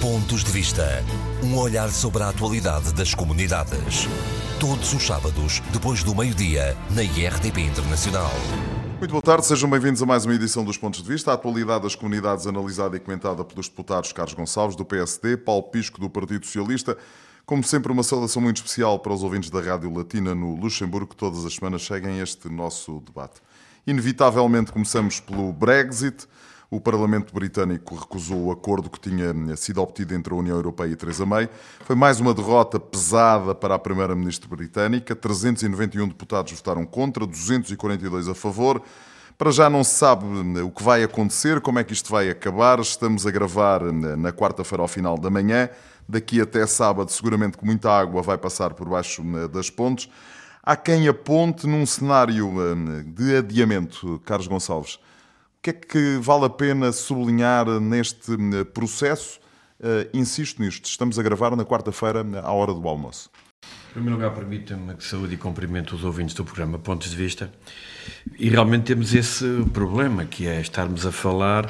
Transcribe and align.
Pontos 0.00 0.44
de 0.44 0.52
Vista. 0.52 1.04
Um 1.42 1.58
olhar 1.58 1.90
sobre 1.90 2.22
a 2.22 2.28
atualidade 2.28 2.94
das 2.94 3.14
comunidades. 3.14 4.06
Todos 4.60 4.92
os 4.94 5.04
sábados, 5.04 5.60
depois 5.72 6.04
do 6.04 6.14
meio-dia, 6.14 6.76
na 6.94 7.02
IRTP 7.02 7.62
Internacional. 7.62 8.30
Muito 9.00 9.10
boa 9.10 9.22
tarde, 9.22 9.46
sejam 9.46 9.68
bem-vindos 9.68 10.00
a 10.00 10.06
mais 10.06 10.24
uma 10.24 10.36
edição 10.36 10.64
dos 10.64 10.78
Pontos 10.78 11.02
de 11.02 11.08
Vista. 11.08 11.32
A 11.32 11.34
atualidade 11.34 11.82
das 11.82 11.96
comunidades 11.96 12.46
analisada 12.46 12.96
e 12.96 13.00
comentada 13.00 13.44
pelos 13.44 13.68
deputados 13.68 14.12
Carlos 14.12 14.34
Gonçalves, 14.34 14.76
do 14.76 14.84
PSD, 14.84 15.36
Paulo 15.36 15.64
Pisco, 15.64 16.00
do 16.00 16.08
Partido 16.08 16.46
Socialista. 16.46 16.96
Como 17.44 17.64
sempre, 17.64 17.90
uma 17.90 18.04
saudação 18.04 18.40
muito 18.40 18.58
especial 18.58 19.00
para 19.00 19.12
os 19.12 19.24
ouvintes 19.24 19.50
da 19.50 19.60
Rádio 19.60 19.92
Latina 19.92 20.32
no 20.32 20.54
Luxemburgo, 20.54 21.08
que 21.08 21.16
todas 21.16 21.44
as 21.44 21.54
semanas 21.54 21.84
seguem 21.84 22.20
este 22.20 22.48
nosso 22.48 23.00
debate. 23.00 23.40
Inevitavelmente 23.84 24.70
começamos 24.70 25.18
pelo 25.18 25.52
Brexit. 25.52 26.28
O 26.70 26.78
Parlamento 26.78 27.32
Britânico 27.32 27.94
recusou 27.94 28.44
o 28.44 28.52
acordo 28.52 28.90
que 28.90 29.00
tinha 29.00 29.56
sido 29.56 29.80
obtido 29.80 30.14
entre 30.14 30.34
a 30.34 30.36
União 30.36 30.54
Europeia 30.54 30.90
e 30.90 30.96
Theresa 30.96 31.24
May. 31.24 31.48
Foi 31.80 31.96
mais 31.96 32.20
uma 32.20 32.34
derrota 32.34 32.78
pesada 32.78 33.54
para 33.54 33.74
a 33.74 33.78
Primeira-Ministra 33.78 34.46
britânica. 34.54 35.16
391 35.16 36.08
deputados 36.08 36.52
votaram 36.52 36.84
contra, 36.84 37.26
242 37.26 38.28
a 38.28 38.34
favor. 38.34 38.82
Para 39.38 39.50
já 39.50 39.70
não 39.70 39.82
se 39.82 39.94
sabe 39.94 40.26
o 40.60 40.70
que 40.70 40.82
vai 40.82 41.02
acontecer, 41.02 41.58
como 41.62 41.78
é 41.78 41.84
que 41.84 41.94
isto 41.94 42.10
vai 42.10 42.28
acabar. 42.28 42.78
Estamos 42.80 43.26
a 43.26 43.30
gravar 43.30 43.82
na 43.90 44.30
quarta-feira 44.30 44.82
ao 44.82 44.88
final 44.88 45.16
da 45.16 45.30
manhã. 45.30 45.70
Daqui 46.06 46.38
até 46.38 46.66
sábado, 46.66 47.10
seguramente 47.10 47.56
que 47.56 47.64
muita 47.64 47.90
água 47.90 48.20
vai 48.20 48.36
passar 48.36 48.74
por 48.74 48.90
baixo 48.90 49.22
das 49.48 49.70
pontes. 49.70 50.10
Há 50.62 50.76
quem 50.76 51.08
aponte 51.08 51.66
num 51.66 51.86
cenário 51.86 52.52
de 53.06 53.36
adiamento, 53.36 54.20
Carlos 54.26 54.46
Gonçalves, 54.46 54.98
o 55.58 55.62
que 55.62 55.70
é 55.70 55.72
que 55.72 56.18
vale 56.20 56.44
a 56.44 56.50
pena 56.50 56.92
sublinhar 56.92 57.66
neste 57.80 58.32
hum, 58.32 58.64
processo? 58.72 59.40
Uh, 59.80 60.08
insisto 60.14 60.62
nisto, 60.62 60.86
estamos 60.86 61.18
a 61.18 61.22
gravar 61.22 61.54
na 61.56 61.64
quarta-feira, 61.64 62.24
à 62.42 62.52
hora 62.52 62.72
do 62.72 62.88
almoço. 62.88 63.28
Em 63.90 63.92
primeiro 63.94 64.16
lugar, 64.16 64.34
permita-me 64.34 64.94
que 64.94 65.04
saúde 65.04 65.34
e 65.34 65.36
cumprimento 65.36 65.96
os 65.96 66.04
ouvintes 66.04 66.34
do 66.34 66.44
programa 66.44 66.78
Pontos 66.78 67.10
de 67.10 67.16
Vista. 67.16 67.52
E 68.38 68.48
realmente 68.48 68.84
temos 68.84 69.12
esse 69.12 69.44
problema, 69.72 70.24
que 70.24 70.46
é 70.46 70.60
estarmos 70.60 71.04
a 71.04 71.10
falar 71.10 71.66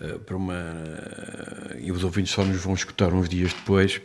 uh, 0.00 0.18
para 0.20 0.36
uma. 0.36 0.54
Uh, 0.54 1.80
e 1.80 1.92
os 1.92 2.04
ouvintes 2.04 2.32
só 2.32 2.44
nos 2.44 2.62
vão 2.62 2.72
escutar 2.72 3.12
uns 3.12 3.28
dias 3.28 3.52
depois. 3.52 4.00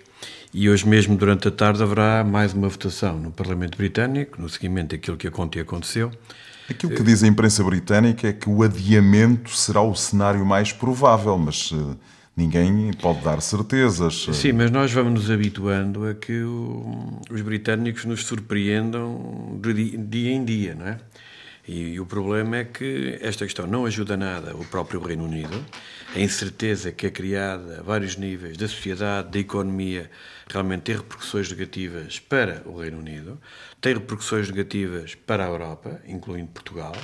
E 0.59 0.71
hoje 0.71 0.87
mesmo, 0.87 1.15
durante 1.15 1.47
a 1.47 1.51
tarde, 1.51 1.83
haverá 1.83 2.23
mais 2.23 2.51
uma 2.51 2.67
votação 2.67 3.19
no 3.19 3.29
Parlamento 3.29 3.77
Britânico, 3.77 4.41
no 4.41 4.49
seguimento 4.49 4.95
daquilo 4.95 5.15
que 5.15 5.27
aconteceu 5.27 6.11
Aquilo 6.67 6.95
que 6.95 7.03
diz 7.03 7.21
a 7.21 7.27
imprensa 7.27 7.63
britânica 7.63 8.27
é 8.27 8.33
que 8.33 8.49
o 8.49 8.63
adiamento 8.63 9.51
será 9.51 9.83
o 9.83 9.93
cenário 9.93 10.43
mais 10.43 10.73
provável, 10.73 11.37
mas 11.37 11.71
uh, 11.71 11.95
ninguém 12.35 12.91
pode 12.99 13.23
dar 13.23 13.39
certezas. 13.39 14.27
Sim, 14.33 14.53
mas 14.53 14.71
nós 14.71 14.91
vamos 14.91 15.13
nos 15.13 15.29
habituando 15.29 16.07
a 16.07 16.15
que 16.15 16.41
o, 16.41 17.21
os 17.29 17.41
britânicos 17.41 18.03
nos 18.05 18.25
surpreendam 18.25 19.59
de 19.61 19.95
dia 19.95 20.31
em 20.31 20.43
dia, 20.43 20.73
não 20.73 20.87
é? 20.87 20.97
E, 21.67 21.99
o 21.99 22.05
problema 22.05 22.57
é 22.57 22.63
que 22.63 23.17
esta 23.21 23.43
questão 23.43 23.67
não 23.67 23.85
ajuda 23.85 24.15
nada 24.15 24.55
o 24.55 24.63
próprio 24.65 25.01
Reino 25.01 25.25
Unido. 25.25 25.65
A 26.15 26.19
incerteza 26.19 26.93
que 26.93 27.05
é 27.05 27.11
criada 27.11 27.79
a 27.79 27.83
vários 27.83 28.15
níveis 28.15 28.55
da 28.55 28.67
sociedade, 28.69 29.29
da 29.29 29.39
economia, 29.39 30.09
realmente 30.47 30.83
tem 30.83 30.95
repercussões 30.95 31.51
negativas 31.51 32.19
para 32.19 32.63
o 32.65 32.79
Reino 32.79 32.99
Unido, 32.99 33.37
tem 33.81 33.93
repercussões 33.93 34.49
negativas 34.49 35.13
para 35.13 35.43
a 35.43 35.47
Europa, 35.49 36.01
incluindo 36.07 36.47
Portugal, 36.47 36.95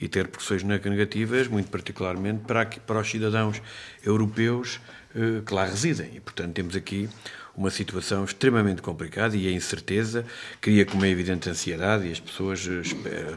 e 0.00 0.06
tem 0.06 0.22
repercussões 0.22 0.62
negativas, 0.62 1.48
muito 1.48 1.68
particularmente, 1.68 2.44
para, 2.44 2.64
para 2.66 3.00
os 3.00 3.10
cidadãos 3.10 3.60
europeus 4.04 4.80
eh, 5.14 5.42
que 5.44 5.52
lá 5.52 5.64
residem. 5.64 6.10
E, 6.14 6.20
portanto, 6.20 6.54
temos 6.54 6.76
aqui 6.76 7.08
uma 7.56 7.70
situação 7.70 8.24
extremamente 8.24 8.82
complicada 8.82 9.36
e 9.36 9.46
a 9.48 9.50
incerteza 9.50 10.24
cria, 10.60 10.84
como 10.84 11.04
é 11.04 11.08
evidente, 11.08 11.48
ansiedade 11.48 12.08
e 12.08 12.12
as 12.12 12.20
pessoas 12.20 12.66
eh, 12.66 13.34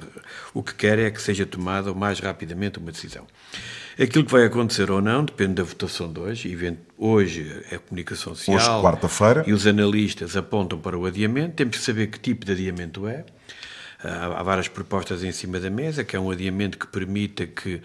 o 0.54 0.64
que 0.64 0.74
querem 0.74 1.06
é 1.06 1.12
que 1.12 1.22
seja 1.22 1.46
tomada 1.46 1.92
o 1.92 1.96
mais 1.96 2.20
rapidamente 2.20 2.80
uma 2.80 2.92
decisão. 2.92 3.26
Aquilo 4.00 4.26
que 4.26 4.32
vai 4.32 4.46
acontecer 4.46 4.92
ou 4.92 5.02
não 5.02 5.26
depende 5.26 5.56
da 5.56 5.64
votação 5.64 6.12
de 6.12 6.20
hoje. 6.20 6.78
Hoje 6.98 7.64
é 7.72 7.76
a 7.76 7.80
comunicação 7.80 8.36
social 8.36 8.84
quarta-feira. 8.84 9.44
e 9.48 9.54
os 9.54 9.66
analistas 9.66 10.38
apontam 10.38 10.80
para 10.80 10.98
o 10.98 11.06
adiamento. 11.06 11.56
Temos 11.56 11.78
que 11.78 11.84
saber 11.84 12.08
que 12.08 12.20
tipo 12.20 12.46
de 12.46 12.52
adiamento 12.52 13.08
é. 13.08 13.26
Há 14.00 14.44
várias 14.44 14.68
propostas 14.68 15.24
em 15.24 15.32
cima 15.32 15.60
da 15.60 15.72
mesa, 15.72 16.04
que 16.04 16.16
é 16.16 16.20
um 16.20 16.30
adiamento 16.30 16.78
que 16.78 16.86
permita 16.86 17.48
que 17.48 17.82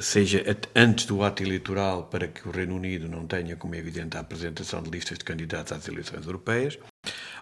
seja 0.00 0.44
antes 0.74 1.06
do 1.06 1.22
ato 1.22 1.42
eleitoral 1.42 2.04
para 2.04 2.28
que 2.28 2.48
o 2.48 2.50
Reino 2.50 2.76
Unido 2.76 3.08
não 3.08 3.26
tenha, 3.26 3.56
como 3.56 3.74
é 3.74 3.78
evidente, 3.78 4.16
a 4.16 4.20
apresentação 4.20 4.82
de 4.82 4.90
listas 4.90 5.18
de 5.18 5.24
candidatos 5.24 5.72
às 5.72 5.86
eleições 5.88 6.26
europeias. 6.26 6.78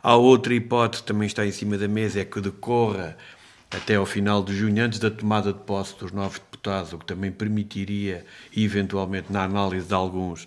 Há 0.03 0.17
outra 0.17 0.55
hipótese 0.55 1.03
que 1.03 1.09
também 1.09 1.27
está 1.27 1.47
em 1.47 1.53
cima 1.53 1.79
da 1.79 1.89
mesa, 1.89 2.21
é 2.21 2.25
que 2.25 2.41
decorra 2.41 3.17
até 3.71 3.97
ao 3.97 4.07
final 4.07 4.43
de 4.43 4.55
junho, 4.55 4.83
antes 4.85 4.99
da 4.99 5.11
tomada 5.11 5.53
de 5.53 5.59
posse 5.61 5.99
dos 5.99 6.13
novos 6.13 6.39
deputados, 6.39 6.93
o 6.93 6.99
que 6.99 7.07
também 7.07 7.33
permitiria, 7.33 8.25
eventualmente, 8.57 9.33
na 9.33 9.45
análise 9.45 9.87
de 9.87 9.95
alguns, 9.95 10.47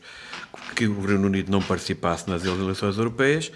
que 0.75 0.87
o 0.87 1.01
Reino 1.01 1.27
Unido 1.27 1.51
não 1.51 1.61
participasse 1.61 2.29
nas 2.29 2.45
eleições 2.45 2.97
europeias. 2.97 3.51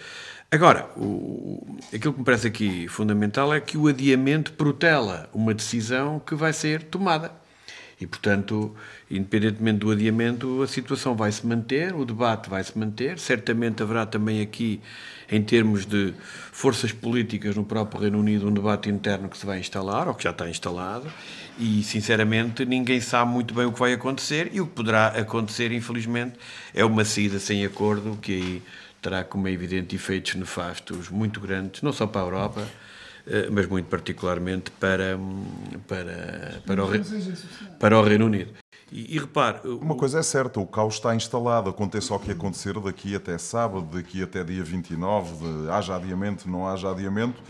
Agora, 0.51 0.89
o, 0.97 1.78
aquilo 1.94 2.12
que 2.13 2.19
me 2.19 2.25
parece 2.25 2.47
aqui 2.47 2.88
fundamental 2.89 3.53
é 3.53 3.62
que 3.62 3.78
o 3.78 3.88
adiamento 3.88 4.51
protela 4.53 5.29
uma 5.33 5.53
decisão 5.53 6.19
que 6.19 6.35
vai 6.35 6.51
ser 6.51 6.83
tomada. 6.83 7.41
E, 8.01 8.07
portanto, 8.07 8.75
independentemente 9.12 9.78
do 9.78 9.91
adiamento, 9.91 10.63
a 10.63 10.67
situação 10.67 11.16
vai 11.16 11.31
se 11.31 11.45
manter, 11.45 11.94
o 11.94 12.03
debate 12.03 12.50
vai 12.50 12.63
se 12.63 12.75
manter. 12.75 13.19
Certamente 13.19 13.84
haverá 13.84 14.07
também 14.07 14.41
aqui, 14.41 14.81
em 15.31 15.39
termos 15.44 15.85
de 15.85 16.12
forças 16.51 16.91
políticas 16.91 17.56
no 17.56 17.63
próprio 17.63 18.01
Reino 18.01 18.19
Unido, 18.19 18.47
um 18.47 18.53
debate 18.53 18.89
interno 18.89 19.29
que 19.29 19.38
se 19.38 19.45
vai 19.45 19.59
instalar, 19.59 20.07
ou 20.07 20.16
que 20.16 20.23
já 20.23 20.31
está 20.31 20.50
instalado. 20.50 21.06
E, 21.59 21.84
sinceramente, 21.84 22.66
ninguém 22.66 23.00
sabe 23.00 23.31
muito 23.31 23.53
bem 23.53 23.66
o 23.66 23.72
que 23.72 23.79
vai 23.79 23.94
acontecer. 23.94 24.50
E 24.51 24.59
o 24.59 24.66
que 24.66 24.73
poderá 24.73 25.09
acontecer, 25.09 25.72
infelizmente, 25.72 26.39
é 26.73 26.83
uma 26.83 27.06
saída 27.06 27.38
sem 27.38 27.63
acordo, 27.63 28.18
que 28.19 28.33
aí 28.33 28.63
terá, 29.00 29.23
como 29.23 29.47
é 29.47 29.51
evidente, 29.51 29.95
efeitos 29.95 30.33
nefastos 30.33 31.07
muito 31.09 31.39
grandes, 31.39 31.83
não 31.83 31.94
só 31.94 32.07
para 32.07 32.22
a 32.22 32.23
Europa 32.23 32.68
mas 33.52 33.68
muito 33.68 33.88
particularmente 33.88 34.72
para, 34.72 35.18
para, 35.88 36.62
para, 36.66 36.86
o, 36.86 36.90
para 37.80 38.00
o 38.00 38.04
Reino 38.04 38.26
Unido. 38.26 38.52
E, 38.92 39.16
e 39.16 39.20
repare. 39.20 39.68
Uma 39.68 39.96
coisa 39.96 40.20
é 40.20 40.24
certa, 40.24 40.59
o 40.59 40.68
caos 40.68 40.96
está 40.96 41.16
instalado, 41.16 41.70
aconteça 41.70 42.14
o 42.14 42.20
que 42.20 42.31
acontecer 42.31 42.78
daqui 42.80 43.16
até 43.16 43.38
sábado, 43.38 43.88
daqui 43.96 44.22
até 44.22 44.44
dia 44.44 44.64
29, 44.64 45.36
de, 45.38 45.70
haja 45.70 45.96
adiamento, 45.96 46.50
não 46.50 46.68
haja 46.68 46.92
adiamento, 46.92 47.42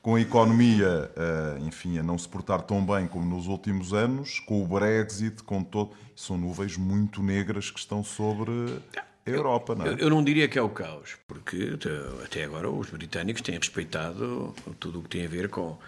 com 0.00 0.14
a 0.14 0.20
economia, 0.20 1.10
eh, 1.16 1.58
enfim, 1.62 1.98
a 1.98 2.02
não 2.02 2.16
se 2.16 2.28
portar 2.28 2.62
tão 2.62 2.84
bem 2.86 3.08
como 3.08 3.26
nos 3.26 3.48
últimos 3.48 3.92
anos, 3.92 4.38
com 4.40 4.62
o 4.62 4.66
Brexit, 4.66 5.42
com 5.42 5.62
todo. 5.62 5.90
São 6.14 6.38
nuvens 6.38 6.76
muito 6.76 7.22
negras 7.22 7.70
que 7.70 7.78
estão 7.78 8.04
sobre 8.04 8.80
a 9.26 9.30
Europa, 9.30 9.74
não 9.74 9.86
é? 9.86 9.88
Eu, 9.90 9.98
eu, 9.98 10.10
não 10.10 10.22
diria 10.22 10.46
que 10.48 10.58
é 10.58 10.62
o 10.62 10.68
caos, 10.68 11.16
porque 11.26 11.76
até 12.24 12.44
agora 12.44 12.70
os 12.70 12.90
britânicos 12.90 13.42
têm 13.42 13.56
respeitado 13.56 14.54
tudo 14.78 15.00
o 15.00 15.02
que 15.02 15.08
tem 15.08 15.26
a 15.26 15.28
ver 15.28 15.48
com 15.48 15.78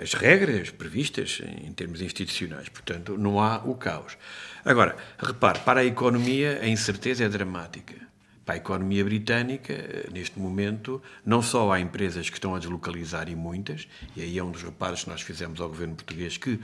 as 0.00 0.14
regras 0.14 0.70
previstas 0.70 1.40
em 1.64 1.72
termos 1.72 2.02
institucionais. 2.02 2.68
Portanto, 2.68 3.16
não 3.16 3.40
há 3.40 3.58
o 3.58 3.74
caos. 3.74 4.16
Agora, 4.64 4.96
repare, 5.18 5.60
para 5.60 5.80
a 5.80 5.84
economia 5.84 6.60
a 6.60 6.68
incerteza 6.68 7.24
é 7.24 7.28
dramática 7.28 8.07
para 8.48 8.54
a 8.54 8.56
economia 8.56 9.04
britânica, 9.04 9.74
neste 10.10 10.38
momento, 10.38 11.02
não 11.22 11.42
só 11.42 11.70
há 11.70 11.80
empresas 11.80 12.30
que 12.30 12.36
estão 12.38 12.54
a 12.54 12.58
deslocalizar 12.58 13.28
e 13.28 13.36
muitas, 13.36 13.86
e 14.16 14.22
aí 14.22 14.38
é 14.38 14.42
um 14.42 14.50
dos 14.50 14.62
reparos 14.62 15.04
que 15.04 15.10
nós 15.10 15.20
fizemos 15.20 15.60
ao 15.60 15.68
governo 15.68 15.94
português 15.94 16.38
que 16.38 16.58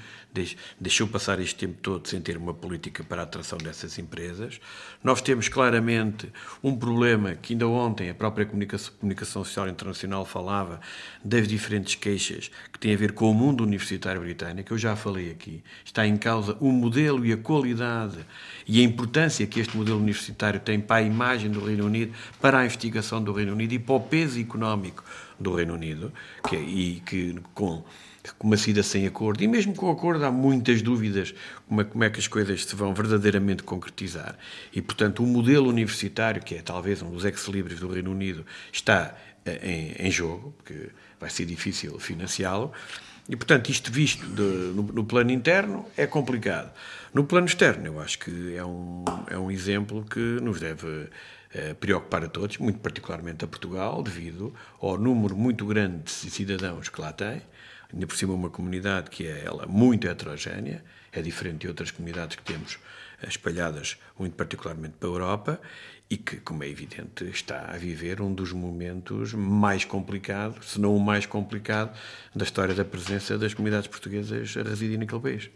deixou 0.81 1.07
passar 1.07 1.39
este 1.41 1.57
tempo 1.57 1.79
todo 1.83 2.09
sem 2.09 2.23
ter 2.23 2.39
uma 2.39 2.55
política 2.55 3.05
para 3.05 3.21
a 3.21 3.25
atração 3.25 3.59
dessas 3.59 3.99
empresas. 3.99 4.59
Nós 5.03 5.21
temos 5.21 5.51
claramente 5.51 6.33
um 6.63 6.75
problema 6.75 7.35
que 7.35 7.53
ainda 7.53 7.69
ontem 7.69 8.09
a 8.09 8.15
própria 8.15 8.47
comunicação, 8.47 8.95
comunicação 8.99 9.45
social 9.45 9.69
internacional 9.69 10.25
falava 10.25 10.81
das 11.23 11.47
diferentes 11.47 11.97
queixas 11.97 12.51
que 12.73 12.79
têm 12.79 12.95
a 12.95 12.97
ver 12.97 13.13
com 13.13 13.31
o 13.31 13.35
mundo 13.35 13.63
universitário 13.63 14.23
britânico. 14.23 14.73
Eu 14.73 14.79
já 14.79 14.97
falei 14.97 15.31
aqui. 15.31 15.63
Está 15.85 16.07
em 16.07 16.17
causa 16.17 16.57
o 16.61 16.73
modelo 16.73 17.27
e 17.27 17.33
a 17.35 17.37
qualidade 17.37 18.25
e 18.67 18.81
a 18.81 18.83
importância 18.83 19.47
que 19.47 19.61
este 19.61 19.77
modelo 19.77 19.99
universitário 19.99 20.59
tem 20.59 20.81
para 20.81 20.97
a 20.97 21.03
imagem 21.03 21.51
do 21.51 21.63
Reino 21.63 21.74
Unido, 21.83 22.15
para 22.41 22.59
a 22.59 22.65
investigação 22.65 23.23
do 23.23 23.33
Reino 23.33 23.53
Unido 23.53 23.73
e 23.73 23.79
para 23.79 23.95
o 23.95 24.01
peso 24.01 24.39
económico 24.39 25.03
do 25.41 25.55
Reino 25.55 25.75
Unido, 25.75 26.13
que, 26.49 26.57
e 26.57 27.03
que 27.05 27.37
com, 27.55 27.83
uma 28.41 28.57
saída 28.57 28.83
sem 28.83 29.07
acordo, 29.07 29.43
e 29.43 29.49
mesmo 29.49 29.75
com 29.75 29.87
o 29.87 29.91
acordo 29.91 30.25
há 30.25 30.31
muitas 30.31 30.81
dúvidas 30.81 31.35
como 31.69 31.81
é, 31.81 31.85
como 31.85 32.05
é 32.05 32.11
que 32.11 32.19
as 32.19 32.29
coisas 32.29 32.65
se 32.65 32.77
vão 32.77 32.95
verdadeiramente 32.95 33.63
concretizar. 33.63 34.37
E, 34.73 34.81
portanto, 34.81 35.23
o 35.23 35.27
modelo 35.27 35.69
universitário, 35.69 36.43
que 36.43 36.55
é 36.55 36.63
talvez 36.63 37.03
um 37.03 37.11
dos 37.11 37.25
ex-libris 37.25 37.81
do 37.81 37.89
Reino 37.89 38.11
Unido, 38.11 38.47
está 38.73 39.15
eh, 39.45 39.95
em, 39.99 40.07
em 40.07 40.11
jogo, 40.11 40.55
porque 40.57 40.91
vai 41.21 41.29
ser 41.31 41.45
difícil 41.45 41.99
financiá-lo. 41.99 42.73
E, 43.29 43.37
portanto, 43.37 43.71
isto 43.71 43.91
visto 43.91 44.27
de, 44.27 44.43
no, 44.43 44.83
no, 44.83 45.05
plano 45.05 45.31
interno 45.31 45.87
é 45.97 46.07
complicado. 46.07 46.71
No 47.13 47.25
plano 47.25 47.47
externo, 47.47 47.87
eu 47.87 48.01
acho 48.01 48.19
que 48.19 48.55
é 48.55 48.65
um, 48.65 49.05
é 49.31 49.39
um 49.39 49.51
exemplo 49.51 50.05
que 50.05 50.19
nos 50.19 50.61
deve 50.61 51.09
preocupar 51.79 52.25
a 52.25 52.29
todos, 52.29 52.59
muito 52.59 52.79
particularmente 52.81 53.45
a 53.45 53.49
Portugal, 53.49 54.03
devido 54.03 54.55
ao 54.81 54.99
número 54.99 55.37
muito 55.37 55.67
grande 55.67 56.05
de 56.05 56.31
cidadãos 56.31 56.89
que 56.89 57.01
lá 57.01 57.13
tem, 57.13 57.43
ainda 57.93 58.07
por 58.07 58.17
cima 58.17 58.35
uma 58.35 58.51
comunidade 58.51 59.11
que 59.11 59.27
é 59.27 59.45
ela 59.45 59.67
muito 59.67 60.07
heterogénea, 60.07 60.85
é 61.13 61.23
diferente 61.23 61.61
de 61.61 61.69
outras 61.69 61.91
comunidades 61.91 62.37
que 62.37 62.43
temos 62.43 62.79
espalhadas 63.29 63.97
muito 64.19 64.35
particularmente 64.35 64.95
para 64.99 65.09
a 65.09 65.13
Europa 65.13 65.61
e 66.11 66.17
que, 66.17 66.37
como 66.37 66.63
é 66.65 66.69
evidente, 66.69 67.25
está 67.25 67.71
a 67.73 67.77
viver 67.79 68.21
um 68.21 68.35
dos 68.35 68.53
momentos 68.53 69.33
mais 69.33 69.85
complicados, 69.85 70.73
se 70.73 70.81
não 70.81 70.95
o 70.95 71.01
mais 71.01 71.25
complicado, 71.25 71.97
da 72.35 72.45
história 72.45 72.75
da 72.75 72.85
presença 72.85 73.39
das 73.39 73.55
comunidades 73.55 73.89
portuguesas 73.89 74.55
a 74.57 74.63
residir 74.63 74.99
naquele 74.99 75.21
país. 75.21 75.51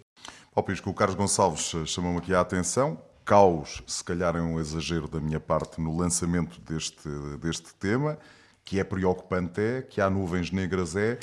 Palpisco, 0.55 0.91
o 0.91 0.95
Carlos 0.95 1.17
Gonçalves 1.17 1.75
chamou-me 1.87 2.19
aqui 2.19 2.33
a 2.33 2.41
atenção. 2.41 3.01
Caos, 3.29 3.83
se 3.87 4.03
calhar 4.03 4.35
é 4.37 4.41
um 4.41 4.59
exagero 4.59 5.07
da 5.07 5.21
minha 5.21 5.39
parte 5.39 5.83
no 5.83 5.95
lançamento 5.95 6.59
deste, 6.63 7.07
deste 7.39 7.75
tema, 7.75 8.17
que 8.65 8.81
é 8.81 8.85
preocupante 8.85 9.61
é, 9.61 9.83
que 9.83 10.01
há 10.01 10.09
nuvens 10.09 10.51
negras 10.51 10.97
é, 10.97 11.19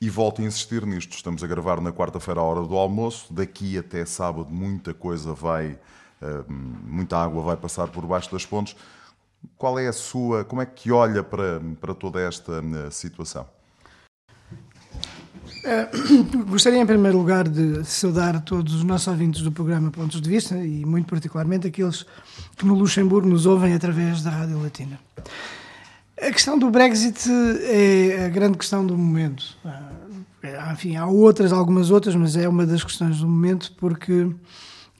e 0.00 0.08
volto 0.08 0.40
a 0.40 0.44
insistir 0.46 0.86
nisto. 0.86 1.12
Estamos 1.12 1.44
a 1.44 1.46
gravar 1.46 1.78
na 1.82 1.92
quarta-feira 1.92 2.40
à 2.40 2.42
hora 2.42 2.66
do 2.66 2.74
almoço, 2.78 3.30
daqui 3.30 3.76
até 3.76 4.06
sábado 4.06 4.48
muita 4.50 4.94
coisa 4.94 5.34
vai 5.34 5.78
muita 6.48 7.18
água 7.18 7.42
vai 7.42 7.58
passar 7.58 7.88
por 7.88 8.06
baixo 8.06 8.32
das 8.32 8.46
pontes. 8.46 8.74
Qual 9.58 9.78
é 9.78 9.86
a 9.86 9.92
sua, 9.92 10.46
como 10.46 10.62
é 10.62 10.66
que 10.66 10.90
olha 10.90 11.22
para, 11.22 11.60
para 11.78 11.92
toda 11.92 12.22
esta 12.22 12.62
hum, 12.62 12.90
situação? 12.90 13.46
Uh, 15.60 16.44
gostaria, 16.48 16.80
em 16.80 16.86
primeiro 16.86 17.18
lugar, 17.18 17.48
de 17.48 17.84
saudar 17.84 18.40
todos 18.42 18.74
os 18.74 18.84
nossos 18.84 19.08
ouvintes 19.08 19.42
do 19.42 19.52
programa 19.52 19.90
Pontos 19.90 20.20
de 20.20 20.28
Vista 20.28 20.56
e, 20.56 20.84
muito 20.84 21.06
particularmente, 21.06 21.66
aqueles 21.66 22.06
que 22.56 22.64
no 22.64 22.74
Luxemburgo 22.74 23.28
nos 23.28 23.46
ouvem 23.46 23.74
através 23.74 24.22
da 24.22 24.30
Rádio 24.30 24.62
Latina. 24.62 24.98
A 26.20 26.30
questão 26.30 26.58
do 26.58 26.70
Brexit 26.70 27.28
é 27.64 28.24
a 28.26 28.28
grande 28.28 28.58
questão 28.58 28.86
do 28.86 28.96
momento. 28.96 29.56
Uh, 29.64 30.72
enfim, 30.72 30.96
há 30.96 31.06
outras, 31.06 31.52
algumas 31.52 31.90
outras, 31.90 32.14
mas 32.14 32.36
é 32.36 32.48
uma 32.48 32.64
das 32.64 32.82
questões 32.82 33.18
do 33.18 33.28
momento 33.28 33.72
porque 33.76 34.30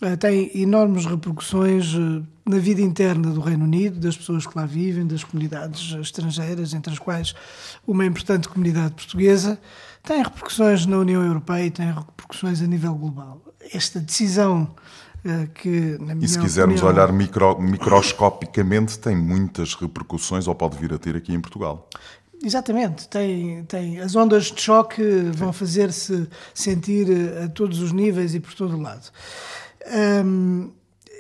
eh, 0.03 0.17
tem 0.17 0.51
enormes 0.55 1.05
repercussões 1.05 1.95
eh, 1.95 2.23
na 2.47 2.59
vida 2.59 2.81
interna 2.81 3.31
do 3.31 3.41
Reino 3.41 3.65
Unido, 3.65 4.01
das 4.01 4.17
pessoas 4.17 4.47
que 4.47 4.57
lá 4.57 4.65
vivem, 4.65 5.07
das 5.07 5.23
comunidades 5.23 5.93
estrangeiras, 6.01 6.73
entre 6.73 6.93
as 6.93 6.99
quais 6.99 7.35
uma 7.87 8.05
importante 8.05 8.49
comunidade 8.49 8.95
portuguesa, 8.95 9.59
tem 10.03 10.23
repercussões 10.23 10.87
na 10.87 10.99
União 10.99 11.23
Europeia 11.23 11.67
e 11.67 11.71
tem 11.71 11.93
repercussões 11.93 12.63
a 12.63 12.67
nível 12.67 12.95
global. 12.95 13.43
Esta 13.73 14.01
decisão 14.01 14.75
eh, 15.25 15.49
que, 15.55 15.99
na 16.01 16.15
minha 16.15 16.25
E 16.25 16.29
se 16.29 16.39
quisermos 16.39 16.83
opinião, 16.83 17.05
olhar 17.05 17.13
micro, 17.13 17.61
microscopicamente, 17.61 18.99
tem 18.99 19.17
muitas 19.17 19.75
repercussões, 19.75 20.47
ou 20.49 20.55
pode 20.55 20.79
vir 20.79 20.93
a 20.93 20.99
ter 20.99 21.17
aqui 21.17 21.35
em 21.35 21.41
Portugal. 21.41 21.89
Exatamente, 22.43 23.07
tem, 23.09 23.65
tem, 23.65 24.01
as 24.01 24.17
ondas 24.17 24.47
de 24.47 24.61
choque 24.61 25.03
vão 25.35 25.53
fazer-se 25.53 26.27
sentir 26.55 27.07
a 27.45 27.49
todos 27.49 27.81
os 27.81 27.93
níveis 27.93 28.35
e 28.35 28.41
por 28.41 28.55
todo 28.55 28.77
o 28.77 28.81
lado. 28.81 29.11
Um, 30.25 30.71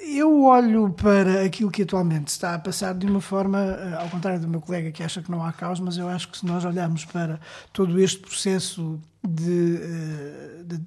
eu 0.00 0.42
olho 0.44 0.90
para 0.90 1.44
aquilo 1.44 1.70
que 1.70 1.82
atualmente 1.82 2.28
está 2.28 2.54
a 2.54 2.58
passar 2.58 2.94
de 2.94 3.06
uma 3.06 3.20
forma, 3.20 3.58
eh, 3.58 3.96
ao 4.00 4.08
contrário 4.08 4.40
do 4.40 4.48
meu 4.48 4.60
colega 4.60 4.90
que 4.90 5.02
acha 5.02 5.22
que 5.22 5.30
não 5.30 5.44
há 5.44 5.52
caos, 5.52 5.78
mas 5.80 5.96
eu 5.96 6.08
acho 6.08 6.28
que 6.28 6.38
se 6.38 6.46
nós 6.46 6.64
olharmos 6.64 7.04
para 7.04 7.38
todo 7.72 7.98
este 8.00 8.18
processo 8.18 9.00
de, 9.26 9.78
eh, 9.82 10.62
de, 10.64 10.80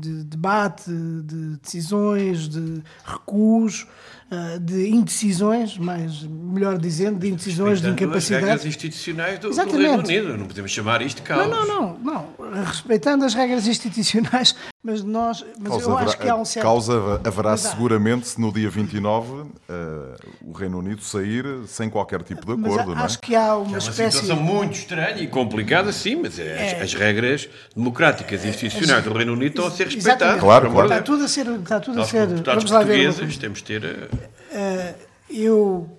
de 0.00 0.24
debate, 0.24 0.90
de 0.90 1.56
decisões, 1.56 2.48
de 2.48 2.82
recuos, 3.04 3.86
eh, 4.32 4.58
de 4.58 4.88
indecisões, 4.88 5.76
mais 5.76 6.22
melhor 6.22 6.78
dizendo, 6.78 7.18
de 7.18 7.28
indecisões, 7.28 7.82
de 7.82 7.90
incapacidade. 7.90 8.44
as 8.44 8.48
regras 8.48 8.64
institucionais 8.64 9.38
do, 9.38 9.50
do, 9.50 9.76
Reino 9.76 9.98
Unido, 9.98 10.38
não 10.38 10.46
podemos 10.46 10.70
chamar 10.70 11.02
isto 11.02 11.18
de 11.18 11.22
caos. 11.22 11.46
Não, 11.50 11.66
não, 11.66 11.98
não, 12.02 12.26
não. 12.38 12.64
Respeitando 12.64 13.26
as 13.26 13.34
regras 13.34 13.66
institucionais, 13.66 14.56
mas 14.82 15.02
nós, 15.02 15.44
mas 15.60 15.68
causa 15.68 15.84
eu 15.84 15.92
haverá, 15.92 16.08
acho 16.08 16.18
que 16.18 16.28
há 16.28 16.36
um 16.36 16.44
certo... 16.46 16.64
Causa 16.64 17.20
haverá 17.22 17.56
seguramente 17.58 18.26
se 18.26 18.40
no 18.40 18.50
dia 18.50 18.70
29 18.70 19.32
uh, 19.32 19.46
o 20.40 20.52
Reino 20.52 20.78
Unido 20.78 21.02
sair 21.02 21.44
sem 21.66 21.90
qualquer 21.90 22.22
tipo 22.22 22.46
de 22.46 22.52
acordo, 22.52 22.86
mas 22.86 22.86
não 22.86 23.02
é? 23.02 23.04
acho 23.04 23.20
que 23.20 23.36
há 23.36 23.54
uma, 23.54 23.66
que 23.66 23.68
é 23.68 23.72
uma 23.72 23.78
espécie... 23.78 24.18
situação 24.18 24.42
muito 24.42 24.78
estranha 24.78 25.22
e 25.22 25.26
complicada, 25.26 25.92
sim, 25.92 26.16
mas 26.16 26.38
é, 26.38 26.76
as, 26.76 26.82
as 26.84 26.94
regras 26.94 27.50
democráticas 27.74 28.44
e 28.44 28.48
institucionais 28.48 29.04
do 29.04 29.12
Reino 29.12 29.32
Unido 29.32 29.50
estão 29.50 29.66
a 29.66 29.70
ser 29.70 29.88
respeitadas. 29.88 30.40
Claro, 30.40 30.70
claro. 30.70 30.88
Está 30.88 31.02
tudo 31.02 31.24
a 31.24 31.28
ser. 31.28 31.46
Está 31.46 31.80
tudo 31.80 31.96
Nós, 31.96 32.08
a 32.08 32.10
ser 32.10 32.26
vamos 32.26 32.70
lá 32.70 32.82
ver. 32.82 33.14
temos 33.38 33.58
de 33.58 33.64
ter. 33.64 33.84
Uh, 33.84 34.94
eu. 35.30 35.98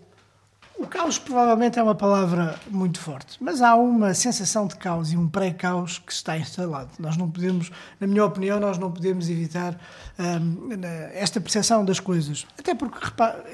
O 0.75 0.87
caos 0.87 1.17
provavelmente 1.17 1.79
é 1.79 1.83
uma 1.83 1.95
palavra 1.95 2.59
muito 2.69 2.99
forte, 2.99 3.37
mas 3.39 3.61
há 3.61 3.73
uma 3.75 4.13
sensação 4.13 4.67
de 4.67 4.75
caos 4.75 5.13
e 5.13 5.17
um 5.17 5.29
pré-caos 5.29 5.99
que 5.99 6.11
está 6.11 6.37
instalado. 6.37 6.89
Nós 6.99 7.15
não 7.15 7.29
podemos, 7.29 7.71
na 8.01 8.07
minha 8.07 8.25
opinião, 8.25 8.59
nós 8.59 8.77
não 8.77 8.91
podemos 8.91 9.29
evitar 9.29 9.79
um, 10.19 10.71
esta 11.13 11.39
percepção 11.39 11.85
das 11.85 12.01
coisas. 12.01 12.45
Até 12.59 12.75
porque 12.75 12.97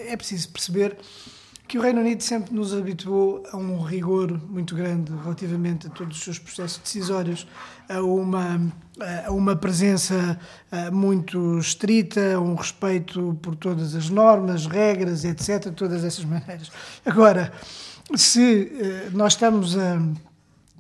é 0.08 0.18
preciso 0.18 0.50
perceber 0.50 0.98
que 1.70 1.78
o 1.78 1.82
Reino 1.82 2.02
Unido 2.02 2.24
sempre 2.24 2.52
nos 2.52 2.74
habituou 2.74 3.44
a 3.52 3.56
um 3.56 3.80
rigor 3.84 4.42
muito 4.50 4.74
grande 4.74 5.12
relativamente 5.24 5.86
a 5.86 5.90
todos 5.92 6.18
os 6.18 6.24
seus 6.24 6.40
processos 6.40 6.80
decisórios, 6.80 7.46
a 7.88 8.02
uma, 8.02 8.60
a 9.24 9.32
uma 9.32 9.56
presença 9.56 10.40
muito 10.92 11.60
estrita, 11.60 12.34
a 12.34 12.40
um 12.40 12.56
respeito 12.56 13.38
por 13.40 13.56
todas 13.56 13.94
as 13.94 14.10
normas, 14.10 14.66
regras, 14.66 15.24
etc., 15.24 15.72
todas 15.72 16.04
essas 16.04 16.26
maneiras. 16.26 16.72
Agora, 17.06 17.54
se 18.16 18.72
eh, 18.74 19.12
nós 19.14 19.34
estamos 19.34 19.78
a, 19.78 20.02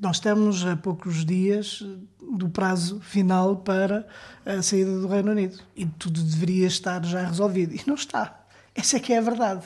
nós 0.01 0.15
estamos 0.15 0.65
a 0.65 0.75
poucos 0.75 1.24
dias 1.24 1.85
do 2.19 2.50
prazo 2.50 3.00
final 3.00 3.57
para 3.57 4.07
a 4.44 4.59
saída 4.63 5.00
do 5.00 5.07
Reino 5.07 5.30
Unido 5.33 5.59
e 5.75 5.85
tudo 5.85 6.19
deveria 6.24 6.65
estar 6.65 7.06
já 7.06 7.27
resolvido. 7.27 7.75
E 7.75 7.81
não 7.85 7.94
está. 7.94 8.44
Essa 8.74 8.97
é 8.97 9.00
que 9.00 9.13
é 9.13 9.19
a 9.19 9.21
verdade. 9.21 9.63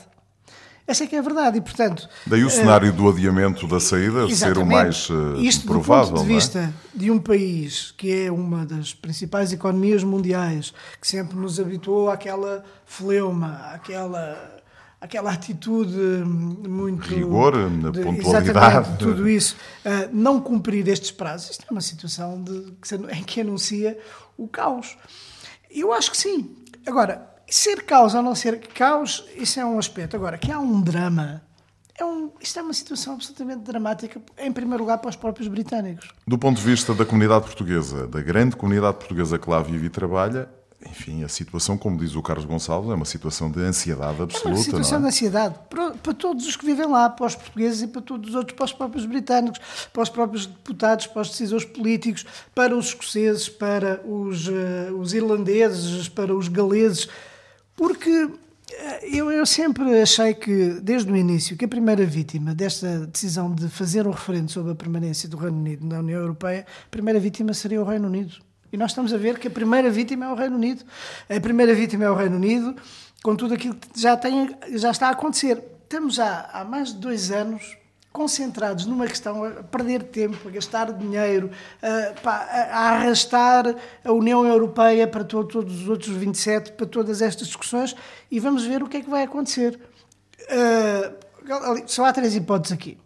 Essa 0.85 1.05
é 1.05 1.07
que 1.07 1.15
é 1.15 1.19
a 1.19 1.21
verdade 1.21 1.57
e, 1.57 1.61
portanto... 1.61 2.09
Daí 2.27 2.43
o 2.43 2.49
cenário 2.49 2.89
uh, 2.89 2.93
do 2.93 3.09
adiamento 3.09 3.65
da 3.67 3.79
saída 3.79 4.27
ser 4.35 4.57
o 4.57 4.65
mais 4.65 5.09
uh, 5.09 5.37
Isto 5.37 5.65
provável, 5.65 6.11
do 6.11 6.15
ponto 6.17 6.27
de 6.27 6.33
vista 6.33 6.59
é? 6.59 6.73
de 6.97 7.09
um 7.09 7.19
país 7.19 7.93
que 7.97 8.25
é 8.25 8.31
uma 8.31 8.65
das 8.65 8.93
principais 8.93 9.53
economias 9.53 10.03
mundiais, 10.03 10.73
que 10.99 11.07
sempre 11.07 11.37
nos 11.37 11.57
habituou 11.57 12.09
àquela 12.09 12.63
fleuma, 12.85 13.55
àquela 13.73 14.51
aquela 14.99 15.33
atitude 15.33 15.97
muito 15.97 17.01
rigor, 17.01 17.69
de, 17.69 18.01
pontualidade, 18.01 18.97
tudo 18.97 19.27
isso, 19.27 19.57
uh, 19.85 20.09
não 20.13 20.39
cumprir 20.39 20.87
estes 20.87 21.11
prazos, 21.11 21.51
isto 21.51 21.65
é 21.69 21.71
uma 21.71 21.81
situação 21.81 22.41
de, 22.41 22.73
em 23.11 23.21
que 23.21 23.41
anuncia 23.41 23.97
o 24.37 24.47
caos. 24.47 24.97
Eu 25.69 25.91
acho 25.91 26.09
que 26.09 26.17
sim. 26.17 26.55
Agora, 26.85 27.32
ser 27.47 27.83
caos 27.83 28.13
ou 28.13 28.21
não 28.21 28.35
ser 28.35 28.59
caos, 28.67 29.25
isso 29.35 29.59
é 29.59 29.65
um 29.65 29.77
aspecto. 29.77 30.15
Agora, 30.15 30.37
que 30.37 30.51
há 30.51 30.59
um 30.59 30.81
drama, 30.81 31.41
é 31.97 32.03
um, 32.03 32.31
isto 32.41 32.57
é 32.59 32.61
uma 32.61 32.73
situação 32.73 33.13
absolutamente 33.13 33.61
dramática, 33.61 34.21
em 34.37 34.51
primeiro 34.51 34.83
lugar 34.83 34.97
para 34.97 35.09
os 35.09 35.15
próprios 35.15 35.47
britânicos. 35.47 36.09
Do 36.25 36.37
ponto 36.37 36.57
de 36.57 36.63
vista 36.63 36.93
da 36.93 37.05
comunidade 37.05 37.45
portuguesa, 37.45 38.07
da 38.07 38.21
grande 38.21 38.55
comunidade 38.55 38.97
portuguesa 38.97 39.37
que 39.37 39.49
lá 39.49 39.61
vive 39.61 39.87
e 39.87 39.89
trabalha, 39.89 40.49
enfim, 40.89 41.23
a 41.23 41.29
situação, 41.29 41.77
como 41.77 41.97
diz 41.97 42.15
o 42.15 42.21
Carlos 42.21 42.45
Gonçalves, 42.45 42.91
é 42.91 42.93
uma 42.93 43.05
situação 43.05 43.49
de 43.49 43.61
ansiedade 43.61 44.21
absoluta. 44.21 44.49
É 44.49 44.51
uma 44.51 44.63
situação 44.63 44.97
é? 44.97 45.01
de 45.01 45.07
ansiedade 45.07 45.55
para, 45.69 45.91
para, 45.91 46.13
todos 46.13 46.47
os 46.47 46.55
que 46.55 46.65
vivem 46.65 46.87
lá, 46.87 47.09
para 47.09 47.25
os 47.25 47.35
portugueses 47.35 47.83
e 47.83 47.87
para 47.87 48.01
todos 48.01 48.29
os 48.29 48.35
outros, 48.35 48.55
para 48.55 48.65
os 48.65 48.73
próprios 48.73 49.05
britânicos, 49.05 49.61
para 49.91 50.03
os 50.03 50.09
próprios 50.09 50.45
deputados, 50.45 51.07
para 51.07 51.21
os 51.21 51.29
decisores 51.29 51.65
políticos, 51.65 52.25
para 52.53 52.75
os 52.75 52.87
escoceses, 52.87 53.47
para 53.47 54.01
os, 54.05 54.47
uh, 54.47 54.97
os 54.99 55.13
irlandeses, 55.13 56.09
para 56.09 56.35
os 56.35 56.47
galeses 56.47 57.07
porque 57.75 58.29
eh, 58.71 59.17
eu, 59.17 59.31
eu, 59.31 59.45
sempre 59.45 60.01
achei 60.01 60.33
que, 60.33 60.79
desde 60.81 61.11
o 61.11 61.15
início, 61.15 61.57
que 61.57 61.65
a 61.65 61.67
primeira 61.67 62.05
vítima 62.05 62.53
desta 62.53 63.05
decisão 63.07 63.53
de 63.53 63.67
fazer 63.69 64.07
um 64.07 64.11
referendo 64.11 64.51
sobre 64.51 64.71
a 64.71 64.75
permanência 64.75 65.27
do 65.27 65.37
Reino 65.37 65.57
Unido 65.57 65.85
na 65.85 65.99
União 65.99 66.19
Europeia, 66.19 66.65
a 66.85 66.89
primeira 66.89 67.19
vítima 67.19 67.53
seria 67.53 67.81
o 67.81 67.85
Reino 67.85 68.07
Unido. 68.07 68.35
E 68.71 68.77
nós 68.77 68.91
estamos 68.91 69.13
a 69.13 69.17
ver 69.17 69.37
que 69.37 69.47
a 69.47 69.51
primeira 69.51 69.91
vítima 69.91 70.25
é 70.25 70.29
o 70.29 70.35
Reino 70.35 70.55
Unido. 70.55 70.83
A 71.29 71.39
primeira 71.39 71.75
vítima 71.75 72.05
é 72.05 72.09
o 72.09 72.15
Reino 72.15 72.37
Unido, 72.37 72.75
com 73.21 73.35
tudo 73.35 73.53
aquilo 73.53 73.75
que 73.75 74.01
já, 74.01 74.17
tem, 74.17 74.55
já 74.71 74.89
está 74.89 75.09
a 75.09 75.11
acontecer. 75.11 75.63
Estamos 75.83 76.15
já 76.15 76.49
há 76.51 76.63
mais 76.63 76.89
de 76.89 76.99
dois 76.99 77.29
anos 77.29 77.77
concentrados 78.13 78.85
numa 78.85 79.07
questão, 79.07 79.43
a 79.43 79.63
perder 79.63 80.03
tempo, 80.03 80.47
a 80.47 80.51
gastar 80.51 80.93
dinheiro, 80.93 81.49
a, 81.81 82.29
a 82.29 82.89
arrastar 82.91 83.75
a 84.05 84.11
União 84.11 84.45
Europeia 84.45 85.07
para 85.07 85.23
todo, 85.23 85.47
todos 85.47 85.81
os 85.81 85.89
outros 85.89 86.15
27, 86.15 86.73
para 86.73 86.85
todas 86.85 87.23
estas 87.23 87.47
discussões, 87.47 87.95
e 88.29 88.39
vamos 88.39 88.63
ver 88.63 88.83
o 88.83 88.87
que 88.87 88.97
é 88.97 89.01
que 89.01 89.09
vai 89.09 89.23
acontecer. 89.23 89.79
Uh, 90.43 91.83
só 91.87 92.05
há 92.05 92.13
três 92.13 92.35
hipóteses 92.35 92.71
aqui. 92.71 92.99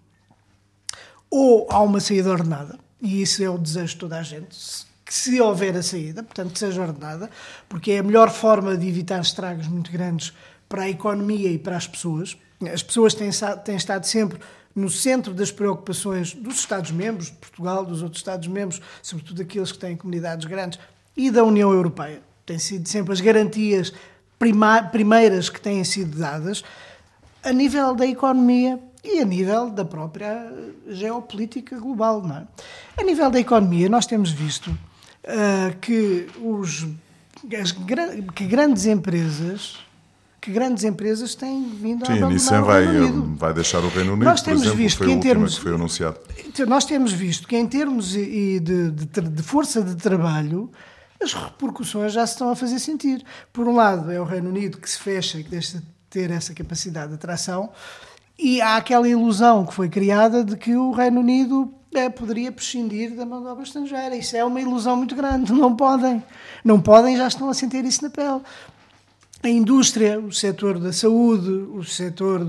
Ou 1.32 1.66
há 1.70 1.82
uma 1.82 2.02
saída 2.02 2.30
ordenada, 2.30 2.78
e 3.02 3.22
isso 3.22 3.42
é 3.42 3.50
o 3.50 3.58
desejo 3.58 3.94
de 3.94 4.00
toda 4.00 4.20
a 4.20 4.24
gente. 4.24 4.86
que 5.06 5.14
se 5.14 5.40
houver 5.40 5.74
a 5.78 5.82
saída, 5.82 6.22
portanto, 6.22 6.52
que 6.52 6.60
seja 6.60 6.82
ordenada, 6.82 7.30
porque 7.70 7.92
é 7.94 8.00
a 8.00 8.04
melhor 8.04 8.30
forma 8.30 8.76
de 8.76 8.86
evitar 8.90 9.22
estragos 9.22 9.68
muito 9.68 9.90
grandes 9.90 10.34
para 10.68 10.84
a 10.84 10.90
economia 10.90 11.50
e 11.50 11.58
para 11.58 11.78
as 11.78 11.88
pessoas. 11.88 12.38
As 12.74 12.84
pessoas 12.84 13.14
têm, 13.14 13.30
têm 13.64 13.78
estado 13.78 14.06
sempre 14.06 14.40
no 14.78 14.92
centro 14.92 15.34
das 15.34 15.52
preocupações 15.52 16.36
dos 16.36 16.60
Estados-membros, 16.60 17.32
de 17.32 17.38
Portugal, 17.38 17.84
dos 17.84 18.04
outros 18.04 18.20
Estados-membros, 18.20 18.80
sobretudo 19.02 19.42
aqueles 19.42 19.72
que 19.72 19.80
têm 19.80 19.98
comunidades 19.98 20.46
grandes, 20.46 20.80
e 21.16 21.32
da 21.32 21.44
União 21.44 21.74
Europeia. 21.74 22.22
Têm 22.46 22.60
sido 22.60 22.88
sempre 22.88 23.12
as 23.12 23.20
garantias 23.20 23.92
primeiras 24.92 25.50
que 25.50 25.60
têm 25.60 25.84
sido 25.84 26.20
dadas 26.20 26.64
a 27.44 27.52
nível 27.52 27.96
da 27.96 28.06
economia 28.06 28.80
e 29.04 29.20
a 29.20 29.26
nível 29.26 29.72
da 29.72 29.84
própria 29.84 30.54
geopolítica 30.88 31.80
global. 31.80 32.22
Não 32.22 32.38
é? 32.38 32.48
A 33.00 33.04
nível 33.04 33.32
da 33.32 33.40
economia, 33.40 33.90
nós 33.90 34.06
temos 34.06 34.30
visto 34.30 34.68
uh, 34.70 35.76
que, 35.82 36.28
os, 36.40 36.86
as, 37.60 37.72
que 37.72 38.46
grandes 38.46 38.86
empresas 38.86 39.87
que 40.48 40.54
grandes 40.54 40.86
empresas 40.86 41.36
têm 41.36 41.62
vindo 41.76 42.06
Sim, 42.06 42.14
a 42.14 42.16
abandonar 42.16 42.32
Nissan 42.34 42.62
vai, 42.62 42.88
Unido. 42.88 43.36
vai 43.36 43.54
deixar 43.54 43.80
o 43.84 43.90
Reino 43.90 44.14
Unido, 44.14 44.24
Nós 44.24 44.42
temos 44.42 44.62
exemplo, 44.62 44.78
visto 44.78 45.04
que 45.04 45.12
em 45.12 45.20
termos- 45.20 45.56
que 45.58 45.62
foi 45.64 45.74
anunciado. 45.74 46.18
Então, 46.46 46.66
Nós 46.66 46.86
temos 46.86 47.12
visto 47.12 47.46
que, 47.46 47.58
em 47.58 47.68
termos 47.68 48.12
de, 48.12 48.62
de 48.62 48.92
de 48.92 49.44
força 49.44 49.82
de 49.82 49.96
trabalho, 49.96 50.72
as 51.22 51.34
repercussões 51.34 52.14
já 52.14 52.26
se 52.26 52.34
estão 52.34 52.50
a 52.50 52.56
fazer 52.56 52.80
sentir. 52.80 53.22
Por 53.52 53.68
um 53.68 53.76
lado, 53.76 54.10
é 54.10 54.22
o 54.22 54.24
Reino 54.24 54.50
Unido 54.50 54.78
que 54.78 54.90
se 54.90 54.98
fecha 55.00 55.38
e 55.38 55.44
que 55.44 55.50
deixa 55.50 55.80
de 55.80 55.84
ter 56.10 56.32
essa 56.32 56.54
capacidade 56.54 57.10
de 57.10 57.16
atração, 57.16 57.70
e 58.40 58.62
há 58.62 58.78
aquela 58.78 59.10
ilusão 59.10 59.66
que 59.66 59.74
foi 59.74 59.90
criada 59.90 60.46
de 60.46 60.56
que 60.56 60.76
o 60.78 60.92
Reino 60.92 61.20
Unido 61.20 61.74
eh, 61.94 62.10
poderia 62.10 62.52
prescindir 62.54 63.14
da 63.16 63.26
mão 63.26 63.42
de 63.42 63.48
obra 63.50 63.64
estrangeira. 63.64 64.16
Isso 64.16 64.38
é 64.38 64.46
uma 64.46 64.62
ilusão 64.62 64.96
muito 64.96 65.14
grande. 65.14 65.52
Não 65.54 65.76
podem. 65.76 66.24
Não 66.64 66.80
podem, 66.80 67.18
já 67.18 67.28
estão 67.28 67.50
a 67.50 67.54
sentir 67.54 67.84
isso 67.84 68.02
na 68.04 68.10
pele 68.10 68.40
a 69.48 69.50
indústria, 69.50 70.20
o 70.20 70.32
setor 70.32 70.78
da 70.78 70.92
saúde, 70.92 71.50
o 71.50 71.82
setor 71.84 72.44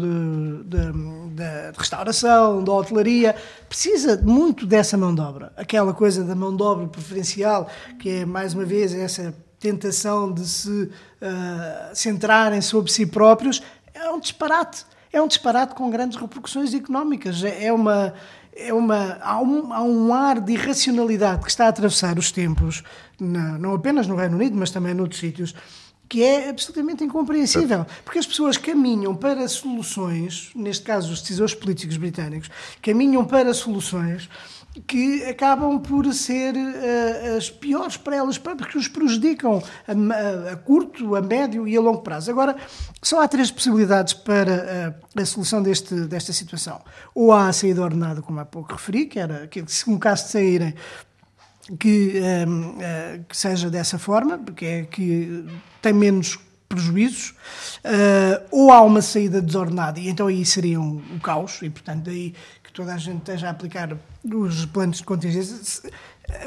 da 0.65 1.73
restauração, 1.77 2.63
da 2.65 2.73
hotelaria, 2.73 3.37
precisa 3.69 4.21
muito 4.23 4.67
dessa 4.67 4.97
mão 4.97 5.15
de 5.15 5.21
obra. 5.21 5.53
Aquela 5.57 5.95
coisa 5.95 6.25
da 6.25 6.35
mão 6.35 6.55
de 6.57 6.63
obra 6.63 6.87
preferencial, 6.89 7.69
que 8.01 8.09
é, 8.11 8.25
mais 8.27 8.53
uma 8.53 8.65
vez, 8.65 8.93
essa 8.93 9.35
tentação 9.61 10.33
de 10.33 10.47
se 10.47 10.91
ah, 11.23 11.91
centrarem 11.95 12.61
sobre 12.61 12.91
si 12.91 13.07
próprios, 13.07 13.63
é 13.95 14.11
um 14.11 14.19
disparate. 14.19 14.85
É 15.13 15.23
um 15.23 15.29
disparate 15.29 15.75
com 15.75 15.91
grandes 15.91 16.19
repercussões 16.21 16.75
económicas. 16.75 17.43
É 17.45 17.67
é 17.67 17.73
uma. 17.73 18.13
É 18.61 18.75
uma, 18.75 19.19
há, 19.21 19.41
um, 19.41 19.73
há 19.73 19.81
um 19.83 20.13
ar 20.13 20.41
de 20.41 20.55
irracionalidade 20.55 21.45
que 21.45 21.49
está 21.49 21.67
a 21.67 21.69
atravessar 21.69 22.19
os 22.19 22.33
tempos, 22.33 22.83
na- 23.21 23.57
não 23.57 23.73
apenas 23.73 24.09
no 24.09 24.17
Reino 24.17 24.35
Unido, 24.35 24.57
mas 24.57 24.73
também 24.73 24.93
noutros 24.95 25.21
sítios, 25.21 25.55
que 26.09 26.23
é 26.23 26.49
absolutamente 26.49 27.05
incompreensível. 27.05 27.87
Porque 28.05 28.19
as 28.19 28.27
pessoas 28.27 28.57
caminham 28.57 29.15
para 29.15 29.47
soluções, 29.49 30.51
neste 30.55 30.85
caso 30.85 31.13
os 31.13 31.21
decisores 31.21 31.55
políticos 31.55 31.97
britânicos, 31.97 32.51
caminham 32.81 33.25
para 33.25 33.53
soluções 33.53 34.29
que 34.87 35.25
acabam 35.25 35.81
por 35.81 36.13
ser 36.13 36.55
eh, 36.57 37.37
as 37.37 37.51
piores 37.51 37.97
para 37.97 38.17
elas 38.17 38.39
próprias, 38.39 38.71
que 38.71 38.79
os 38.79 38.87
prejudicam 38.87 39.63
a, 39.87 40.53
a 40.53 40.57
curto, 40.57 41.17
a 41.17 41.23
médio 41.23 41.67
e 41.67 41.77
a 41.77 41.81
longo 41.81 42.03
prazo. 42.03 42.31
Agora, 42.31 42.57
só 43.03 43.21
há 43.21 43.29
três 43.29 43.51
possibilidades 43.51 44.13
para 44.13 44.53
eh, 44.53 44.95
a 45.21 45.27
solução 45.27 45.63
deste, 45.63 45.95
desta 46.03 46.33
situação. 46.33 46.81
Ou 47.15 47.33
há 47.33 47.49
a 47.49 47.53
saída 47.53 47.83
ordenada, 47.83 48.23
como 48.23 48.39
há 48.41 48.45
pouco 48.45 48.73
referi, 48.73 49.07
que 49.07 49.19
era 49.19 49.47
que 49.49 49.65
se 49.67 49.89
um 49.91 49.99
caso 49.99 50.27
de 50.27 50.31
saírem, 50.31 50.75
que, 51.77 52.21
hum, 52.47 52.77
eh, 52.81 53.21
que 53.29 53.37
seja 53.37 53.69
dessa 53.71 53.99
forma, 53.99 54.39
porque 54.39 54.65
é 54.65 54.83
que 54.85 55.45
tem 55.83 55.93
menos 55.93 56.39
prejuízos, 56.69 57.35
eh, 57.83 58.43
ou 58.51 58.71
há 58.71 58.81
uma 58.83 59.03
saída 59.03 59.41
desordenada, 59.41 59.99
e 59.99 60.09
então 60.09 60.27
aí 60.27 60.45
seria 60.45 60.81
um, 60.81 61.03
um 61.13 61.19
caos, 61.19 61.61
e 61.63 61.71
portanto 61.71 62.05
daí 62.05 62.35
que 62.63 62.73
toda 62.73 62.95
a 62.95 62.99
gente 62.99 63.19
esteja 63.19 63.49
a 63.49 63.51
aplicar 63.51 63.97
os 64.25 64.65
planos 64.67 64.99
de 64.99 65.05
contingência. 65.05 65.91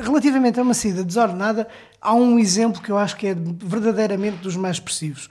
Relativamente 0.02 0.60
a 0.60 0.64
uma 0.64 0.76
saída 0.76 1.04
desordenada, 1.04 1.68
há 2.00 2.14
um 2.14 2.38
exemplo 2.38 2.82
que 2.82 2.92
eu 2.92 2.98
acho 2.98 3.18
que 3.18 3.28
é 3.28 3.34
verdadeiramente 3.34 4.38
dos 4.38 4.56
mais 4.56 4.76
expressivos. 4.76 5.28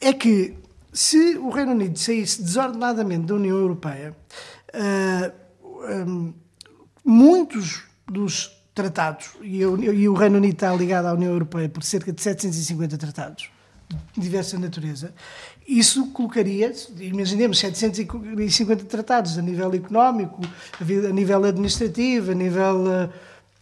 É 0.00 0.12
que 0.12 0.54
se 0.92 1.36
o 1.36 1.50
Reino 1.50 1.72
Unido 1.72 1.98
saísse 1.98 2.42
desordenadamente 2.42 3.26
da 3.26 3.34
União 3.34 3.56
Europeia, 3.56 4.16
eh, 4.72 5.32
hum, 6.06 6.32
muitos 7.04 7.82
dos 8.08 8.55
tratados, 8.76 9.30
e, 9.42 9.58
eu- 9.60 9.82
e 9.82 10.06
o 10.08 10.12
Reino 10.14 10.36
Unido 10.36 10.52
está 10.52 10.70
ligado 10.74 11.06
à 11.06 11.14
União 11.14 11.32
Europeia 11.32 11.66
por 11.68 11.82
cerca 11.82 12.12
de 12.12 12.20
750 12.22 12.98
tratados 12.98 13.48
de 14.14 14.20
diversa 14.20 14.58
natureza, 14.58 15.14
isso 15.66 16.08
colocaria, 16.08 16.72
imaginemos 17.00 17.58
750 17.58 18.84
tratados 18.84 19.38
a 19.38 19.42
nível 19.42 19.72
económico, 19.74 20.40
a 20.78 21.08
a 21.08 21.12
nível 21.12 21.42
administrativo, 21.44 22.32
a 22.32 22.34
nível 22.34 22.84
eh, 22.92 23.08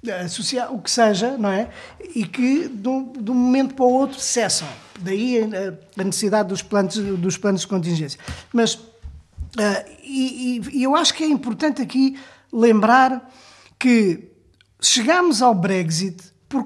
eh, 0.09 0.29
social, 0.29 0.75
o 0.75 0.81
que 0.83 0.91
seja, 0.91 1.37
não 1.39 1.51
é? 1.51 1.69
E 2.15 2.25
que 2.27 2.69
de 2.69 2.89
um, 2.89 3.13
de 3.13 3.31
um 3.31 3.35
momento 3.35 3.75
para 3.75 3.85
o 3.85 3.93
outro 3.93 4.19
cessam. 4.19 4.67
Daí 4.99 5.37
eh, 5.39 5.75
a 5.97 6.03
necessidade 6.05 6.49
dos 6.49 6.61
planos, 6.63 6.97
dos 6.97 7.37
planos 7.39 7.61
de 7.61 7.67
contingência. 7.69 8.19
Mas 8.53 8.79
e, 10.03 10.59
e- 10.59 10.79
e 10.79 10.83
eu 10.83 10.97
acho 10.97 11.15
que 11.15 11.23
é 11.23 11.29
importante 11.29 11.81
aqui 11.81 12.19
lembrar 12.53 13.31
que 13.79 14.31
chegámos 14.87 15.41
ao 15.43 15.55
Brexit 15.55 16.23
por, 16.49 16.65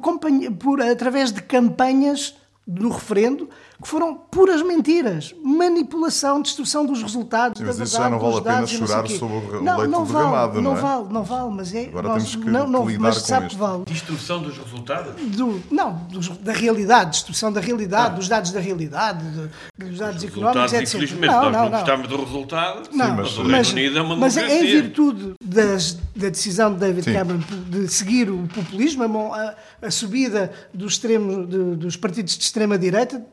por- 0.59 0.83
através 0.83 1.33
de 1.33 1.41
campanhas 1.43 2.37
do 2.67 2.89
referendo 2.91 3.49
que 3.81 3.87
foram 3.89 4.15
puras 4.17 4.61
mentiras, 4.63 5.33
manipulação, 5.43 6.43
destruição 6.43 6.85
dos 6.85 7.01
resultados. 7.03 7.59
Sim, 7.59 7.65
da 7.65 7.69
mas 7.69 7.79
isso 7.81 7.97
verdade, 7.97 8.05
já 8.05 8.11
não 8.11 8.19
vale 8.19 8.33
dos 8.33 8.41
a 8.41 8.43
pena 8.43 8.61
não 8.61 8.67
chorar 8.67 9.03
quê. 9.05 9.19
sobre 9.19 9.37
o 9.37 9.41
leite 9.41 9.63
não, 9.65 9.87
não 9.87 10.05
do 10.05 10.13
vale, 10.13 10.25
gamado, 10.25 10.61
não 10.63 10.73
é? 10.77 10.81
vale, 10.81 11.05
não 11.13 11.23
vale, 11.23 11.51
mas 11.55 11.75
é. 11.75 11.85
Agora 11.87 12.09
nós- 12.09 12.23
temos 12.25 12.45
que- 12.45 12.51
não, 12.51 12.67
não, 12.67 12.89
lidar 12.89 13.03
mas 13.03 13.19
com 13.19 13.25
sabe 13.27 13.47
isto. 13.47 13.55
que 13.57 13.61
vale 13.63 13.83
Distorção 13.87 14.43
dos 14.43 14.59
resultados? 14.59 15.13
do, 15.37 15.63
não, 15.71 15.93
dos- 16.11 16.29
da 16.39 16.53
realidade, 16.53 17.11
destruição 17.13 17.53
da 17.53 17.61
realidade, 17.61 18.17
dos 18.17 18.29
dados 18.29 18.51
da 18.51 18.59
realidade, 18.61 19.25
de- 19.31 19.87
dos 19.91 19.99
dados 19.99 20.25
económicos, 20.25 20.73
Resultados, 20.73 20.73
etc. 20.73 20.85
infelizmente, 20.95 21.27
nós 21.33 21.53
não, 21.53 21.71
gostamos 21.71 22.09
do 22.09 22.17
resultado, 22.25 22.89
Não, 22.93 23.17
mas 23.17 23.39
o 23.39 23.45
mas- 23.45 23.69
Reino 23.71 23.81
Unido 23.89 23.99
é 23.99 24.03
uma 24.03 24.17
mas 24.17 24.35
democracia. 24.35 24.65
em 24.65 24.83
virtude 24.83 25.33
das- 25.45 25.93
da 26.17 26.29
decisão 26.29 26.73
de 26.75 26.81
David 26.81 27.05
Sim. 27.05 27.13
Cameron 27.13 27.41
de 27.71 27.87
seguir 27.89 28.29
o 28.29 28.49
populismo, 28.49 29.05
a, 29.33 29.55
a- 29.83 29.91
subida 29.91 30.51
dos, 30.75 30.95
extremos, 30.95 31.49
de- 31.49 31.77
dos 31.77 31.97
partidos 31.97 32.37
de 32.37 32.43
extrema-direita, 32.43 33.25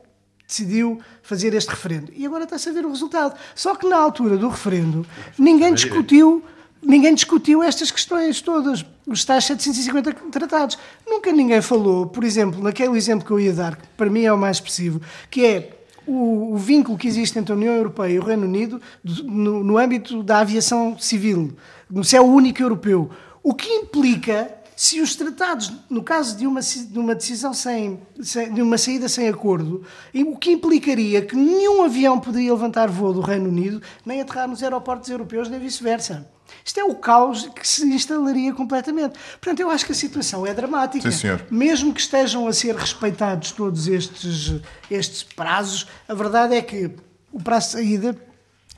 decidiu 0.46 1.00
fazer 1.22 1.54
este 1.54 1.68
referendo. 1.70 2.12
E 2.14 2.24
agora 2.26 2.44
está-se 2.44 2.68
a 2.68 2.72
ver 2.72 2.84
o 2.86 2.90
resultado. 2.90 3.34
Só 3.54 3.74
que 3.74 3.86
na 3.88 3.96
altura 3.96 4.36
do 4.36 4.48
referendo, 4.48 5.04
ninguém 5.38 5.74
discutiu. 5.74 6.42
Ninguém 6.82 7.14
discutiu 7.14 7.64
estas 7.64 7.90
questões 7.90 8.40
todas, 8.40 8.84
os 9.06 9.24
tais 9.24 9.44
750 9.44 10.12
tratados. 10.30 10.78
Nunca 11.04 11.32
ninguém 11.32 11.60
falou, 11.60 12.06
por 12.06 12.22
exemplo, 12.22 12.62
naquele 12.62 12.96
exemplo 12.96 13.26
que 13.26 13.32
eu 13.32 13.40
ia 13.40 13.52
dar, 13.52 13.74
que 13.76 13.88
para 13.96 14.08
mim 14.08 14.22
é 14.22 14.32
o 14.32 14.38
mais 14.38 14.58
expressivo, 14.58 15.00
que 15.28 15.44
é 15.44 15.70
o, 16.06 16.52
o 16.52 16.56
vínculo 16.56 16.96
que 16.96 17.08
existe 17.08 17.36
entre 17.40 17.52
a 17.52 17.56
União 17.56 17.74
Europeia 17.74 18.12
e 18.12 18.18
o 18.20 18.22
Reino 18.22 18.44
Unido 18.44 18.80
do- 19.02 19.24
no, 19.24 19.64
no 19.64 19.78
âmbito 19.78 20.22
da 20.22 20.38
aviação 20.40 20.96
civil, 20.96 21.56
no 21.90 22.04
céu 22.04 22.24
único 22.24 22.62
europeu. 22.62 23.10
O 23.42 23.52
que 23.52 23.68
implica, 23.68 24.54
se 24.76 25.00
os 25.00 25.16
tratados, 25.16 25.72
no 25.88 26.02
caso 26.02 26.36
de 26.36 26.46
uma, 26.46 26.60
de 26.60 26.98
uma 26.98 27.14
decisão 27.14 27.54
sem, 27.54 27.98
sem- 28.22 28.52
de 28.52 28.60
uma 28.60 28.76
saída 28.76 29.08
sem 29.08 29.26
acordo, 29.26 29.82
o 30.14 30.36
que 30.36 30.52
implicaria 30.52 31.22
que 31.22 31.34
nenhum 31.34 31.82
avião 31.82 32.20
poderia 32.20 32.52
levantar 32.52 32.88
voo 32.90 33.12
do 33.14 33.22
Reino 33.22 33.48
Unido, 33.48 33.80
nem 34.04 34.20
aterrar 34.20 34.46
nos 34.46 34.62
aeroportos 34.62 35.08
europeus, 35.08 35.48
nem 35.48 35.58
vice-versa. 35.58 36.28
Isto 36.64 36.78
é 36.78 36.84
o 36.84 36.94
caos 36.94 37.46
que 37.54 37.66
se 37.66 37.84
instalaria 37.86 38.52
completamente. 38.52 39.18
Portanto, 39.40 39.60
eu 39.60 39.70
acho 39.70 39.84
que 39.86 39.92
a 39.92 39.94
situação 39.94 40.46
é 40.46 40.52
dramática. 40.54 41.10
Sim, 41.10 41.16
senhor. 41.18 41.44
Mesmo 41.50 41.92
que 41.94 42.00
estejam 42.00 42.46
a 42.46 42.52
ser 42.52 42.76
respeitados 42.76 43.52
todos 43.52 43.88
estes, 43.88 44.60
estes 44.90 45.22
prazos, 45.22 45.86
a 46.08 46.14
verdade 46.14 46.54
é 46.54 46.60
que 46.62 46.90
o 47.32 47.42
prazo 47.42 47.66
de 47.68 47.72
saída 47.72 48.25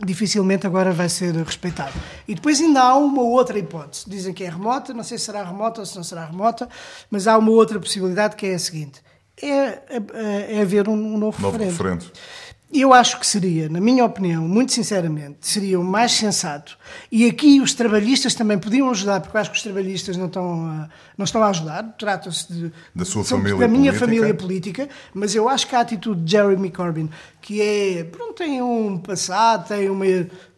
dificilmente 0.04 0.66
agora 0.66 0.92
vai 0.92 1.08
ser 1.08 1.34
respeitado. 1.34 1.92
E 2.26 2.34
depois 2.34 2.60
ainda 2.60 2.82
há 2.82 2.96
uma 2.96 3.22
outra 3.22 3.58
hipótese. 3.58 4.04
Dizem 4.08 4.32
que 4.32 4.44
é 4.44 4.48
remota, 4.48 4.94
não 4.94 5.02
sei 5.02 5.18
se 5.18 5.24
será 5.24 5.42
remota 5.42 5.80
ou 5.80 5.86
se 5.86 5.96
não 5.96 6.04
será 6.04 6.24
remota, 6.24 6.68
mas 7.10 7.26
há 7.26 7.36
uma 7.36 7.50
outra 7.50 7.78
possibilidade 7.80 8.36
que 8.36 8.46
é 8.46 8.54
a 8.54 8.58
seguinte: 8.58 9.02
é, 9.42 9.48
é, 9.48 10.56
é 10.56 10.62
haver 10.62 10.88
um, 10.88 10.92
um 10.92 11.18
novo, 11.18 11.40
Novo 11.40 11.58
referendo. 11.58 11.70
referendo. 11.70 12.12
Eu 12.70 12.92
acho 12.92 13.18
que 13.18 13.26
seria, 13.26 13.66
na 13.68 13.80
minha 13.80 14.04
opinião, 14.04 14.46
muito 14.46 14.72
sinceramente, 14.72 15.38
seria 15.40 15.80
o 15.80 15.84
mais 15.84 16.12
sensato. 16.12 16.76
E 17.10 17.26
aqui 17.26 17.60
os 17.60 17.72
trabalhistas 17.72 18.34
também 18.34 18.58
podiam 18.58 18.90
ajudar, 18.90 19.20
porque 19.20 19.34
eu 19.34 19.40
acho 19.40 19.50
que 19.50 19.56
os 19.56 19.62
trabalhistas 19.62 20.18
não 20.18 20.26
estão 20.26 20.66
a, 20.66 20.88
não 21.16 21.24
estão 21.24 21.42
a 21.42 21.48
ajudar. 21.48 21.82
Trata-se 21.98 22.52
de, 22.52 22.72
da 22.94 23.06
sua 23.06 23.24
família 23.24 23.56
da 23.56 23.68
minha 23.68 23.90
política. 23.90 24.06
família 24.06 24.34
política, 24.34 24.88
mas 25.14 25.34
eu 25.34 25.48
acho 25.48 25.66
que 25.66 25.74
a 25.74 25.80
atitude 25.80 26.20
de 26.20 26.32
Jeremy 26.32 26.70
Corbyn, 26.70 27.08
que 27.40 27.62
é, 27.62 28.04
pronto, 28.04 28.34
tem 28.34 28.60
um 28.60 28.98
passado, 28.98 29.66
tem 29.66 29.88
uma 29.88 30.04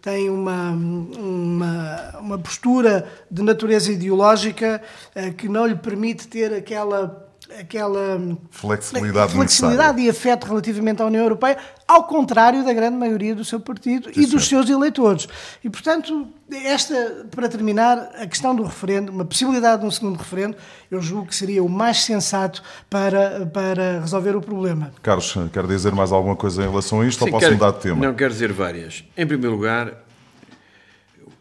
tem 0.03 0.31
uma, 0.31 0.71
uma, 0.71 2.19
uma 2.21 2.39
postura 2.39 3.07
de 3.31 3.43
natureza 3.43 3.93
ideológica 3.93 4.83
eh, 5.15 5.31
que 5.31 5.47
não 5.47 5.67
lhe 5.67 5.77
permite 5.77 6.27
ter 6.27 6.55
aquela 6.55 7.30
aquela 7.59 8.21
Flexibilidade 8.51 9.33
flexibilidade 9.33 10.01
e 10.01 10.11
afeto 10.11 10.47
relativamente 10.47 11.03
à 11.03 11.07
União 11.07 11.23
Europeia, 11.23 11.57
ao 11.89 12.05
contrário 12.05 12.65
da 12.65 12.73
grande 12.73 12.97
maioria 12.97 13.35
do 13.35 13.45
seu 13.45 13.59
partido 13.61 14.11
e 14.15 14.27
dos 14.27 14.47
seus 14.49 14.69
eleitores. 14.69 15.27
E, 15.65 15.69
portanto, 15.71 16.29
esta, 16.65 17.27
para 17.35 17.49
terminar, 17.49 18.11
a 18.21 18.27
questão 18.27 18.55
do 18.55 18.63
referendo, 18.63 19.11
uma 19.11 19.25
possibilidade 19.25 19.81
de 19.83 19.87
um 19.87 19.91
segundo 19.91 20.17
referendo, 20.17 20.57
eu 20.91 21.01
julgo 21.01 21.29
que 21.29 21.35
seria 21.35 21.63
o 21.63 21.69
mais 21.69 22.03
sensato 22.03 22.63
para, 22.89 23.47
para 23.53 24.01
resolver 24.01 24.37
o 24.37 24.41
problema. 24.41 24.93
Carlos, 25.03 25.35
quer 25.53 25.67
dizer 25.67 25.93
mais 25.93 26.13
alguma 26.13 26.37
coisa 26.37 26.63
em 26.63 26.69
relação 26.69 27.01
a 27.01 27.07
isto 27.07 27.21
Sim, 27.21 27.25
ou 27.27 27.31
posso 27.33 27.41
quero- 27.47 27.55
mudar 27.55 27.71
de 27.73 27.81
tema? 27.81 28.07
Não, 28.07 28.15
quero 28.15 28.33
dizer 28.33 28.53
várias. 28.53 29.05
Em 29.17 29.27
primeiro 29.27 29.55
lugar, 29.57 29.95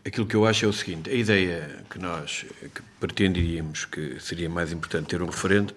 aquilo 0.06 0.26
que 0.26 0.36
eu 0.36 0.46
acho 0.46 0.66
é 0.66 0.68
o 0.68 0.74
seguinte: 0.74 1.10
a 1.10 1.14
ideia 1.14 1.70
que 1.90 2.00
nós 2.00 2.46
que 2.74 2.82
pretenderíamos 3.00 3.86
que 3.86 4.18
seria 4.20 4.50
mais 4.50 4.72
importante 4.72 5.08
ter 5.08 5.22
um 5.22 5.26
referendo, 5.28 5.74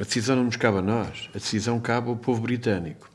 a 0.00 0.04
decisão 0.04 0.36
não 0.36 0.44
nos 0.44 0.56
cabe 0.56 0.78
a 0.78 0.82
nós, 0.82 1.28
a 1.34 1.38
decisão 1.38 1.78
cabe 1.80 2.08
ao 2.08 2.16
povo 2.16 2.40
britânico. 2.40 3.08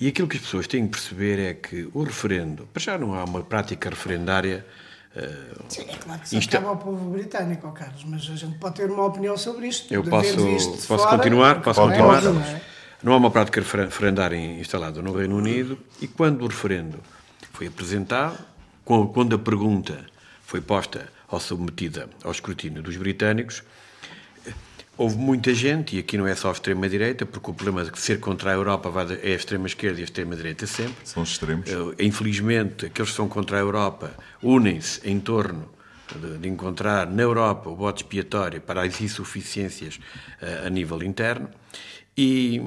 E 0.00 0.08
aquilo 0.08 0.26
que 0.26 0.36
as 0.36 0.42
pessoas 0.42 0.66
têm 0.66 0.84
que 0.86 0.92
perceber 0.92 1.38
é 1.38 1.54
que 1.54 1.88
o 1.94 2.02
referendo, 2.02 2.66
para 2.72 2.82
já 2.82 2.98
não 2.98 3.14
há 3.14 3.22
uma 3.24 3.42
prática 3.42 3.88
referendária. 3.88 4.64
eh, 5.14 5.30
Sim, 5.68 5.82
é 5.88 5.96
claro 5.96 6.20
que 6.20 6.28
se 6.28 6.36
Insta- 6.36 6.56
acaba 6.58 6.70
ao 6.72 6.76
povo 6.78 7.10
britânico, 7.10 7.70
Carlos, 7.72 8.02
mas 8.04 8.22
a 8.28 8.34
gente 8.34 8.58
pode 8.58 8.74
ter 8.76 8.90
uma 8.90 9.04
opinião 9.04 9.36
sobre 9.36 9.68
isto. 9.68 9.92
Eu 9.94 10.02
posso, 10.02 10.34
de 10.36 10.42
posso 10.86 10.86
fora, 10.86 11.16
continuar? 11.18 11.60
Posso 11.62 11.80
não 11.80 11.92
é 11.92 11.96
continuar? 11.98 12.22
não 12.22 12.40
é? 12.42 12.62
Não 13.02 13.12
há 13.12 13.16
uma 13.16 13.30
prática 13.30 13.60
referen- 13.60 13.84
referendária 13.86 14.36
instalada 14.36 15.00
no 15.02 15.12
Reino 15.16 15.36
Unido 15.36 15.78
e 16.00 16.08
quando 16.08 16.42
o 16.42 16.48
referendo 16.48 16.98
foi 17.52 17.66
apresentado, 17.68 18.38
quando 18.84 19.34
a 19.34 19.38
pergunta 19.38 20.04
foi 20.44 20.60
posta 20.60 21.08
ou 21.28 21.40
submetida 21.40 22.08
ao 22.22 22.30
escrutínio 22.30 22.82
dos 22.82 22.96
britânicos, 22.96 23.62
houve 24.98 25.16
muita 25.16 25.54
gente, 25.54 25.96
e 25.96 25.98
aqui 25.98 26.18
não 26.18 26.26
é 26.26 26.34
só 26.34 26.50
a 26.50 26.52
extrema-direita, 26.52 27.24
porque 27.24 27.50
o 27.50 27.54
problema 27.54 27.84
de 27.84 27.98
ser 27.98 28.20
contra 28.20 28.50
a 28.50 28.54
Europa 28.54 28.92
é 29.22 29.32
a 29.32 29.36
extrema-esquerda 29.36 29.98
e 29.98 30.02
a 30.02 30.04
extrema-direita 30.04 30.66
sempre, 30.66 30.96
São 31.04 31.22
extremos. 31.22 31.68
eh, 31.70 32.04
Infelizmente, 32.04 32.86
aqueles 32.86 33.10
que 33.10 33.16
são 33.16 33.28
contra 33.28 33.56
a 33.56 33.60
Europa 33.60 34.12
unem-se 34.42 35.00
em 35.08 35.18
torno 35.18 35.68
de, 36.14 36.38
de 36.38 36.48
encontrar 36.48 37.06
na 37.10 37.22
Europa 37.22 37.70
o 37.70 37.76
bote 37.76 38.02
expiatório 38.02 38.60
para 38.60 38.82
as 38.82 39.00
insuficiências 39.00 39.98
eh, 40.40 40.64
a 40.66 40.68
nível 40.68 41.02
interno. 41.02 41.48
E, 42.14 42.60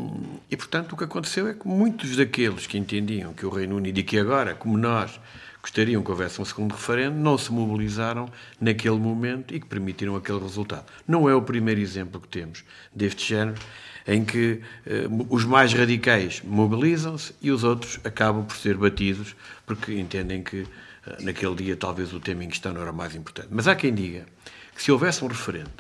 e, 0.49 0.57
portanto, 0.57 0.93
o 0.93 0.97
que 0.97 1.03
aconteceu 1.03 1.47
é 1.47 1.53
que 1.53 1.67
muitos 1.67 2.15
daqueles 2.15 2.65
que 2.65 2.79
entendiam 2.79 3.31
que 3.31 3.45
o 3.45 3.49
Reino 3.49 3.75
Unido, 3.75 3.99
e 3.99 4.03
que 4.03 4.17
agora, 4.17 4.55
como 4.55 4.75
nós, 4.75 5.19
gostariam 5.65 6.03
que 6.03 6.11
houvesse 6.11 6.39
um 6.39 6.45
segundo 6.45 6.73
referendo, 6.73 7.17
não 7.17 7.39
se 7.39 7.51
mobilizaram 7.51 8.29
naquele 8.61 8.99
momento 8.99 9.55
e 9.55 9.59
que 9.59 9.65
permitiram 9.65 10.15
aquele 10.15 10.37
resultado. 10.37 10.85
Não 11.07 11.27
é 11.27 11.33
o 11.33 11.41
primeiro 11.41 11.81
exemplo 11.81 12.21
que 12.21 12.27
temos 12.27 12.63
deste 12.93 13.27
género, 13.27 13.59
em 14.05 14.23
que 14.23 14.61
eh, 14.85 15.07
os 15.27 15.43
mais 15.43 15.73
radicais 15.73 16.43
mobilizam-se 16.43 17.33
e 17.41 17.49
os 17.49 17.63
outros 17.63 17.99
acabam 18.03 18.45
por 18.45 18.55
ser 18.55 18.77
batidos 18.77 19.35
porque 19.65 19.93
entendem 19.99 20.43
que 20.43 20.67
eh, 21.07 21.17
naquele 21.21 21.55
dia 21.55 21.75
talvez 21.75 22.13
o 22.13 22.19
tema 22.19 22.43
em 22.43 22.49
questão 22.49 22.71
não 22.71 22.83
era 22.83 22.91
mais 22.91 23.15
importante. 23.15 23.47
Mas 23.49 23.67
há 23.67 23.75
quem 23.75 23.91
diga 23.91 24.27
que 24.75 24.83
se 24.83 24.91
houvesse 24.91 25.25
um 25.25 25.27
referendo 25.27 25.71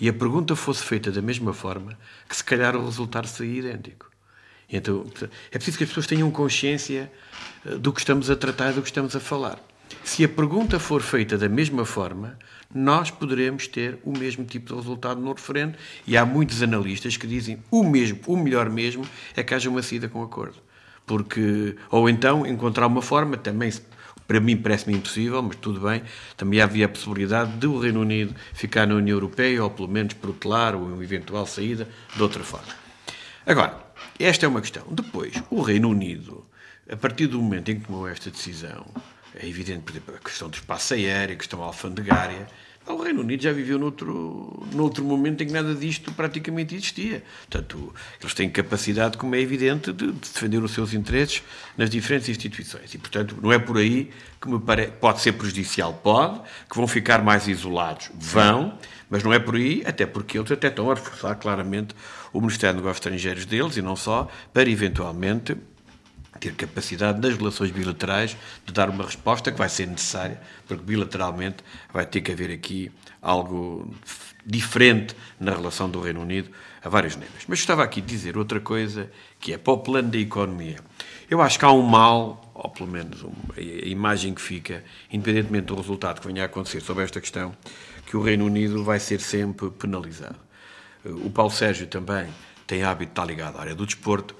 e 0.00 0.08
a 0.08 0.12
pergunta 0.14 0.56
fosse 0.56 0.82
feita 0.82 1.12
da 1.12 1.20
mesma 1.20 1.52
forma, 1.52 1.98
que 2.26 2.34
se 2.34 2.42
calhar 2.42 2.74
o 2.74 2.86
resultado 2.86 3.26
seria 3.26 3.58
idêntico. 3.60 4.10
Então, 4.70 5.06
é 5.52 5.58
preciso 5.58 5.76
que 5.76 5.84
as 5.84 5.90
pessoas 5.90 6.06
tenham 6.06 6.30
consciência 6.30 7.12
do 7.64 7.92
que 7.92 8.00
estamos 8.00 8.30
a 8.30 8.36
tratar, 8.36 8.72
do 8.72 8.82
que 8.82 8.88
estamos 8.88 9.16
a 9.16 9.20
falar. 9.20 9.58
Se 10.02 10.24
a 10.24 10.28
pergunta 10.28 10.78
for 10.78 11.02
feita 11.02 11.38
da 11.38 11.48
mesma 11.48 11.84
forma, 11.84 12.38
nós 12.74 13.10
poderemos 13.10 13.66
ter 13.66 13.98
o 14.04 14.16
mesmo 14.16 14.44
tipo 14.44 14.68
de 14.68 14.74
resultado 14.74 15.20
no 15.20 15.32
referendo 15.32 15.76
e 16.06 16.16
há 16.16 16.26
muitos 16.26 16.62
analistas 16.62 17.16
que 17.16 17.26
dizem 17.26 17.58
o 17.70 17.84
mesmo, 17.84 18.18
o 18.26 18.36
melhor 18.36 18.68
mesmo 18.68 19.06
é 19.36 19.42
que 19.42 19.54
haja 19.54 19.70
uma 19.70 19.82
saída 19.82 20.08
com 20.08 20.22
acordo. 20.22 20.56
Porque, 21.06 21.76
ou 21.90 22.08
então 22.08 22.46
encontrar 22.46 22.86
uma 22.86 23.02
forma, 23.02 23.36
também 23.36 23.70
para 24.26 24.40
mim 24.40 24.56
parece-me 24.56 24.96
impossível, 24.96 25.42
mas 25.42 25.56
tudo 25.56 25.80
bem, 25.80 26.02
também 26.36 26.60
havia 26.60 26.86
a 26.86 26.88
possibilidade 26.88 27.52
de 27.58 27.66
o 27.66 27.78
Reino 27.78 28.00
Unido 28.00 28.34
ficar 28.54 28.86
na 28.86 28.94
União 28.94 29.16
Europeia 29.16 29.62
ou 29.62 29.70
pelo 29.70 29.88
menos 29.88 30.14
protelar 30.14 30.74
uma 30.74 31.02
eventual 31.02 31.46
saída 31.46 31.88
de 32.14 32.22
outra 32.22 32.42
forma. 32.42 32.72
Agora, 33.46 33.78
esta 34.18 34.46
é 34.46 34.48
uma 34.48 34.60
questão. 34.60 34.84
Depois, 34.90 35.34
o 35.50 35.60
Reino 35.60 35.90
Unido, 35.90 36.44
a 36.90 36.96
partir 36.96 37.26
do 37.26 37.40
momento 37.40 37.70
em 37.70 37.80
que 37.80 37.86
tomou 37.86 38.06
esta 38.08 38.30
decisão, 38.30 38.86
é 39.34 39.48
evidente, 39.48 39.80
por 39.80 39.92
exemplo, 39.92 40.14
a 40.14 40.18
questão 40.18 40.48
do 40.48 40.54
espaço 40.54 40.94
aéreo, 40.94 41.34
a 41.34 41.38
questão 41.38 41.62
alfandegária, 41.62 42.46
o 42.86 43.02
Reino 43.02 43.22
Unido 43.22 43.42
já 43.42 43.50
viveu 43.50 43.78
noutro, 43.78 44.66
noutro 44.72 45.02
momento 45.02 45.42
em 45.42 45.46
que 45.46 45.52
nada 45.52 45.74
disto 45.74 46.12
praticamente 46.12 46.74
existia. 46.74 47.24
Portanto, 47.48 47.94
eles 48.20 48.34
têm 48.34 48.50
capacidade, 48.50 49.16
como 49.16 49.34
é 49.34 49.40
evidente, 49.40 49.90
de, 49.90 50.12
de 50.12 50.12
defender 50.12 50.62
os 50.62 50.72
seus 50.72 50.92
interesses 50.92 51.42
nas 51.78 51.88
diferentes 51.88 52.28
instituições. 52.28 52.92
E, 52.92 52.98
portanto, 52.98 53.38
não 53.40 53.50
é 53.50 53.58
por 53.58 53.78
aí 53.78 54.10
que 54.38 54.48
me 54.48 54.60
parece. 54.60 54.92
Pode 54.92 55.22
ser 55.22 55.32
prejudicial, 55.32 55.94
pode, 55.94 56.40
que 56.68 56.76
vão 56.76 56.86
ficar 56.86 57.22
mais 57.22 57.48
isolados, 57.48 58.10
vão, 58.14 58.78
mas 59.08 59.22
não 59.22 59.32
é 59.32 59.38
por 59.38 59.54
aí, 59.56 59.82
até 59.86 60.04
porque 60.04 60.36
eles 60.36 60.52
até 60.52 60.68
estão 60.68 60.90
a 60.90 60.94
reforçar 60.94 61.34
claramente 61.36 61.94
o 62.34 62.40
Ministério 62.40 62.74
dos 62.74 62.82
Negócios 62.82 63.06
Estrangeiros 63.06 63.46
deles 63.46 63.78
e 63.78 63.82
não 63.82 63.96
só, 63.96 64.28
para 64.52 64.68
eventualmente 64.68 65.56
ter 66.44 66.54
capacidade 66.54 67.20
nas 67.20 67.36
relações 67.38 67.70
bilaterais 67.70 68.36
de 68.66 68.72
dar 68.72 68.90
uma 68.90 69.04
resposta 69.04 69.50
que 69.50 69.56
vai 69.56 69.68
ser 69.68 69.86
necessária, 69.86 70.38
porque 70.68 70.84
bilateralmente 70.84 71.64
vai 71.92 72.04
ter 72.04 72.20
que 72.20 72.30
haver 72.30 72.50
aqui 72.50 72.92
algo 73.22 73.94
diferente 74.44 75.16
na 75.40 75.52
relação 75.52 75.88
do 75.88 76.00
Reino 76.00 76.20
Unido 76.20 76.50
a 76.82 76.88
vários 76.90 77.16
níveis. 77.16 77.44
Mas 77.48 77.60
estava 77.60 77.82
aqui 77.82 78.00
a 78.00 78.04
dizer 78.04 78.36
outra 78.36 78.60
coisa, 78.60 79.10
que 79.40 79.54
é 79.54 79.58
para 79.58 79.72
o 79.72 79.78
plano 79.78 80.10
da 80.10 80.18
economia. 80.18 80.76
Eu 81.30 81.40
acho 81.40 81.58
que 81.58 81.64
há 81.64 81.72
um 81.72 81.80
mal, 81.80 82.52
ou 82.52 82.68
pelo 82.68 82.90
menos 82.90 83.24
a 83.56 83.60
imagem 83.60 84.34
que 84.34 84.42
fica, 84.42 84.84
independentemente 85.10 85.66
do 85.68 85.76
resultado 85.76 86.20
que 86.20 86.26
venha 86.26 86.42
a 86.42 86.46
acontecer 86.46 86.82
sobre 86.82 87.04
esta 87.04 87.22
questão, 87.22 87.56
que 88.04 88.18
o 88.18 88.22
Reino 88.22 88.44
Unido 88.44 88.84
vai 88.84 89.00
ser 89.00 89.18
sempre 89.18 89.70
penalizado. 89.70 90.36
O 91.06 91.30
Paulo 91.30 91.50
Sérgio 91.50 91.86
também 91.86 92.26
tem 92.66 92.82
hábito 92.82 93.06
de 93.06 93.12
estar 93.12 93.24
ligado 93.24 93.56
à 93.56 93.62
área 93.62 93.74
do 93.74 93.86
desporto 93.86 94.36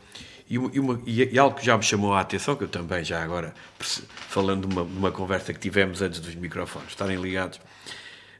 e, 0.48 0.58
uma- 0.58 1.00
e 1.06 1.22
e 1.34 1.38
algo 1.38 1.56
que 1.58 1.64
já 1.64 1.76
me 1.76 1.82
chamou 1.82 2.12
a 2.14 2.20
atenção, 2.20 2.54
que 2.56 2.64
eu 2.64 2.68
também 2.68 3.02
já 3.04 3.22
agora, 3.22 3.54
falando 3.78 4.66
de 4.68 4.74
uma, 4.74 4.82
uma 4.82 5.10
conversa 5.12 5.52
que 5.54 5.60
tivemos 5.60 6.02
antes 6.02 6.20
dos 6.20 6.34
microfones, 6.34 6.90
estarem 6.90 7.20
ligados, 7.20 7.60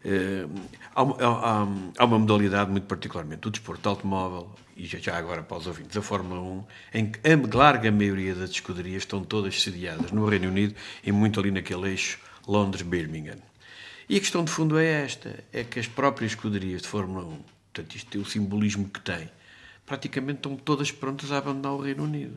eh, 0.05 0.47
há, 0.95 1.03
há- 1.03 1.67
há 1.99 2.05
uma 2.05 2.19
modalidade 2.19 2.71
muito 2.71 2.87
particularmente 2.87 3.41
do 3.41 3.51
desporto 3.51 3.83
de 3.83 3.89
automóvel, 3.89 4.55
e 4.77 4.87
já, 4.87 4.99
já 4.99 5.17
agora 5.17 5.43
para 5.43 5.57
os 5.57 5.67
ouvintes, 5.67 5.97
a 5.97 6.03
Fórmula 6.03 6.41
1, 6.41 6.65
em 6.95 7.07
que 7.11 7.21
a 7.29 7.57
larga 7.57 7.91
maioria 7.91 8.35
das 8.35 8.51
escuderias 8.51 9.03
estão 9.03 9.23
todas 9.25 9.63
sediadas 9.63 10.11
no 10.11 10.27
Reino 10.27 10.49
Unido 10.49 10.75
e 11.03 11.13
muito 11.13 11.39
ali 11.41 11.51
naquele 11.51 11.89
eixo 11.91 12.19
Londres-Birmingham. 12.47 13.39
E 14.09 14.17
a 14.17 14.21
questão 14.21 14.45
de 14.45 14.51
fundo 14.51 14.79
é 14.79 15.05
esta: 15.05 15.43
é 15.53 15.65
que 15.65 15.79
as 15.81 15.87
próprias 15.87 16.33
escuderias 16.33 16.83
de 16.83 16.89
Fórmula 16.89 17.25
1, 17.25 17.39
portanto, 17.73 17.95
isto 17.97 18.11
tem 18.11 18.21
o 18.21 18.25
simbolismo 18.27 18.89
que 18.89 19.01
tem, 19.01 19.31
praticamente 19.87 20.39
estão 20.39 20.57
todas 20.57 20.91
prontas 20.91 21.31
a 21.33 21.39
abandonar 21.39 21.73
o 21.73 21.81
Reino 21.81 22.05
Unido. 22.05 22.37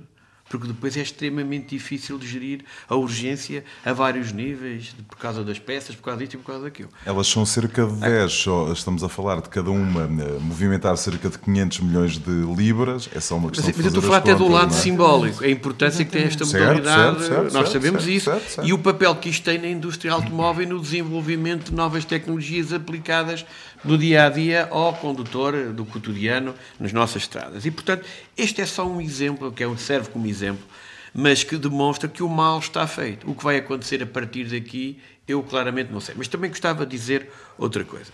Porque 0.50 0.68
depois 0.68 0.96
é 0.96 1.02
extremamente 1.02 1.76
difícil 1.76 2.18
de 2.18 2.26
gerir 2.26 2.64
a 2.88 2.96
urgência 2.96 3.66
a 3.84 3.92
vários 3.92 4.32
níveis, 4.32 4.96
por 5.06 5.18
causa 5.18 5.44
das 5.44 5.60
peças, 5.60 5.94
por 5.94 6.04
causa 6.04 6.20
disto 6.20 6.36
e 6.36 6.38
por 6.38 6.46
causa 6.46 6.64
daquilo. 6.64 6.90
Elas 7.06 7.28
são 7.28 7.46
cerca 7.46 7.86
de 7.86 8.00
10, 8.00 8.32
só 8.32 8.72
estamos 8.72 9.04
a 9.04 9.10
falar 9.10 9.42
de 9.42 9.50
cada 9.50 9.70
uma 9.70 10.04
eh, 10.04 10.40
movimentar 10.40 10.96
cerca 10.96 11.30
de 11.30 11.38
500 11.38 11.80
milhões 11.82 12.18
de 12.18 12.32
libras. 12.56 13.10
É 13.14 13.20
só 13.20 13.36
uma 13.36 13.50
Mas, 13.50 13.58
questão 13.58 13.74
mas 13.76 13.76
de 13.76 13.84
eu 13.84 13.88
estou 13.88 14.00
a 14.00 14.06
falar 14.06 14.18
até 14.20 14.36
do 14.36 14.48
lado 14.48 14.74
é? 14.74 14.78
simbólico, 14.78 15.44
a 15.44 15.50
importância 15.50 16.06
que 16.06 16.12
tem 16.12 16.24
esta 16.24 16.46
modalidade, 16.46 17.20
certo, 17.20 17.28
certo, 17.28 17.44
nós 17.44 17.52
certo, 17.52 17.72
sabemos 17.72 18.04
certo, 18.04 18.48
isso, 18.48 18.62
e 18.64 18.72
o 18.72 18.80
papel 18.80 19.16
que 19.18 19.28
isto 19.28 19.44
tem 19.44 19.60
na 19.60 19.68
indústria 19.68 20.14
automóvel 20.14 20.64
e 20.64 20.66
no 20.66 20.80
desenvolvimento 20.80 21.72
de 21.72 21.76
novas 21.76 22.06
tecnologias 22.06 22.72
aplicadas 22.72 23.46
no 23.84 23.98
dia 23.98 24.26
a 24.26 24.30
dia 24.30 24.68
ao 24.72 24.94
condutor 24.94 25.74
do 25.74 25.86
cotidiano 25.86 26.56
nas 26.80 26.94
nossas 26.94 27.24
estradas. 27.24 27.66
E, 27.66 27.72
portanto, 27.72 28.06
este 28.38 28.62
é 28.62 28.66
só 28.66 28.88
um 28.88 29.00
exemplo, 29.02 29.52
que 29.52 29.64
é 29.64 29.78
serve 29.78 30.10
como 30.10 30.28
exemplo, 30.28 30.66
mas 31.14 31.44
que 31.44 31.58
demonstra 31.58 32.08
que 32.10 32.24
o 32.24 32.30
mal 32.30 32.60
está 32.60 32.86
feito. 32.88 33.30
O 33.30 33.36
que 33.36 33.44
vai 33.44 33.58
acontecer 33.58 34.02
a 34.04 34.06
partir 34.06 34.46
daqui, 34.46 35.00
eu 35.28 35.42
claramente 35.44 35.92
não 35.92 36.00
sei. 36.00 36.16
Mas 36.18 36.28
também 36.28 36.50
gostava 36.50 36.86
de 36.86 36.92
dizer 36.92 37.30
outra 37.58 37.84
coisa. 37.84 38.12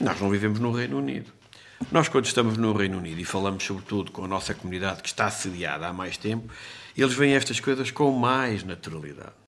Nós 0.00 0.20
não 0.20 0.28
vivemos 0.28 0.58
no 0.58 0.72
Reino 0.72 0.98
Unido. 0.98 1.32
Nós, 1.90 2.08
quando 2.08 2.26
estamos 2.26 2.56
no 2.56 2.72
Reino 2.72 2.98
Unido 2.98 3.20
e 3.20 3.24
falamos 3.24 3.64
sobretudo 3.64 4.10
com 4.10 4.24
a 4.24 4.28
nossa 4.28 4.54
comunidade 4.54 5.02
que 5.02 5.08
está 5.08 5.26
assediada 5.26 5.86
há 5.86 5.92
mais 5.92 6.16
tempo, 6.16 6.52
eles 6.96 7.14
veem 7.14 7.34
estas 7.34 7.60
coisas 7.60 7.90
com 7.90 8.10
mais 8.12 8.62
naturalidade. 8.64 9.43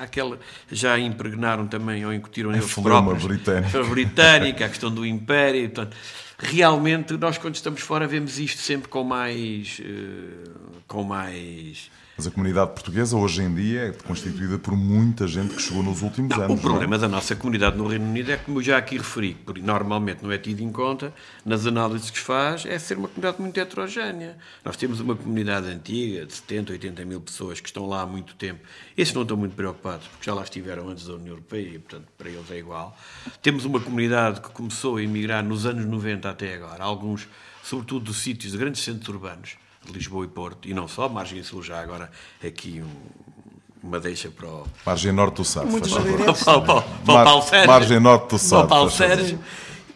Aquela, 0.00 0.38
já 0.70 0.98
impregnaram 0.98 1.66
também 1.66 2.04
ou 2.04 2.12
incutiram 2.12 2.52
eles 2.52 2.72
próprios 2.72 3.24
britânica. 3.24 3.82
britânica, 3.84 4.66
a 4.66 4.68
questão 4.68 4.90
do 4.90 5.04
império. 5.06 5.68
Portanto, 5.70 5.96
realmente, 6.38 7.16
nós 7.16 7.38
quando 7.38 7.54
estamos 7.54 7.80
fora 7.80 8.06
vemos 8.06 8.38
isto 8.38 8.60
sempre 8.60 8.88
com 8.88 9.04
mais... 9.04 9.80
Uh, 9.80 10.78
com 10.86 11.02
mais 11.02 11.90
mas 12.18 12.26
a 12.26 12.32
comunidade 12.32 12.72
portuguesa 12.72 13.16
hoje 13.16 13.42
em 13.42 13.54
dia 13.54 13.80
é 13.82 13.92
constituída 13.92 14.58
por 14.58 14.76
muita 14.76 15.28
gente 15.28 15.54
que 15.54 15.62
chegou 15.62 15.84
nos 15.84 16.02
últimos 16.02 16.36
não, 16.36 16.46
anos. 16.46 16.58
O 16.58 16.60
problema 16.60 16.96
não? 16.96 17.02
da 17.02 17.08
nossa 17.08 17.36
comunidade 17.36 17.76
no 17.78 17.86
Reino 17.86 18.06
Unido 18.06 18.32
é 18.32 18.36
como 18.36 18.58
eu 18.58 18.62
já 18.64 18.76
aqui 18.76 18.98
referi, 18.98 19.34
porque 19.44 19.62
normalmente 19.62 20.24
não 20.24 20.32
é 20.32 20.36
tido 20.36 20.60
em 20.60 20.72
conta 20.72 21.14
nas 21.44 21.64
análises 21.64 22.10
que 22.10 22.18
se 22.18 22.24
faz, 22.24 22.66
é 22.66 22.76
ser 22.76 22.98
uma 22.98 23.06
comunidade 23.06 23.40
muito 23.40 23.60
heterogénea. 23.60 24.36
Nós 24.64 24.76
temos 24.76 24.98
uma 24.98 25.14
comunidade 25.14 25.68
antiga 25.68 26.26
de 26.26 26.32
70, 26.32 26.72
80 26.72 27.04
mil 27.04 27.20
pessoas 27.20 27.60
que 27.60 27.68
estão 27.68 27.86
lá 27.86 28.02
há 28.02 28.06
muito 28.06 28.34
tempo. 28.34 28.66
Esses 28.96 29.14
não 29.14 29.22
estão 29.22 29.36
muito 29.36 29.54
preocupados, 29.54 30.08
porque 30.08 30.26
já 30.26 30.34
lá 30.34 30.42
estiveram 30.42 30.88
antes 30.88 31.06
da 31.06 31.14
União 31.14 31.34
Europeia 31.34 31.68
e, 31.68 31.78
portanto, 31.78 32.08
para 32.18 32.28
eles 32.28 32.50
é 32.50 32.58
igual. 32.58 32.98
Temos 33.40 33.64
uma 33.64 33.78
comunidade 33.78 34.40
que 34.40 34.48
começou 34.48 34.96
a 34.96 35.02
emigrar 35.04 35.44
nos 35.44 35.64
anos 35.64 35.84
90 35.84 36.28
até 36.28 36.56
agora, 36.56 36.82
alguns, 36.82 37.28
sobretudo, 37.62 38.06
dos 38.06 38.16
sítios 38.16 38.50
de 38.50 38.58
grandes 38.58 38.82
centros 38.82 39.08
urbanos 39.08 39.56
Lisboa 39.92 40.24
e 40.24 40.28
Porto, 40.28 40.68
e 40.68 40.74
não 40.74 40.88
só, 40.88 41.08
margem 41.08 41.42
sul 41.42 41.62
já 41.62 41.80
agora 41.80 42.10
aqui 42.44 42.82
um, 42.82 43.86
uma 43.86 44.00
deixa 44.00 44.30
para 44.30 44.48
o... 44.48 44.66
Margem 44.84 45.12
norte 45.12 45.36
do 45.36 45.44
Sá. 45.44 45.64
Muito 45.64 45.88
para, 45.88 46.02
para, 46.02 46.34
para, 46.34 46.60
para, 46.60 46.82
para 46.82 46.82
o 46.82 47.24
Paulo 47.24 47.42
Sérgio. 47.42 47.68
Margem 47.68 48.00
norte 48.00 48.28
do 48.30 48.38
Sá. 48.38 48.56
Para 48.56 48.64
o 48.64 48.68
Paulo 48.68 48.90
Sérgio. 48.90 49.38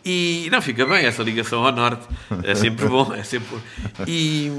E 0.04 0.48
não 0.50 0.60
fica 0.60 0.84
bem 0.84 1.04
essa 1.04 1.22
ligação 1.22 1.64
ao 1.64 1.72
norte, 1.72 2.06
é 2.42 2.54
sempre 2.54 2.86
bom, 2.86 3.14
é 3.14 3.22
sempre. 3.22 3.58
E, 4.06 4.50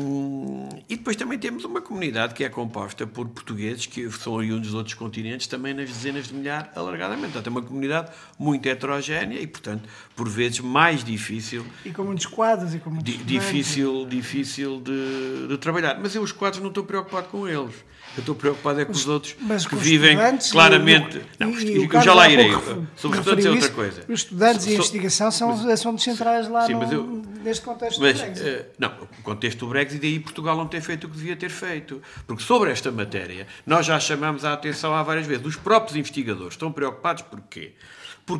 e 0.88 0.96
depois 0.96 1.18
também 1.18 1.38
temos 1.38 1.66
uma 1.66 1.82
comunidade 1.82 2.34
que 2.34 2.44
é 2.44 2.50
composta 2.50 3.06
por 3.06 3.28
portugueses 3.28 3.86
que 3.86 4.10
são 4.12 4.34
oriundos 4.34 4.70
de 4.70 4.76
outros 4.76 4.94
continentes, 4.94 5.48
também 5.48 5.74
nas 5.74 5.90
dezenas 5.90 6.28
de 6.28 6.34
milhares, 6.34 6.70
alargadamente. 6.76 7.34
Portanto, 7.34 7.48
é 7.48 7.50
uma 7.50 7.62
comunidade 7.62 8.12
muito 8.40 8.66
heterogénea 8.68 9.40
e, 9.40 9.48
portanto, 9.48 9.88
por 10.16 10.30
vezes 10.30 10.60
mais 10.62 11.04
difícil. 11.04 11.66
E 11.84 11.92
com 11.92 12.04
muitos 12.04 12.26
quadros 12.26 12.74
e 12.74 12.80
com 12.80 12.90
muitos. 12.90 13.26
Difícil, 13.26 14.06
difícil 14.06 14.80
de, 14.80 15.48
de 15.50 15.58
trabalhar. 15.58 16.00
Mas 16.00 16.16
eu, 16.16 16.22
os 16.22 16.32
quadros, 16.32 16.62
não 16.62 16.70
estou 16.70 16.84
preocupado 16.84 17.28
com 17.28 17.48
eles. 17.48 17.76
Eu 18.16 18.20
estou 18.20 18.36
preocupado 18.36 18.80
é 18.80 18.86
com 18.86 18.92
os, 18.92 19.00
os 19.00 19.08
outros 19.08 19.36
mas 19.40 19.66
que 19.66 19.76
vivem 19.76 20.18
claramente. 20.52 21.18
E, 21.18 21.44
não, 21.44 21.50
e, 21.50 21.84
eu 21.84 22.02
já 22.02 22.14
lá 22.14 22.30
irei. 22.30 22.52
Sobre 22.96 23.18
estudantes 23.20 23.46
é 23.46 23.50
outra 23.50 23.70
coisa. 23.70 24.04
Os 24.08 24.20
estudantes 24.20 24.64
so, 24.64 24.70
e 24.70 24.72
a 24.72 24.76
investigação 24.76 25.32
são, 25.32 25.50
mas, 25.50 25.66
assuntos 25.66 26.04
centrais 26.04 26.48
lá 26.48 26.66
sim, 26.66 26.74
no, 26.74 26.94
eu, 26.94 27.24
neste 27.44 27.64
contexto 27.64 28.00
mas, 28.00 28.20
do 28.20 28.26
Brexit. 28.26 28.48
Uh, 28.48 28.66
não, 28.78 28.90
o 29.20 29.24
contexto 29.24 29.60
do 29.60 29.68
Brexit, 29.68 30.00
daí 30.00 30.20
Portugal 30.20 30.56
não 30.56 30.68
tem 30.68 30.80
feito 30.80 31.08
o 31.08 31.10
que 31.10 31.18
devia 31.18 31.36
ter 31.36 31.50
feito. 31.50 32.02
Porque 32.28 32.44
sobre 32.44 32.72
esta 32.72 32.92
matéria, 32.92 33.48
nós 33.66 33.86
já 33.86 34.00
chamamos 34.00 34.46
a 34.46 34.54
atenção 34.54 34.94
há 34.94 35.02
várias 35.02 35.26
vezes. 35.26 35.46
Os 35.46 35.56
próprios 35.56 35.96
investigadores 35.96 36.54
estão 36.54 36.72
preocupados 36.72 37.24
porquê? 37.24 37.44
porque 37.54 37.74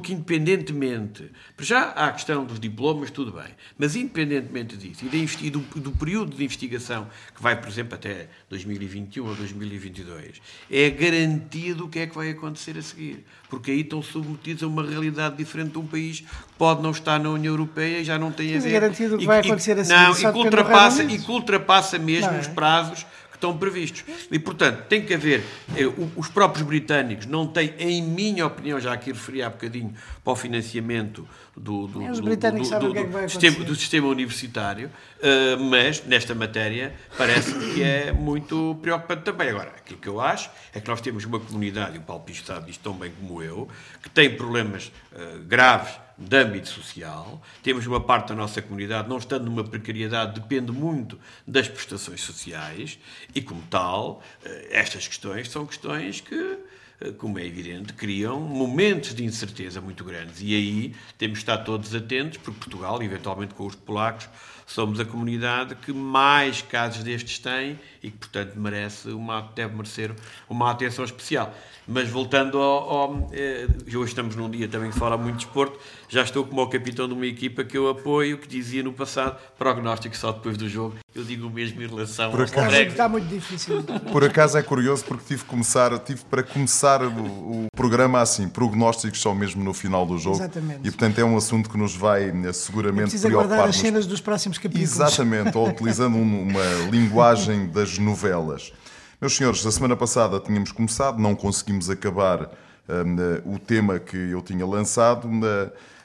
independentemente, 0.10 1.30
já 1.60 1.90
há 1.90 2.08
a 2.08 2.12
questão 2.12 2.46
dos 2.46 2.60
diplomas, 2.60 3.12
tudo 3.12 3.32
bem, 3.34 3.52
mas 3.78 3.96
independentemente 3.96 4.78
disso 4.78 5.06
e, 5.42 5.50
do, 5.50 5.60
do, 5.60 5.92
período 5.92 6.36
de 6.36 6.44
investigação 6.44 7.08
que 7.36 7.42
vai, 7.42 7.60
por 7.60 7.68
exemplo, 7.68 7.96
até 7.96 8.28
2021 8.50 9.28
ou 9.28 9.36
2022, 9.36 10.42
é 10.72 10.88
a 10.88 10.90
garantia 10.90 11.76
do 11.76 11.88
que 11.90 12.00
é 12.00 12.08
que 12.08 12.16
vai 12.16 12.30
acontecer 12.30 12.78
a 12.78 12.82
seguir, 12.82 13.26
porque 13.50 13.72
aí 13.72 13.82
estão 13.82 14.02
submetidos 14.02 14.64
a 14.64 14.68
uma 14.68 14.84
realidade 14.84 15.36
diferente 15.36 15.72
de 15.72 15.80
um 15.80 15.86
país 15.86 16.22
que 16.22 16.54
pode 16.58 16.82
não 16.82 16.92
estar 16.92 17.20
na 17.20 17.30
União 17.30 17.54
Europeia 17.54 18.00
e 18.00 18.04
já 18.04 18.18
não 18.18 18.32
tem 18.32 18.50
a 18.50 18.52
ver... 18.54 18.58
Mas 18.60 18.66
a 18.66 18.70
garantia 18.70 19.10
do 19.10 19.18
que 19.18 19.26
vai 19.26 19.40
acontecer 19.40 19.78
a 19.78 19.84
seguir, 19.84 20.00
não, 20.00 20.12
e 20.14 20.34
que 20.34 20.40
ultrapassa, 20.40 21.04
e 21.04 21.20
que 21.20 21.32
ultrapassa 21.32 22.00
mesmo 22.00 22.32
não, 22.32 22.40
os 22.40 22.48
prazos 22.48 23.06
estão 23.44 23.58
previstos. 23.58 24.04
E, 24.32 24.40
portanto, 24.40 24.86
tem 24.88 25.06
que 25.06 25.14
haver. 25.14 25.44
Eh, 25.76 25.86
os 26.16 26.30
próprios 26.30 26.66
britânicos 26.66 27.26
não 27.26 27.46
têm, 27.46 27.74
em 27.78 28.02
minha 28.02 28.46
opinião, 28.46 28.80
já 28.80 28.94
aqui 28.94 29.12
referi 29.12 29.44
há 29.44 29.50
bocadinho, 29.50 29.94
para 30.24 30.34
o 30.34 30.36
financiamento 30.36 31.28
do, 31.56 31.88
do, 31.88 32.00
do, 32.00 33.66
do, 33.66 33.76
sistema, 33.76 34.08
universitário, 34.08 34.88
uh, 34.88 35.60
mas 35.60 36.04
nesta 36.06 36.34
matéria 36.34 36.96
parece 37.18 37.54
que 37.54 37.84
é 37.84 38.12
muito 38.12 38.78
preocupante 38.82 39.24
também. 39.24 39.50
Agora, 39.50 39.70
aquilo 39.70 40.00
que 40.00 40.08
eu 40.08 40.22
acho 40.22 40.50
é 40.74 40.80
que 40.80 40.88
nós 40.90 41.02
temos 41.02 41.26
uma 41.26 41.40
comunidade, 41.40 41.96
e 41.96 42.00
o 42.00 42.02
Paulo 42.02 42.24
Pisto 42.24 42.48
sabe 42.48 42.68
disto 42.68 42.82
tão 42.82 42.94
bem 42.94 43.12
como 43.20 43.44
eu, 43.44 43.68
que 44.02 44.10
tem 44.10 44.36
problemas 44.36 44.92
uh, 45.12 45.40
graves 45.46 46.03
de 46.18 46.38
âmbito 46.38 46.70
social. 46.70 47.42
Temos 47.62 47.86
uma 47.88 48.00
parte 48.00 48.30
da 48.30 48.36
nossa 48.36 48.62
comunidade, 48.62 49.10
não 49.10 49.18
estando 49.18 49.46
numa 49.46 49.64
precariedade, 49.64 50.40
depende 50.40 50.72
muito 50.72 51.20
das 51.48 51.68
prestações 51.68 52.22
sociais 52.22 53.00
e, 53.34 53.42
como 53.42 53.62
tal, 53.70 54.22
eh, 54.46 54.70
estas 54.72 55.08
questões 55.08 55.50
são 55.50 55.66
questões 55.66 56.22
que 56.22 56.60
eh, 57.04 57.12
como 57.12 57.40
é 57.40 57.46
evidente, 57.46 57.94
criam 57.94 58.40
momentos 58.40 59.14
de 59.14 59.24
incerteza 59.24 59.82
muito 59.82 60.04
grandes. 60.04 60.42
E 60.42 60.56
aí 60.56 60.96
temos 61.18 61.40
de 61.40 61.44
estar 61.44 61.58
todos 61.60 61.94
atentos, 61.94 62.38
porque 62.38 62.60
Portugal, 62.60 63.02
eventualmente 63.02 63.54
com 63.54 63.66
os 63.66 63.76
polacos, 63.76 64.30
somos 64.66 65.00
a 65.00 65.06
comunidade 65.06 65.76
que 65.76 65.92
mais 65.92 66.62
casos 66.62 67.04
destes 67.04 67.40
tem 67.40 67.80
e 68.02 68.10
que, 68.10 68.18
portanto, 68.18 68.54
merece 68.56 69.10
uma, 69.10 69.42
deve 69.54 69.76
merecer 69.76 70.14
uma 70.50 70.72
atenção 70.72 71.04
especial. 71.04 71.54
Mas 71.88 72.10
voltando 72.10 72.58
ao, 72.58 72.90
ao 72.90 73.30
eh, 73.34 73.68
hoje 73.88 74.12
estamos 74.12 74.36
num 74.36 74.50
dia 74.50 74.68
também 74.68 74.90
que 74.90 74.98
fala 74.98 75.18
muito 75.18 75.38
de 75.38 75.46
esporte, 75.46 75.78
já 76.14 76.22
estou 76.22 76.46
como 76.46 76.62
o 76.62 76.68
capitão 76.68 77.08
de 77.08 77.14
uma 77.16 77.26
equipa 77.26 77.64
que 77.64 77.76
eu 77.76 77.90
apoio, 77.90 78.38
que 78.38 78.48
dizia 78.48 78.84
no 78.84 78.94
passado, 78.94 79.36
prognóstico 79.58 80.16
só 80.16 80.32
depois 80.32 80.56
do 80.56 80.70
jogo. 80.70 80.96
Eu 81.14 81.24
digo 81.24 81.48
o 81.48 81.50
mesmo 81.50 81.82
em 81.82 81.88
relação 81.88 82.30
Por 82.30 82.44
acaso, 82.44 82.76
ao 82.76 82.82
Está 82.84 83.10
muito 83.10 83.28
difícil. 83.28 83.82
Por 84.12 84.24
acaso 84.24 84.56
é 84.56 84.62
curioso 84.62 85.04
porque 85.06 85.24
tive, 85.26 85.44
começar, 85.46 85.98
tive 85.98 86.24
para 86.26 86.44
começar 86.44 87.02
o, 87.02 87.64
o, 87.64 87.68
programa 87.76 88.22
assim, 88.22 88.48
prognósticos 88.48 89.20
só 89.20 89.34
mesmo 89.34 89.64
no 89.64 89.74
final 89.74 90.06
do 90.06 90.20
jogo. 90.20 90.36
Exatamente. 90.36 90.82
E 90.84 90.92
portanto 90.92 91.18
é 91.18 91.26
um 91.26 91.36
assunto 91.36 91.68
que 91.68 91.78
nos 91.80 91.96
vai 91.96 92.30
eh, 92.30 92.54
seguramente 92.54 93.10
Precisa 93.10 93.28
preocupar. 93.28 93.68
as 93.68 93.76
cenas 93.76 94.06
dos 94.06 94.22
próximos 94.22 94.60
capítulos. 94.60 94.92
Exatamente, 94.92 95.58
ou 95.58 95.68
utilizando 95.68 96.16
uma 96.16 96.92
linguagem 96.92 97.66
das 97.70 97.98
novelas. 97.98 98.72
Meus 99.20 99.36
senhores, 99.36 99.66
a 99.66 99.72
semana 99.72 99.96
passada 99.96 100.40
tínhamos 100.40 100.72
começado, 100.72 101.18
não 101.18 101.34
conseguimos 101.34 101.90
acabar 101.90 102.52
um, 102.88 103.56
o 103.56 103.58
tema 103.58 103.98
que 103.98 104.16
eu 104.16 104.44
tinha 104.44 104.66
lançado. 104.66 105.28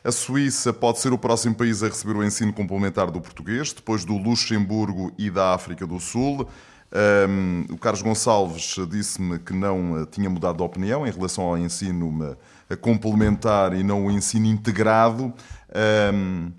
A 0.04 0.12
Suíça 0.12 0.72
pode 0.72 1.00
ser 1.00 1.12
o 1.12 1.18
próximo 1.18 1.54
país 1.54 1.82
a 1.82 1.88
receber 1.88 2.16
o 2.16 2.24
ensino 2.24 2.52
complementar 2.52 3.10
do 3.10 3.20
português, 3.20 3.72
depois 3.72 4.04
do 4.04 4.16
Luxemburgo 4.16 5.12
e 5.18 5.30
da 5.30 5.54
África 5.54 5.86
do 5.86 5.98
Sul. 5.98 6.48
Um, 7.28 7.66
o 7.70 7.76
Carlos 7.76 8.00
Gonçalves 8.00 8.76
disse-me 8.88 9.38
que 9.38 9.52
não 9.52 10.00
eh, 10.00 10.06
tinha 10.10 10.30
mudado 10.30 10.56
de 10.56 10.62
opinião 10.62 11.06
em 11.06 11.10
relação 11.10 11.44
ao 11.44 11.58
ensino 11.58 12.34
eh, 12.70 12.76
complementar 12.76 13.74
e 13.74 13.82
não 13.82 14.06
o 14.06 14.10
ensino 14.10 14.46
integrado. 14.46 15.34
Um, 16.14 16.50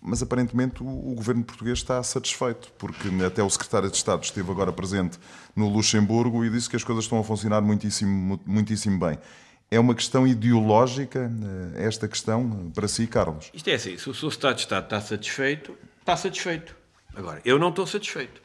mas 0.00 0.22
aparentemente 0.22 0.82
o, 0.82 1.14
governo 1.14 1.44
português 1.44 1.78
está 1.78 2.02
satisfeito, 2.02 2.72
porque 2.78 3.08
até 3.26 3.42
o 3.42 3.50
secretário 3.50 3.90
de 3.90 3.96
Estado 3.96 4.22
esteve 4.22 4.50
agora 4.50 4.72
presente 4.72 5.18
no 5.54 5.68
Luxemburgo 5.68 6.44
e 6.44 6.50
disse 6.50 6.70
que 6.70 6.76
as 6.76 6.84
coisas 6.84 7.04
estão 7.04 7.18
a 7.18 7.24
funcionar 7.24 7.60
muitíssimo, 7.60 8.40
muitíssimo 8.46 8.98
bem. 8.98 9.18
É 9.70 9.78
uma 9.78 9.94
questão 9.94 10.26
ideológica 10.26 11.30
eh, 11.76 11.84
esta 11.84 12.08
questão 12.08 12.70
para 12.74 12.88
si, 12.88 13.06
Carlos? 13.06 13.50
Isto 13.52 13.68
é 13.68 13.74
assim, 13.74 13.98
se 13.98 14.08
o 14.08 14.14
seu 14.14 14.28
Estado 14.28 14.56
de 14.56 14.62
Estado 14.62 14.84
está 14.84 15.00
satisfeito, 15.00 15.76
está 16.00 16.16
satisfeito. 16.16 16.74
Agora, 17.14 17.40
eu 17.44 17.58
não 17.58 17.68
estou 17.68 17.86
satisfeito. 17.86 18.40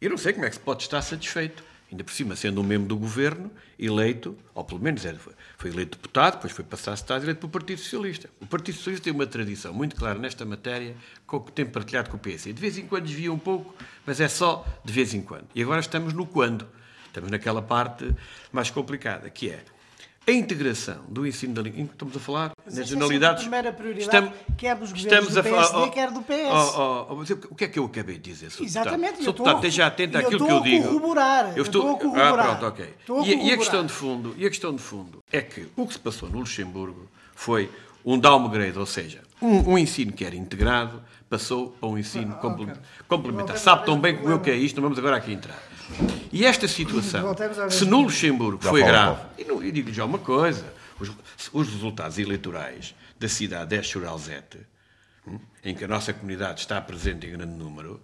Eu 0.00 0.10
não 0.10 0.16
sei 0.16 0.32
como 0.32 0.46
é 0.46 0.48
que 0.48 0.56
se 0.56 0.60
pode 0.60 0.82
estar 0.82 1.02
satisfeito 1.02 1.62
ainda 1.94 2.02
por 2.02 2.12
cima 2.12 2.34
sendo 2.34 2.60
um 2.60 2.64
membro 2.64 2.88
do 2.88 2.96
governo, 2.96 3.50
eleito, 3.78 4.36
ou 4.52 4.64
pelo 4.64 4.80
menos 4.80 5.04
é, 5.04 5.14
foi 5.56 5.70
eleito 5.70 5.96
deputado, 5.96 6.34
depois 6.34 6.52
foi 6.52 6.64
passar 6.64 6.90
a 6.90 6.94
estar 6.94 7.22
eleito 7.22 7.40
pelo 7.40 7.52
Partido 7.52 7.78
Socialista. 7.78 8.28
O 8.40 8.46
Partido 8.46 8.76
Socialista 8.76 9.04
tem 9.04 9.12
uma 9.12 9.26
tradição 9.26 9.72
muito 9.72 9.94
clara 9.94 10.18
nesta 10.18 10.44
matéria, 10.44 10.96
com 11.26 11.36
o 11.36 11.40
que 11.40 11.52
tem 11.52 11.64
partilhado 11.64 12.10
com 12.10 12.16
o 12.16 12.20
PS. 12.20 12.44
De 12.44 12.52
vez 12.54 12.76
em 12.76 12.86
quando 12.86 13.04
desvia 13.04 13.32
um 13.32 13.38
pouco, 13.38 13.74
mas 14.04 14.20
é 14.20 14.28
só 14.28 14.66
de 14.84 14.92
vez 14.92 15.14
em 15.14 15.22
quando. 15.22 15.46
E 15.54 15.62
agora 15.62 15.80
estamos 15.80 16.12
no 16.12 16.26
quando. 16.26 16.66
Estamos 17.06 17.30
naquela 17.30 17.62
parte 17.62 18.12
mais 18.52 18.70
complicada, 18.70 19.30
que 19.30 19.50
é 19.50 19.62
a 20.26 20.32
integração 20.32 21.02
do 21.08 21.26
ensino 21.26 21.54
da 21.54 21.62
língua, 21.62 21.82
estamos 21.84 22.16
a 22.16 22.20
falar 22.20 22.52
Mas 22.64 22.78
nas 22.78 22.88
generalidades. 22.88 23.46
É 23.46 23.68
a 23.68 23.72
prioridade, 23.72 24.00
estamos, 24.00 24.32
quer 24.56 24.76
dos 24.76 24.92
governos 24.92 25.34
do 25.34 25.42
PSD, 25.42 25.78
oh, 25.78 25.90
quer 25.90 26.10
do 26.10 26.22
PS. 26.22 26.76
Oh, 26.76 27.06
oh, 27.10 27.22
o 27.50 27.54
que 27.54 27.64
é 27.64 27.68
que 27.68 27.78
eu 27.78 27.84
acabei 27.84 28.16
de 28.16 28.30
dizer, 28.30 28.50
Sr. 28.50 28.64
Exatamente. 28.64 29.18
Sr. 29.18 29.26
Deputado, 29.26 29.56
esteja 29.56 29.86
atento 29.86 30.18
àquilo 30.18 30.46
que 30.46 30.52
eu 30.52 30.60
digo. 30.60 30.88
Corroborar, 30.88 31.52
eu 31.56 31.62
estou, 31.62 31.92
estou 31.92 31.96
a 31.96 31.98
corroborar. 31.98 32.38
Ah, 32.38 32.56
pronto, 32.56 32.66
ok. 32.66 32.94
E, 33.26 33.48
e, 33.48 33.52
a 33.52 33.56
questão 33.58 33.84
de 33.84 33.92
fundo, 33.92 34.34
e 34.38 34.46
a 34.46 34.48
questão 34.48 34.74
de 34.74 34.82
fundo 34.82 35.22
é 35.30 35.42
que 35.42 35.68
o 35.76 35.86
que 35.86 35.92
se 35.92 35.98
passou 35.98 36.28
no 36.30 36.38
Luxemburgo 36.38 37.08
foi 37.34 37.70
um 38.04 38.18
downgrade, 38.18 38.78
ou 38.78 38.86
seja, 38.86 39.20
um, 39.42 39.72
um 39.72 39.78
ensino 39.78 40.12
que 40.12 40.24
era 40.24 40.34
integrado 40.34 41.02
passou 41.28 41.70
para 41.80 41.88
um 41.88 41.98
ensino 41.98 42.38
ah, 42.40 42.46
okay. 42.46 42.74
complementar. 43.08 43.58
Sabe 43.58 43.84
tão 43.84 43.98
bem 43.98 44.16
como 44.16 44.30
eu 44.30 44.40
que 44.40 44.50
é 44.50 44.56
isto, 44.56 44.76
não 44.76 44.82
vamos 44.84 44.98
agora 44.98 45.16
aqui 45.16 45.32
entrar. 45.32 45.60
E 46.32 46.44
esta 46.44 46.66
situação, 46.66 47.34
se 47.70 47.84
no 47.84 48.02
Luxemburgo 48.02 48.62
foi 48.62 48.82
grave, 48.82 49.22
e, 49.38 49.44
não, 49.44 49.62
e 49.62 49.70
digo 49.70 49.92
já 49.92 50.04
uma 50.04 50.18
coisa, 50.18 50.72
os, 50.98 51.10
os, 51.52 51.68
resultados 51.68 52.18
eleitorais 52.18 52.94
da 53.18 53.28
cidade 53.28 53.70
de 53.70 53.80
Estoralzete, 53.80 54.58
hum, 55.26 55.38
em 55.64 55.74
que 55.74 55.84
a 55.84 55.88
nossa 55.88 56.12
comunidade 56.12 56.60
está 56.60 56.80
presente 56.80 57.26
em 57.26 57.32
grande 57.32 57.54
número, 57.54 58.00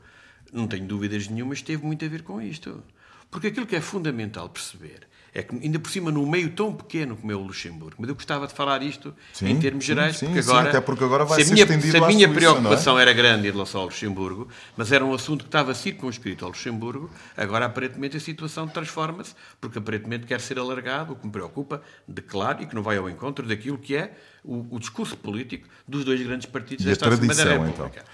não 0.52 0.66
tenho 0.66 0.86
dúvidas 0.86 1.28
nenhumas, 1.28 1.62
teve 1.62 1.84
muito 1.84 2.04
a 2.04 2.08
ver 2.08 2.22
com 2.22 2.40
isto. 2.40 2.82
Porque 3.30 3.48
aquilo 3.48 3.66
que 3.66 3.76
é 3.76 3.80
fundamental 3.80 4.48
perceber 4.48 5.06
é 5.34 5.42
que, 5.42 5.54
ainda 5.54 5.78
por 5.78 5.90
cima, 5.90 6.10
num 6.10 6.28
meio 6.28 6.50
tão 6.50 6.72
pequeno 6.72 7.16
como 7.16 7.30
é 7.30 7.34
o 7.34 7.40
Luxemburgo, 7.40 7.96
mas 7.98 8.08
eu 8.08 8.14
gostava 8.14 8.46
de 8.46 8.54
falar 8.54 8.82
isto 8.82 9.14
Sim, 9.32 9.50
em 9.50 9.58
termos 9.60 9.84
gerais, 9.84 10.16
sim, 10.16 10.26
porque 10.26 10.42
sim, 10.42 10.50
agora, 10.50 10.68
até 10.68 10.80
porque 10.80 11.04
agora 11.04 11.24
vai 11.24 11.42
se 11.42 11.50
a 11.50 11.54
minha, 11.54 11.80
se 11.80 11.96
a 11.96 12.06
minha 12.06 12.26
é? 12.26 12.32
preocupação 12.32 12.98
era 12.98 13.12
grande 13.12 13.48
em 13.48 13.50
relação 13.50 13.82
ao 13.82 13.86
Luxemburgo, 13.86 14.48
mas 14.76 14.90
era 14.90 15.04
um 15.04 15.14
assunto 15.14 15.42
que 15.42 15.48
estava 15.48 15.74
circunscrito 15.74 16.44
ao 16.44 16.50
Luxemburgo, 16.50 17.10
agora 17.36 17.66
aparentemente 17.66 18.16
a 18.16 18.20
situação 18.20 18.66
transforma-se, 18.66 19.34
porque 19.60 19.78
aparentemente 19.78 20.26
quer 20.26 20.40
ser 20.40 20.58
alargado, 20.58 21.12
o 21.12 21.16
que 21.16 21.26
me 21.26 21.32
preocupa, 21.32 21.82
de 22.06 22.22
claro, 22.22 22.62
e 22.62 22.66
que 22.66 22.74
não 22.74 22.82
vai 22.82 22.96
ao 22.96 23.08
encontro 23.08 23.46
daquilo 23.46 23.78
que 23.78 23.94
é 23.96 24.12
o, 24.44 24.66
o 24.74 24.78
discurso 24.78 25.16
político 25.16 25.68
dos 25.86 26.04
dois 26.04 26.20
grandes 26.22 26.46
partidos 26.46 26.84
E 26.84 26.88
a 26.88 26.90
desta 26.90 27.08
Assembleia 27.08 27.34
da 27.34 27.42
tradição, 27.42 27.66
República. 27.66 28.04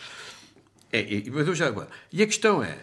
É, 0.92 1.00
e, 1.00 1.31
mas 1.31 1.46
eu 1.46 1.55
já 1.55 1.66
agora. 1.66 1.88
E 2.12 2.22
a 2.22 2.26
questão 2.26 2.62
é, 2.62 2.79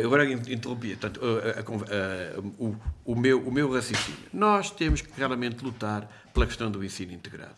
eu 0.00 0.06
agora 0.06 0.24
interrompi 0.30 0.96
portanto, 0.96 1.20
conver- 1.64 1.88
eh, 1.90 2.34
o, 2.58 2.74
o 3.04 3.14
meu, 3.14 3.40
o 3.46 3.52
meu 3.52 3.70
raciocínio. 3.72 4.20
Nós 4.32 4.70
temos 4.70 5.00
que 5.02 5.08
claramente 5.08 5.62
lutar 5.62 6.08
pela 6.32 6.46
questão 6.46 6.70
do 6.70 6.82
ensino 6.84 7.12
integrado. 7.12 7.56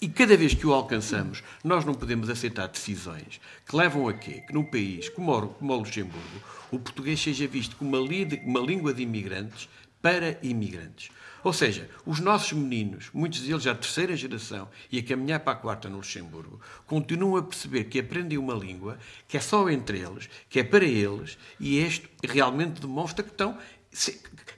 E 0.00 0.08
cada 0.08 0.36
vez 0.36 0.52
que 0.52 0.66
o 0.66 0.72
alcançamos, 0.72 1.42
nós 1.62 1.84
não 1.84 1.94
podemos 1.94 2.28
aceitar 2.28 2.66
decisões 2.66 3.40
que 3.66 3.76
levam 3.76 4.08
a 4.08 4.12
quê? 4.12 4.42
Que 4.46 4.52
num 4.52 4.64
país 4.64 5.08
como 5.08 5.32
o, 5.32 5.48
como 5.48 5.72
o 5.72 5.76
Luxemburgo, 5.78 6.40
o 6.70 6.78
português 6.78 7.20
seja 7.22 7.46
visto 7.46 7.76
como 7.76 7.96
uma, 7.96 7.98
uma 8.44 8.60
língua 8.60 8.92
de 8.92 9.02
imigrantes 9.02 9.68
para 10.02 10.38
imigrantes. 10.42 11.10
Ou 11.44 11.52
seja, 11.52 11.90
os 12.06 12.20
nossos 12.20 12.54
meninos, 12.54 13.10
muitos 13.12 13.40
deles 13.40 13.62
já 13.62 13.74
terceira 13.74 14.16
geração 14.16 14.66
e 14.90 14.98
a 14.98 15.02
caminhar 15.02 15.40
para 15.40 15.52
a 15.52 15.56
quarta 15.56 15.90
no 15.90 15.98
Luxemburgo, 15.98 16.58
continuam 16.86 17.36
a 17.36 17.42
perceber 17.42 17.84
que 17.84 18.00
aprendem 18.00 18.38
uma 18.38 18.54
língua 18.54 18.98
que 19.28 19.36
é 19.36 19.40
só 19.40 19.68
entre 19.68 19.98
eles, 19.98 20.28
que 20.48 20.60
é 20.60 20.64
para 20.64 20.86
eles, 20.86 21.36
e 21.60 21.76
este 21.76 22.08
realmente 22.26 22.80
demonstra 22.80 23.22
que 23.22 23.30
estão, 23.30 23.58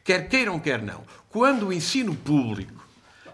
quer 0.04 0.28
queiram, 0.28 0.60
quer 0.60 0.80
não, 0.80 1.02
quando 1.28 1.66
o 1.66 1.72
ensino 1.72 2.14
público 2.14 2.86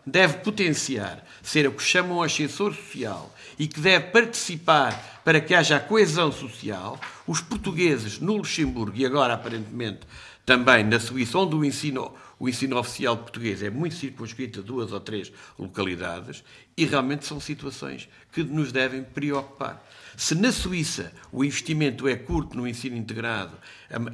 deve 0.07 0.39
potenciar, 0.39 1.23
ser 1.43 1.69
o 1.69 1.73
que 1.73 1.83
chamam 1.83 2.23
ascensor 2.23 2.75
social 2.75 3.33
e 3.59 3.69
que 3.69 3.81
deve 3.81 4.07
participar 4.07 5.21
para 5.23 5.41
que 5.43 5.55
haja 5.55 5.79
coesão 5.79 6.33
social, 6.33 6.99
os 7.27 7.43
portugueses 7.43 8.19
no 8.19 8.39
Luxemburgo 8.39 8.97
e 8.97 9.05
agora 9.05 9.35
aparentemente 9.35 10.01
também 10.45 10.85
na 10.85 10.99
Suíça, 10.99 11.39
onde 11.39 11.55
o 11.55 11.65
ensino, 11.65 12.13
o 12.43 12.49
ensino 12.49 12.77
oficial 12.77 13.17
português 13.17 13.63
é 13.63 13.71
muito 13.71 13.95
circunscrito 13.95 14.59
a 14.59 14.63
duas 14.65 14.91
ou 14.91 14.99
três 14.99 15.33
localidades, 15.57 16.43
e 16.77 16.85
realmente 16.85 17.25
são 17.25 17.39
situações 17.39 18.09
que 18.33 18.43
nos 18.43 18.73
devem 18.73 19.05
preocupar. 19.05 19.89
Se 20.17 20.35
na 20.35 20.51
Suíça 20.51 21.13
o 21.31 21.45
investimento 21.45 22.09
é 22.09 22.17
curto 22.17 22.57
no 22.57 22.67
ensino 22.67 22.97
integrado, 22.97 23.57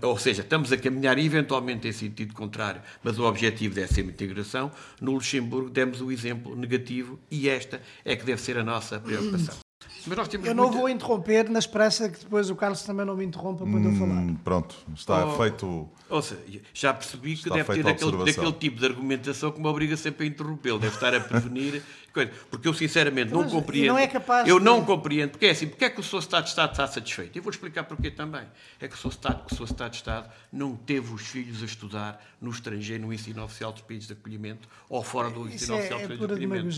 ou 0.03 0.19
seja, 0.19 0.43
estamos 0.43 0.71
a 0.73 0.77
caminhar 0.77 1.19
eventualmente 1.19 1.89
em 1.89 1.93
sentido 1.93 2.35
contrário, 2.35 2.83
mas 3.03 3.19
o 3.19 3.25
objetivo 3.25 3.81
é 3.81 3.87
sempre 3.87 4.11
a 4.11 4.15
integração, 4.15 4.71
no 5.01 5.13
Luxemburgo 5.13 5.71
demos 5.71 6.03
o 6.03 6.13
exemplo 6.13 6.55
negativo 6.55 7.19
e 7.31 7.49
esta 7.49 7.81
é 8.05 8.15
que 8.15 8.27
deve 8.27 8.43
ser 8.43 8.59
a 8.59 8.63
nossa 8.63 9.01
preocupação. 9.01 9.68
Mas 10.07 10.17
nós 10.17 10.29
temos 10.29 10.47
Eu 10.47 10.55
não 10.55 10.65
muita- 10.65 10.79
vou 10.79 10.89
interromper 10.89 11.51
na 11.51 11.59
esperança 11.59 12.09
que 12.09 12.21
depois 12.21 12.49
o 12.51 12.57
Carlos 12.57 12.83
também 12.83 13.05
não 13.05 13.17
me 13.17 13.25
interrompa 13.25 13.65
quando 13.65 13.87
eu 13.89 13.95
falar. 13.97 14.15
Hum, 14.21 14.37
Pronto, 14.45 14.75
está 14.95 15.27
Oh. 15.27 15.37
feito. 15.37 15.89
Ou 16.09 16.23
seja, 16.23 16.41
já 16.73 16.95
percebi 16.95 17.37
que 17.37 17.51
deve 17.51 17.75
ter 17.75 17.83
daquele, 17.83 18.25
daquele 18.25 18.53
tipo 18.53 18.79
de 18.81 18.87
argumentação 18.87 19.51
que 19.53 19.61
me 19.61 19.67
obriga 19.67 19.97
sempre 19.97 20.25
a 20.25 20.29
interrompê-lo. 20.29 20.79
Deve 20.79 20.95
estar 20.95 21.15
a 21.15 21.21
prevenir. 21.21 21.83
coisa. 22.27 22.33
Porque 22.51 22.69
eu, 22.69 22.75
sinceramente, 22.75 23.33
não 23.33 23.43
Mas, 23.43 23.53
compreendo. 23.53 23.85
e 23.85 23.89
não 23.89 23.99
é 23.99 24.07
capaz 24.07 24.49
eu 24.49 24.59
de- 24.59 24.65
não 24.65 24.85
compreendo. 24.85 25.31
Porque 25.31 25.47
é 25.47 25.51
assim, 25.51 25.67
porque 25.69 25.85
é 25.85 25.91
que 25.91 26.01
o 26.01 26.03
Sr. 26.03 26.19
Estado 26.19 26.45
de 26.45 26.51
Estado 26.51 26.71
está 26.73 26.87
satisfeito? 26.87 27.37
Eu 27.39 27.43
vou 27.43 27.51
explicar 27.51 27.85
porquê 27.85 28.11
também. 28.11 28.43
É 28.81 28.89
que 28.89 28.95
o 28.95 28.99
Sr. 28.99 29.09
Estado, 29.09 29.43
o 29.51 29.55
Sr. 29.55 29.65
Estado 29.65 29.91
de 29.91 29.97
Estado 29.97 30.31
não 30.53 30.77
teve 30.77 31.13
os 31.13 31.23
filhos 31.27 31.63
a 31.63 31.67
estudar 31.67 32.25
no 32.41 32.51
estrangeiro, 32.51 33.05
no 33.07 33.13
ensino 33.13 33.43
oficial 33.43 33.73
dos 33.73 33.83
países 33.83 34.07
de 34.07 34.13
acolhimento 34.13 34.69
ou 34.89 35.03
fora 35.03 35.29
do 35.31 35.49
ensino 35.49 35.75
é- 35.75 35.79
oficial 35.79 35.99
é 36.01 36.07
dos 36.07 36.17
países 36.19 36.19
de 36.19 36.33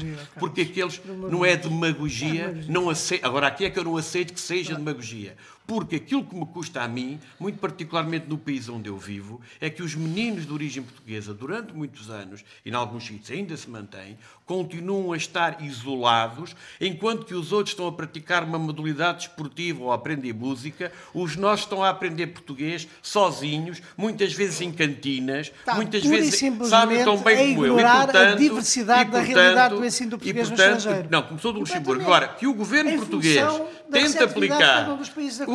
acolhimento. 0.06 0.28
Porque 0.38 0.62
aqueles. 0.62 0.98
Demagogia. 0.98 1.30
Não 1.30 1.44
é 1.44 1.56
demagogia, 1.56 2.28
É 2.28 2.46
demagogia. 2.48 2.72
não 2.72 2.90
aceito. 2.90 3.24
Agora, 3.24 3.46
aqui 3.46 3.64
é 3.64 3.70
que 3.70 3.78
eu 3.78 3.84
não 3.84 3.96
aceito 3.96 4.32
que 4.32 4.40
seja 4.40 4.74
demagogia. 4.74 5.36
Porque 5.70 5.94
aquilo 5.94 6.24
que 6.24 6.34
me 6.34 6.44
custa 6.46 6.82
a 6.82 6.88
mim, 6.88 7.20
muito 7.38 7.60
particularmente 7.60 8.26
no 8.28 8.36
país 8.36 8.68
onde 8.68 8.88
eu 8.88 8.98
vivo, 8.98 9.40
é 9.60 9.70
que 9.70 9.84
os 9.84 9.94
meninos 9.94 10.44
de 10.44 10.52
origem 10.52 10.82
portuguesa, 10.82 11.32
durante 11.32 11.72
muitos 11.72 12.10
anos, 12.10 12.44
e 12.66 12.70
em 12.70 12.74
alguns 12.74 13.06
sítios 13.06 13.30
ainda 13.30 13.56
se 13.56 13.70
mantêm, 13.70 14.18
continuam 14.44 15.12
a 15.12 15.16
estar 15.16 15.62
isolados, 15.62 16.56
enquanto 16.80 17.24
que 17.24 17.34
os 17.34 17.52
outros 17.52 17.72
estão 17.72 17.86
a 17.86 17.92
praticar 17.92 18.42
uma 18.42 18.58
modalidade 18.58 19.18
desportiva 19.18 19.84
ou 19.84 19.92
a 19.92 19.94
aprender 19.94 20.32
música, 20.32 20.90
os 21.14 21.36
nossos 21.36 21.66
estão 21.66 21.84
a 21.84 21.90
aprender 21.90 22.26
português 22.26 22.88
sozinhos, 23.00 23.80
muitas 23.96 24.32
vezes 24.32 24.60
em 24.60 24.72
cantinas, 24.72 25.52
Tá, 25.64 25.74
muitas 25.74 26.04
e 26.04 26.08
vezes 26.08 26.68
sabem 26.68 27.04
tão 27.04 27.18
bem 27.18 27.36
a 27.36 27.54
como 27.54 27.66
eu. 27.66 27.74
E, 27.74 27.78
ignorar 27.78 28.00
a 28.00 28.04
portanto, 28.06 28.38
diversidade 28.38 29.02
e, 29.02 29.04
da 29.04 29.10
portanto, 29.10 29.36
realidade 29.36 29.74
do 29.76 29.84
ensino 29.84 30.10
do 30.10 30.16
e, 30.16 30.18
português 30.18 30.50
no 30.50 30.56
portanto. 30.56 31.08
Não, 31.08 31.22
começou 31.22 31.52
do 31.52 31.60
Luxemburgo. 31.60 32.02
Agora, 32.02 32.26
que 32.26 32.46
o 32.48 32.54
governo 32.54 32.96
português 32.96 33.36
da 33.36 34.00
tenta 34.00 34.24
aplicar 34.24 34.98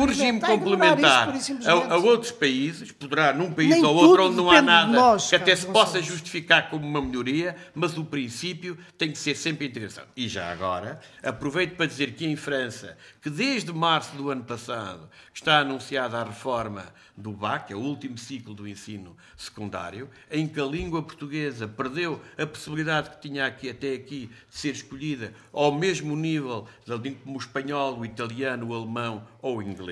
o 0.06 0.08
regime 0.08 0.40
complementar. 0.40 1.34
isso, 1.34 1.68
a, 1.68 1.94
a 1.94 1.96
outros 1.96 2.30
países, 2.32 2.92
poderá 2.92 3.32
num 3.32 3.52
país 3.52 3.70
Nem 3.70 3.84
ou 3.84 3.94
outro 3.94 4.26
onde 4.26 4.36
não 4.36 4.50
há 4.50 4.62
nada 4.62 4.92
nós, 4.92 5.28
que 5.28 5.36
até 5.36 5.54
se 5.54 5.66
possa 5.66 6.00
justificar 6.00 6.70
como 6.70 6.86
uma 6.86 7.00
melhoria, 7.02 7.56
mas 7.74 7.96
o 7.98 8.04
princípio 8.04 8.78
tem 8.96 9.10
que 9.10 9.18
ser 9.18 9.36
sempre 9.36 9.66
a 9.66 9.68
integração. 9.68 10.04
E 10.16 10.28
já 10.28 10.50
agora, 10.50 11.00
aproveito 11.22 11.76
para 11.76 11.86
dizer 11.86 12.12
que 12.12 12.26
em 12.26 12.36
França, 12.36 12.96
que 13.20 13.30
desde 13.30 13.72
março 13.72 14.16
do 14.16 14.30
ano 14.30 14.44
passado 14.44 15.08
está 15.32 15.58
anunciada 15.58 16.18
a 16.18 16.24
reforma 16.24 16.86
do 17.16 17.32
BAC, 17.32 17.72
é 17.72 17.76
o 17.76 17.80
último 17.80 18.18
ciclo 18.18 18.54
do 18.54 18.68
ensino 18.68 19.16
secundário, 19.36 20.08
em 20.30 20.46
que 20.46 20.60
a 20.60 20.64
língua 20.64 21.02
portuguesa 21.02 21.66
perdeu 21.66 22.20
a 22.38 22.46
possibilidade 22.46 23.10
que 23.10 23.20
tinha 23.20 23.46
aqui 23.46 23.70
até 23.70 23.94
aqui 23.94 24.30
de 24.50 24.56
ser 24.56 24.70
escolhida 24.72 25.32
ao 25.52 25.72
mesmo 25.72 26.14
nível 26.14 26.66
da 26.86 26.96
língua 26.96 27.20
como 27.24 27.36
o 27.36 27.40
espanhol, 27.40 27.98
o 27.98 28.04
italiano, 28.04 28.68
o 28.68 28.74
alemão 28.74 29.26
ou 29.40 29.58
o 29.58 29.62
inglês, 29.62 29.85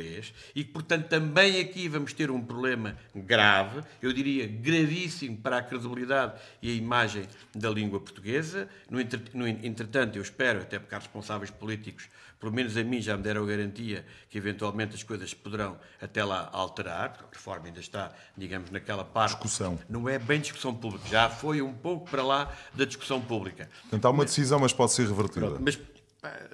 e 0.55 0.65
que, 0.65 0.71
portanto, 0.73 1.09
também 1.09 1.61
aqui 1.61 1.89
vamos 1.89 2.13
ter 2.13 2.31
um 2.31 2.41
problema 2.41 2.97
grave, 3.15 3.83
eu 4.03 4.13
diria 4.13 4.47
gravíssimo 4.47 5.37
para 5.37 5.59
a 5.59 5.63
credibilidade 5.63 6.35
e 6.63 6.71
a 6.71 6.75
imagem 6.75 7.25
da 7.55 7.71
língua 7.71 8.01
portuguesa. 8.01 8.69
No, 8.91 9.01
entre- 9.01 9.23
no 9.35 9.47
entretanto, 9.47 10.17
eu 10.17 10.23
espero, 10.23 10.61
até 10.61 10.79
porque 10.79 10.95
há 10.95 10.99
responsáveis 10.99 11.51
políticos, 11.51 12.09
pelo 12.41 12.53
menos 12.53 12.77
a 12.77 12.85
mim 12.85 13.01
já 13.01 13.17
me 13.17 13.23
deram 13.23 13.43
a 13.45 13.47
garantia 13.47 14.05
que 14.29 14.37
eventualmente 14.37 14.95
as 14.95 15.03
coisas 15.03 15.33
poderão 15.33 15.79
até 16.03 16.23
lá 16.23 16.51
alterar, 16.53 17.11
porque 17.13 17.25
a 17.25 17.39
reforma 17.39 17.67
ainda 17.67 17.81
está, 17.81 18.13
digamos, 18.37 18.71
naquela 18.71 19.05
parte. 19.05 19.31
Discussão. 19.33 19.79
Não 19.89 20.07
é 20.09 20.19
bem 20.19 20.41
discussão 20.41 20.75
pública, 20.75 21.09
já 21.09 21.31
foi 21.31 21.63
um 21.63 21.73
pouco 21.73 22.11
para 22.11 22.23
lá 22.23 22.53
da 22.75 22.85
discussão 22.85 23.21
pública. 23.21 23.71
Portanto, 23.83 24.05
há 24.05 24.11
uma 24.11 24.25
decisão, 24.27 24.59
mas 24.59 24.73
pode 24.75 24.93
ser 24.93 25.07
revertida. 25.09 25.57
Mas 25.59 25.77
pá, 25.77 25.85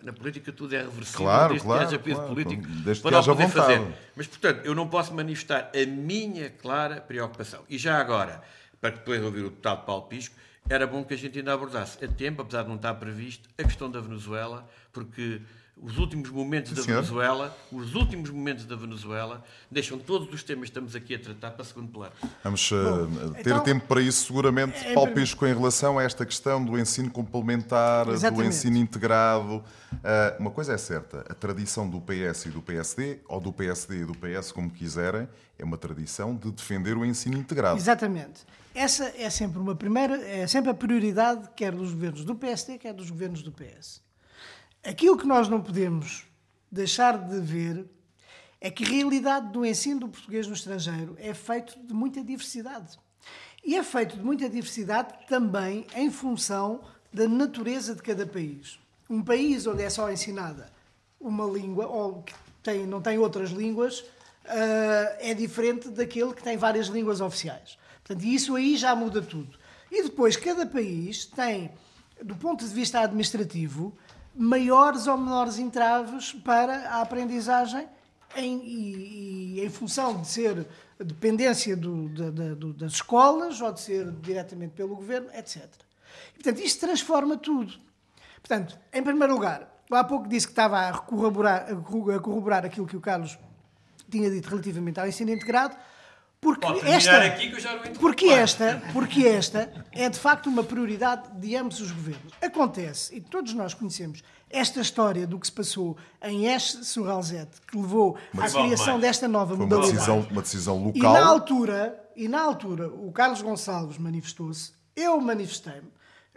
na 0.02 0.12
política 0.12 0.52
tudo 0.52 0.74
é 0.74 0.78
reversível, 0.78 1.20
Claro, 1.20 1.48
desde 1.50 1.66
claro, 1.66 1.80
que 1.80 1.86
haja 1.86 1.98
peso 1.98 2.16
claro, 2.16 2.34
político 2.34 2.66
desde 2.66 3.02
para 3.02 3.10
que 3.10 3.16
haja 3.18 3.32
poder 3.32 3.46
vontade. 3.46 3.78
fazer. 3.78 3.94
Mas, 4.16 4.26
portanto, 4.26 4.64
eu 4.64 4.74
não 4.74 4.88
posso 4.88 5.14
manifestar 5.14 5.70
a 5.74 5.86
minha 5.86 6.50
clara 6.50 7.00
preocupação. 7.00 7.62
E 7.68 7.76
já 7.78 7.98
agora, 7.98 8.42
para 8.80 8.90
depois 8.90 9.22
ouvir 9.22 9.40
o 9.40 9.50
deputado 9.50 9.84
Paulo 9.84 10.02
Pisco, 10.02 10.34
era 10.68 10.86
bom 10.86 11.02
que 11.04 11.14
a 11.14 11.16
gente 11.16 11.38
ainda 11.38 11.52
abordasse 11.52 12.04
a 12.04 12.08
tempo, 12.08 12.42
apesar 12.42 12.62
de 12.62 12.68
não 12.68 12.76
estar 12.76 12.94
previsto, 12.94 13.48
a 13.58 13.62
questão 13.64 13.90
da 13.90 14.00
Venezuela, 14.00 14.68
porque 14.92 15.40
os 15.82 15.98
últimos 15.98 16.30
momentos 16.30 16.72
da 16.72 16.82
senhor. 16.82 17.02
Venezuela, 17.02 17.56
os 17.72 17.94
últimos 17.94 18.30
momentos 18.30 18.64
da 18.66 18.76
Venezuela, 18.76 19.42
deixam 19.70 19.98
todos 19.98 20.32
os 20.32 20.42
temas 20.42 20.64
que 20.64 20.70
estamos 20.70 20.94
aqui 20.94 21.14
a 21.14 21.18
tratar 21.18 21.52
para 21.52 21.64
segundo 21.64 21.88
plano. 21.88 22.12
Vamos 22.44 22.70
uh, 22.70 23.34
ter 23.34 23.40
então, 23.50 23.60
tempo 23.60 23.86
para 23.86 24.00
isso, 24.02 24.26
seguramente. 24.26 24.78
em 24.78 24.94
Paulo 24.94 25.08
primeiro- 25.08 25.20
Pisco, 25.20 25.46
em 25.46 25.54
relação 25.54 25.98
a 25.98 26.02
esta 26.02 26.26
questão 26.26 26.64
do 26.64 26.78
ensino 26.78 27.10
complementar, 27.10 28.04
do 28.06 28.12
Exatamente. 28.12 28.48
ensino 28.48 28.76
integrado, 28.76 29.56
uh, 29.56 29.64
uma 30.38 30.50
coisa 30.50 30.74
é 30.74 30.78
certa: 30.78 31.24
a 31.28 31.34
tradição 31.34 31.88
do 31.88 32.00
PS 32.00 32.46
e 32.46 32.50
do 32.50 32.60
PSD, 32.60 33.20
ou 33.26 33.40
do 33.40 33.52
PSD 33.52 34.02
e 34.02 34.04
do 34.04 34.14
PS, 34.14 34.52
como 34.52 34.70
quiserem, 34.70 35.28
é 35.58 35.64
uma 35.64 35.78
tradição 35.78 36.36
de 36.36 36.50
defender 36.50 36.96
o 36.96 37.04
ensino 37.04 37.36
integrado. 37.38 37.78
Exatamente. 37.78 38.44
Essa 38.74 39.12
é 39.16 39.28
sempre 39.30 39.58
uma 39.58 39.74
primeira, 39.74 40.16
é 40.24 40.46
sempre 40.46 40.70
a 40.70 40.74
prioridade, 40.74 41.48
quer 41.56 41.72
dos 41.72 41.92
governos 41.92 42.24
do 42.24 42.34
PSD, 42.34 42.78
quer 42.78 42.92
dos 42.92 43.10
governos 43.10 43.42
do 43.42 43.50
PS. 43.50 44.00
Aquilo 44.82 45.18
que 45.18 45.26
nós 45.26 45.46
não 45.46 45.60
podemos 45.60 46.24
deixar 46.72 47.18
de 47.18 47.38
ver 47.38 47.86
é 48.60 48.70
que 48.70 48.84
a 48.84 48.88
realidade 48.88 49.52
do 49.52 49.64
ensino 49.64 50.00
do 50.00 50.08
português 50.08 50.46
no 50.46 50.54
estrangeiro 50.54 51.16
é 51.18 51.34
feito 51.34 51.78
de 51.78 51.92
muita 51.92 52.24
diversidade. 52.24 52.98
E 53.62 53.76
é 53.76 53.82
feito 53.82 54.16
de 54.16 54.22
muita 54.22 54.48
diversidade 54.48 55.12
também 55.28 55.86
em 55.94 56.10
função 56.10 56.80
da 57.12 57.28
natureza 57.28 57.94
de 57.94 58.02
cada 58.02 58.26
país. 58.26 58.78
Um 59.08 59.22
país 59.22 59.66
onde 59.66 59.82
é 59.82 59.90
só 59.90 60.10
ensinada 60.10 60.70
uma 61.20 61.44
língua, 61.44 61.86
ou 61.86 62.22
que 62.22 62.32
tem, 62.62 62.86
não 62.86 63.02
tem 63.02 63.18
outras 63.18 63.50
línguas, 63.50 64.02
ah, 64.46 65.16
é 65.18 65.34
diferente 65.34 65.90
daquele 65.90 66.32
que 66.32 66.42
tem 66.42 66.56
várias 66.56 66.86
línguas 66.86 67.20
oficiais. 67.20 67.76
Portanto, 68.02 68.24
isso 68.24 68.56
aí 68.56 68.76
já 68.76 68.96
muda 68.96 69.20
tudo. 69.20 69.58
E 69.92 70.02
depois, 70.02 70.36
cada 70.36 70.64
país 70.64 71.26
tem, 71.26 71.70
do 72.22 72.34
ponto 72.34 72.66
de 72.66 72.72
vista 72.72 73.00
administrativo, 73.00 73.94
maiores 74.40 75.06
ou 75.06 75.18
menores 75.18 75.58
entraves 75.58 76.32
para 76.32 76.88
a 76.88 77.02
aprendizagem 77.02 77.86
em, 78.34 78.58
e, 78.64 79.54
e 79.60 79.64
em 79.64 79.68
função 79.68 80.18
de 80.20 80.26
ser 80.28 80.66
dependência 80.98 81.76
do, 81.76 82.08
da- 82.08 82.30
da- 82.30 82.54
do- 82.54 82.72
das 82.72 82.92
escolas 82.92 83.60
ou 83.60 83.70
de 83.70 83.80
ser 83.80 84.10
diretamente 84.12 84.72
pelo 84.74 84.96
governo, 84.96 85.28
etc. 85.34 85.62
E, 86.30 86.42
portanto, 86.42 86.60
isto 86.64 86.80
transforma 86.80 87.36
tudo. 87.36 87.74
Portanto, 88.40 88.78
em 88.92 89.02
primeiro 89.02 89.34
lugar, 89.34 89.68
há 89.90 90.04
pouco 90.04 90.26
disse 90.26 90.46
que 90.46 90.52
estava 90.52 90.88
a 90.88 90.92
corroborar, 90.98 91.70
a 91.70 91.76
corro- 91.76 92.10
a 92.12 92.18
corroborar 92.18 92.64
aquilo 92.64 92.86
que 92.86 92.96
o 92.96 93.00
Carlos 93.00 93.38
tinha 94.10 94.30
dito 94.30 94.48
relativamente 94.48 94.98
ao 94.98 95.06
ensino 95.06 95.30
integrado, 95.30 95.76
porque 96.40 96.66
esta, 96.86 97.18
aqui 97.18 97.50
que 97.50 97.56
eu 97.56 97.60
já 97.60 97.74
não 97.76 97.92
porque 97.94 98.26
esta, 98.26 98.82
porque 98.94 99.26
esta 99.26 99.70
é 99.92 100.08
de 100.08 100.18
facto 100.18 100.46
uma 100.48 100.64
prioridade 100.64 101.28
de 101.38 101.54
ambos 101.54 101.80
os 101.80 101.90
governos. 101.92 102.32
Acontece, 102.40 103.14
e 103.14 103.20
todos 103.20 103.52
nós 103.52 103.74
conhecemos 103.74 104.22
esta 104.48 104.80
história 104.80 105.26
do 105.26 105.38
que 105.38 105.46
se 105.46 105.52
passou 105.52 105.96
em 106.22 106.46
Este 106.46 106.84
Surralzete, 106.84 107.60
que 107.70 107.76
levou 107.76 108.16
à 108.38 108.48
criação 108.48 108.86
mais. 108.94 109.00
desta 109.02 109.28
nova 109.28 109.54
Foi 109.54 109.56
uma 109.56 109.64
modalidade. 109.66 109.92
decisão, 109.92 110.26
uma 110.30 110.42
decisão 110.42 110.92
E 110.94 111.00
na 111.02 111.08
local. 111.10 111.24
altura, 111.24 112.04
e 112.16 112.26
na 112.26 112.40
altura, 112.40 112.88
o 112.88 113.12
Carlos 113.12 113.42
Gonçalves 113.42 113.98
manifestou-se, 113.98 114.72
eu 114.96 115.20
manifestei-me, 115.20 115.88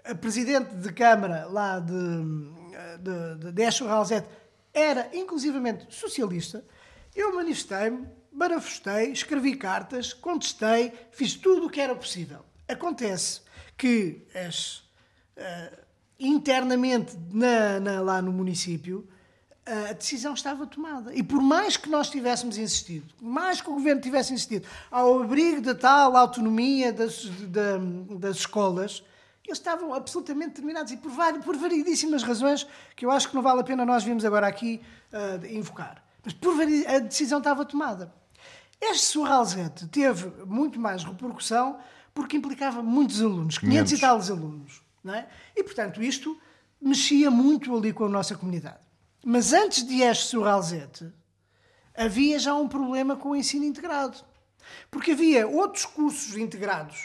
a 0.04 0.14
presidente 0.14 0.76
de 0.76 0.92
Câmara 0.92 1.48
lá 1.50 1.80
de, 1.80 1.94
de, 3.00 3.36
de, 3.46 3.52
de 3.54 3.64
Escho 3.64 3.88
Ralzete 3.88 4.28
era 4.74 5.10
inclusivamente 5.14 5.86
socialista, 5.90 6.64
eu 7.16 7.34
manifestei-me, 7.36 8.06
barafustei, 8.34 9.12
escrevi 9.12 9.56
cartas, 9.56 10.14
contestei, 10.14 10.92
fiz 11.12 11.34
tudo 11.36 11.68
o 11.68 11.70
que 11.70 11.80
era 11.82 11.96
possível. 11.96 12.40
Acontece 12.68 13.42
que 13.78 14.22
as, 14.36 14.84
eh, 15.36 15.80
internamente 16.20 17.16
na- 17.32 17.80
na- 17.80 18.02
lá 18.02 18.22
no 18.22 18.32
município, 18.32 19.08
a 19.66 19.94
decisão 19.94 20.34
estava 20.34 20.66
tomada. 20.68 21.14
E 21.16 21.24
por 21.24 21.42
mais 21.42 21.78
que 21.78 21.90
nós 21.90 22.10
tivéssemos 22.10 22.58
insistido, 22.58 23.14
mais 23.22 23.62
que 23.62 23.70
o 23.70 23.74
governo 23.74 24.02
tivesse 24.02 24.34
insistido, 24.34 24.68
ao 24.92 25.22
abrigo 25.24 25.62
da 25.62 25.74
tal 25.76 26.16
autonomia 26.18 26.92
das, 26.92 27.26
da- 27.48 27.78
das 28.18 28.38
escolas, 28.38 29.04
eles 29.46 29.58
estavam 29.58 29.94
absolutamente 29.94 30.50
determinados 30.50 30.92
e 30.92 30.98
por, 30.98 31.12
vari- 31.12 31.40
por 31.40 31.56
variedíssimas 31.58 32.24
razões 32.24 32.66
que 32.96 33.06
eu 33.06 33.12
acho 33.12 33.30
que 33.30 33.36
não 33.36 33.42
vale 33.42 33.60
a 33.62 33.64
pena 33.64 33.86
nós 33.86 34.04
virmos 34.04 34.24
agora 34.26 34.48
aqui 34.48 34.82
ah, 35.12 35.40
invocar. 35.48 36.04
Mas 36.24 36.34
por 36.34 36.54
a 36.62 37.00
decisão 37.00 37.40
estava 37.40 37.66
tomada. 37.66 38.14
Este 38.92 39.06
Surralzete 39.06 39.88
teve 39.88 40.30
muito 40.46 40.80
mais 40.80 41.04
repercussão 41.04 41.80
porque 42.14 42.38
implicava 42.38 42.84
muitos 42.84 43.22
alunos, 43.22 43.58
500 43.58 43.92
e 43.92 43.96
500. 43.96 44.00
tal 44.00 44.38
alunos. 44.38 44.82
Não 45.04 45.14
é? 45.14 45.28
E, 45.56 45.64
portanto, 45.64 46.02
isto 46.02 46.38
mexia 46.82 47.32
muito 47.32 47.76
ali 47.76 47.94
com 47.94 48.06
a 48.06 48.10
nossa 48.10 48.36
comunidade. 48.36 48.84
Mas 49.26 49.54
antes 49.54 49.88
de 49.88 50.02
este 50.02 50.28
Surralzete, 50.28 51.12
havia 51.96 52.38
já 52.38 52.54
um 52.56 52.68
problema 52.68 53.16
com 53.16 53.30
o 53.30 53.36
ensino 53.36 53.66
integrado. 53.66 54.18
Porque 54.92 55.12
havia 55.12 55.48
outros 55.48 55.86
cursos 55.86 56.36
integrados 56.38 56.98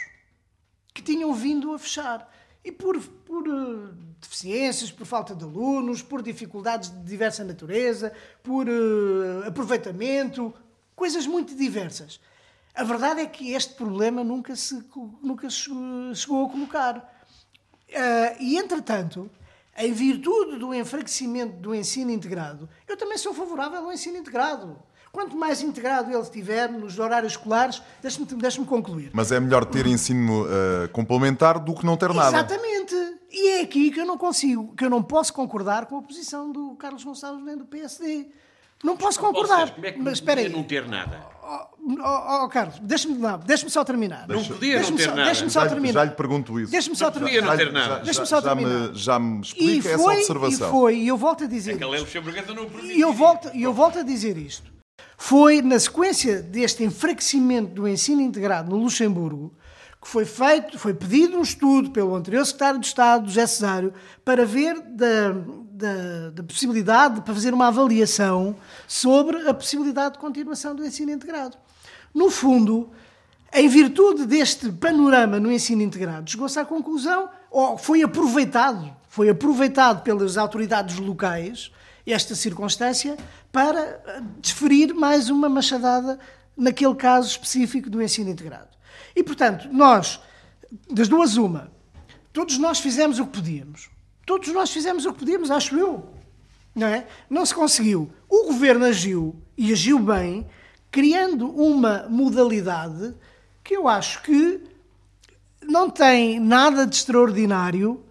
que 0.93 1.03
tinham 1.03 1.33
vindo 1.33 1.73
a 1.73 1.79
fechar. 1.79 2.29
E 2.65 2.73
por, 2.73 2.99
por 3.01 3.47
eh, 3.47 3.95
deficiências, 4.21 4.91
por 4.91 5.07
falta 5.07 5.35
de 5.35 5.45
alunos, 5.45 6.03
por 6.03 6.23
dificuldades 6.23 6.91
de 6.91 7.03
diversa 7.05 7.45
natureza, 7.45 8.13
por 8.43 8.67
eh, 8.69 9.47
aproveitamento, 9.47 10.53
coisas 10.99 11.27
muito 11.27 11.55
diversas. 11.55 12.21
A 12.75 12.83
verdade 12.83 13.21
é 13.21 13.27
que 13.27 13.53
este 13.53 13.75
problema 13.75 14.23
nunca 14.23 14.55
se, 14.55 14.85
nunca 15.23 15.49
se 15.49 15.71
chegou 16.15 16.47
a 16.47 16.51
colocar. 16.51 17.25
Ah, 17.95 18.35
e, 18.39 18.59
entretanto, 18.59 19.31
em 19.77 19.93
virtude 19.93 20.59
do 20.59 20.75
enfraquecimento 20.75 21.57
do 21.57 21.75
ensino 21.75 22.11
integrado, 22.11 22.69
eu 22.87 22.97
também 22.97 23.17
sou 23.17 23.33
favorável 23.33 23.79
ao 23.79 23.93
ensino 23.93 24.19
integrado. 24.19 24.77
Quanto 25.11 25.37
mais 25.37 25.63
integrado 25.63 26.11
ele 26.11 26.21
estiver 26.21 26.71
nos 26.71 26.99
horários 26.99 27.33
escolares, 27.33 27.81
deixe-me 28.03 28.27
deixe 28.27 28.63
concluir. 28.65 29.11
Mas 29.15 29.33
é 29.33 29.41
melhor 29.41 29.65
ter 29.65 29.87
ensino 29.87 30.47
eh, 30.47 30.89
complementar 30.89 31.59
do 31.59 31.75
que 31.75 31.87
não 31.87 31.97
ter 31.97 32.13
nada. 32.13 32.37
Exatamente. 32.37 32.95
E 33.31 33.49
é 33.53 33.61
aqui 33.63 33.91
que 33.91 34.01
eu 34.01 34.07
não 34.07 34.19
consigo, 34.19 34.75
que 34.77 34.85
eu 34.85 34.91
não 34.91 35.03
posso 35.03 35.33
concordar 35.33 35.87
com 35.87 35.97
a 35.97 36.03
posição 36.03 36.53
do 36.53 36.75
Carlos 36.77 37.05
Gonçalves 37.05 37.43
nem 37.43 37.57
do 37.57 37.65
PSD. 37.65 38.29
Não 38.85 38.97
posso 38.97 39.19
concordar. 39.19 39.61
Seja, 39.61 39.73
como 39.73 39.87
é 39.87 39.93
que 39.93 39.99
Mas 39.99 40.13
espera 40.15 40.41
aí. 40.41 40.47
podia 40.47 40.57
não 40.59 40.65
ter 40.69 40.87
nada? 40.89 41.27
Oh, 41.43 41.67
oh, 42.05 42.45
oh, 42.45 42.49
Carlos, 42.49 42.79
deixa-me 42.81 43.19
lá, 43.19 43.37
deixa-me 43.39 43.71
só 43.71 43.83
terminar. 43.83 44.29
Não 44.29 44.45
podia 44.45 44.75
não 44.75 44.79
Deixa-me 44.81 44.97
ter 44.99 45.05
só, 45.05 45.11
nada. 45.11 45.25
deixa-me 45.25 45.51
só 45.51 45.61
Já, 45.63 45.69
terminar. 45.69 45.93
já 45.95 46.05
lhe 46.05 46.11
pergunto 46.11 46.61
isso. 46.61 46.71
Deixa-me 46.71 46.97
só 46.97 47.05
Não 47.07 47.13
podia 47.13 47.29
terminar. 47.29 47.51
não 47.51 47.57
ter 47.57 47.73
nada. 47.73 47.89
Já, 47.89 47.95
Deixa-me 48.03 48.27
já- 48.27 48.37
só 48.37 48.41
já 48.43 48.55
terminar. 48.57 48.89
me, 48.91 48.95
já 48.99 49.19
me 49.19 49.41
explica 49.41 49.89
essa 49.89 49.99
foi, 49.99 50.17
observação. 50.19 50.69
e 50.69 50.71
foi, 50.71 50.97
e 50.99 51.09
eu 51.09 51.17
volto 51.17 51.45
a 51.45 51.47
dizer 51.47 51.73
Aquela 51.75 51.95
isto. 51.97 52.05
luxemburguesa 52.05 52.55
não 52.55 52.67
permite. 52.69 52.95
E 52.97 53.01
eu 53.01 53.13
volto, 53.13 53.51
e 53.55 53.63
eu 53.63 53.73
volto 53.73 53.99
a 53.99 54.03
dizer 54.03 54.37
isto. 54.37 54.71
Foi 55.17 55.63
na 55.63 55.79
sequência 55.81 56.43
deste 56.43 56.85
enfraquecimento 56.85 57.73
do 57.75 57.89
ensino 57.89 58.21
integrado 58.21 58.71
no 58.71 58.77
Luxemburgo 58.77 59.55
que 60.01 60.07
foi 60.07 60.25
feito, 60.25 60.79
foi 60.79 60.95
pedido 60.95 61.37
um 61.39 61.43
estudo 61.43 61.91
pelo 61.91 62.15
anterior 62.15 62.45
secretário 62.47 62.79
de 62.79 62.87
Estado, 62.87 63.27
José 63.27 63.47
Cesário, 63.49 63.93
para 64.25 64.47
ver 64.47 64.81
da, 64.81 65.33
da, 65.79 66.31
da 66.31 66.43
possibilidade, 66.43 67.21
para 67.21 67.33
fazer 67.33 67.55
uma 67.55 67.69
avaliação 67.69 68.57
sobre 68.89 69.49
a 69.49 69.55
possibilidade 69.55 70.15
de 70.15 70.19
continuação 70.19 70.75
do 70.75 70.85
ensino 70.85 71.13
integrado. 71.13 71.57
No 72.13 72.31
fundo, 72.31 72.91
em 73.53 73.69
virtude 73.69 74.27
deste 74.27 74.73
panorama 74.73 75.39
no 75.39 75.53
ensino 75.53 75.83
integrado, 75.83 76.29
chegou-se 76.29 76.59
à 76.59 76.65
conclusão, 76.65 77.31
ou 77.49 77.79
foi 77.79 78.03
aproveitado, 78.03 78.91
foi 79.09 79.29
aproveitado 79.31 80.03
pelas 80.03 80.37
autoridades 80.37 80.99
locais 80.99 81.71
esta 82.05 82.35
circunstância 82.35 83.17
para 83.53 83.81
eh, 83.81 84.23
desferir 84.41 84.95
mais 84.95 85.31
uma 85.31 85.49
machadada 85.49 86.19
naquele 86.57 86.95
caso 86.95 87.29
específico 87.29 87.89
do 87.89 88.03
ensino 88.03 88.31
integrado. 88.31 88.69
E, 89.15 89.23
portanto, 89.23 89.69
nós, 89.71 90.19
das 90.91 91.07
duas 91.07 91.37
uma, 91.37 91.71
todos 92.33 92.59
nós 92.59 92.81
fizemos 92.81 93.21
o 93.21 93.27
que 93.27 93.33
podíamos. 93.33 93.91
Todos 94.29 94.49
nós 94.53 94.71
fizemos 94.71 95.07
o 95.07 95.13
que 95.15 95.21
podíamos, 95.21 95.51
acho 95.51 95.75
eu. 95.75 96.07
Não 96.75 96.87
é? 96.87 97.07
Não 97.31 97.47
se 97.47 97.55
conseguiu. 97.55 98.13
O 98.29 98.49
governo 98.49 98.85
agiu, 98.85 99.35
e 99.57 99.73
agiu 99.73 99.99
bem, 99.99 100.47
criando 100.91 101.49
uma 101.49 102.07
modalidade 102.11 103.15
que 103.65 103.75
eu 103.75 103.89
acho 103.89 104.23
que 104.23 104.61
não 105.63 105.89
tem 105.89 106.39
nada 106.39 106.87
de 106.87 106.95
extraordinário, 106.95 108.05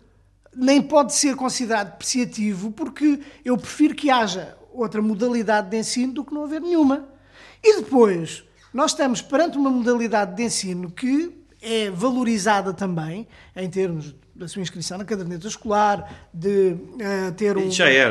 nem 0.56 0.82
pode 0.82 1.14
ser 1.14 1.36
considerado 1.36 1.92
depreciativo, 1.92 2.72
porque 2.72 3.20
eu 3.46 3.56
prefiro 3.56 3.94
que 3.94 4.10
haja 4.10 4.58
outra 4.74 5.04
modalidade 5.04 5.70
de 5.70 5.78
ensino 5.78 6.14
do 6.14 6.26
que 6.26 6.34
não 6.34 6.46
haver 6.46 6.62
nenhuma. 6.62 7.08
E 7.64 7.76
depois, 7.76 8.44
nós 8.74 8.90
estamos 8.90 9.22
perante 9.22 9.56
uma 9.56 9.70
modalidade 9.70 10.36
de 10.36 10.42
ensino 10.42 10.90
que 10.90 11.46
é 11.62 11.92
valorizada 11.92 12.74
também, 12.74 13.28
em 13.56 13.70
termos 13.70 14.16
da 14.38 14.48
sua 14.48 14.62
inscrição 14.62 14.98
na 15.00 15.04
caderneta 15.06 15.48
escolar, 15.48 16.28
de 16.34 16.76
eh, 17.00 17.32
ter 17.32 17.58
um 17.58 17.70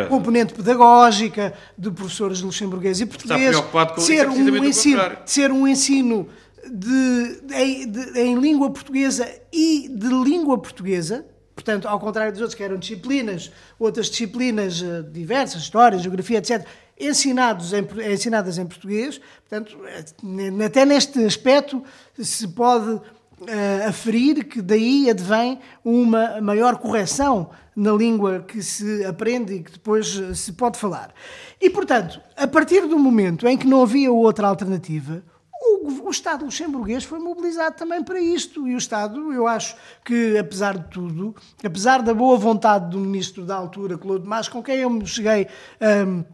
componente 0.09 0.53
pedagógica, 0.55 1.55
de 1.79 1.91
professores 1.91 2.41
luxemburgueses 2.41 3.03
e 3.03 3.07
portugueses, 3.07 3.57
de 3.95 4.03
é 4.03 4.05
ser 4.05 4.27
precisamente 4.27 4.61
um 4.61 4.65
ensino, 4.69 4.99
de 5.25 5.31
ser 5.31 5.53
um 5.53 5.69
ensino 5.69 6.29
de, 6.69 7.41
em, 7.55 7.89
de- 7.91 8.19
em 8.21 8.39
língua 8.41 8.71
portuguesa 8.71 9.29
e 9.53 9.89
de 9.89 10.09
língua 10.09 10.59
portuguesa, 10.59 11.25
portanto, 11.55 11.87
ao 11.87 12.01
contrário 12.01 12.33
dos 12.33 12.41
outros 12.41 12.57
que 12.57 12.62
eram 12.65 12.77
disciplinas, 12.77 13.53
outras 13.79 14.11
disciplinas 14.11 14.83
eh, 14.83 15.03
diversas, 15.12 15.62
história, 15.62 15.97
geografia, 15.99 16.39
etc., 16.39 16.67
ensinados 16.99 17.73
em, 17.73 17.87
ensinadas 18.12 18.57
em 18.59 18.67
português. 18.67 19.21
Portanto, 19.49 19.77
eh, 19.87 20.65
até 20.65 20.85
neste 20.85 21.23
aspecto 21.25 21.85
se 22.19 22.49
pode 22.49 23.01
eh, 23.46 23.85
aferir 23.87 24.44
que 24.44 24.62
daí 24.62 25.11
advém 25.11 25.59
uma 25.85 26.40
maior 26.40 26.79
correção 26.79 27.51
na 27.75 27.92
língua 27.92 28.40
que 28.40 28.62
se 28.62 29.05
aprende 29.05 29.55
e 29.55 29.62
que 29.62 29.72
depois 29.72 30.18
eh, 30.18 30.33
se 30.35 30.53
pode 30.53 30.79
falar. 30.79 31.12
E, 31.61 31.68
portanto, 31.68 32.20
a 32.35 32.46
partir 32.46 32.87
do 32.87 32.99
momento 32.99 33.46
em 33.46 33.59
que 33.59 33.66
não 33.66 33.83
havia 33.83 34.11
outra 34.11 34.49
alternativa, 34.49 35.22
o, 35.61 36.07
o 36.07 36.11
Estado 36.11 36.44
luxemburguês 36.44 37.05
foi 37.05 37.18
mobilizado 37.18 37.77
também 37.77 38.03
para 38.03 38.20
isto. 38.20 38.66
E 38.66 38.75
o 38.75 38.79
Estado, 38.79 39.33
eu 39.33 39.46
acho 39.46 39.77
que, 40.05 40.38
apesar 40.38 40.79
de 40.79 40.88
tudo, 40.88 41.35
apesar 41.62 42.03
da 42.03 42.14
boa 42.14 42.38
vontade 42.38 42.90
do 42.90 42.99
ministro 42.99 43.44
da 43.44 43.55
altura, 43.55 43.99
Claude 43.99 44.27
Mas, 44.27 44.49
com 44.49 44.62
quem 44.62 44.77
eu 44.77 44.88
me 44.88 45.07
cheguei 45.07 45.46
hum, 46.07 46.25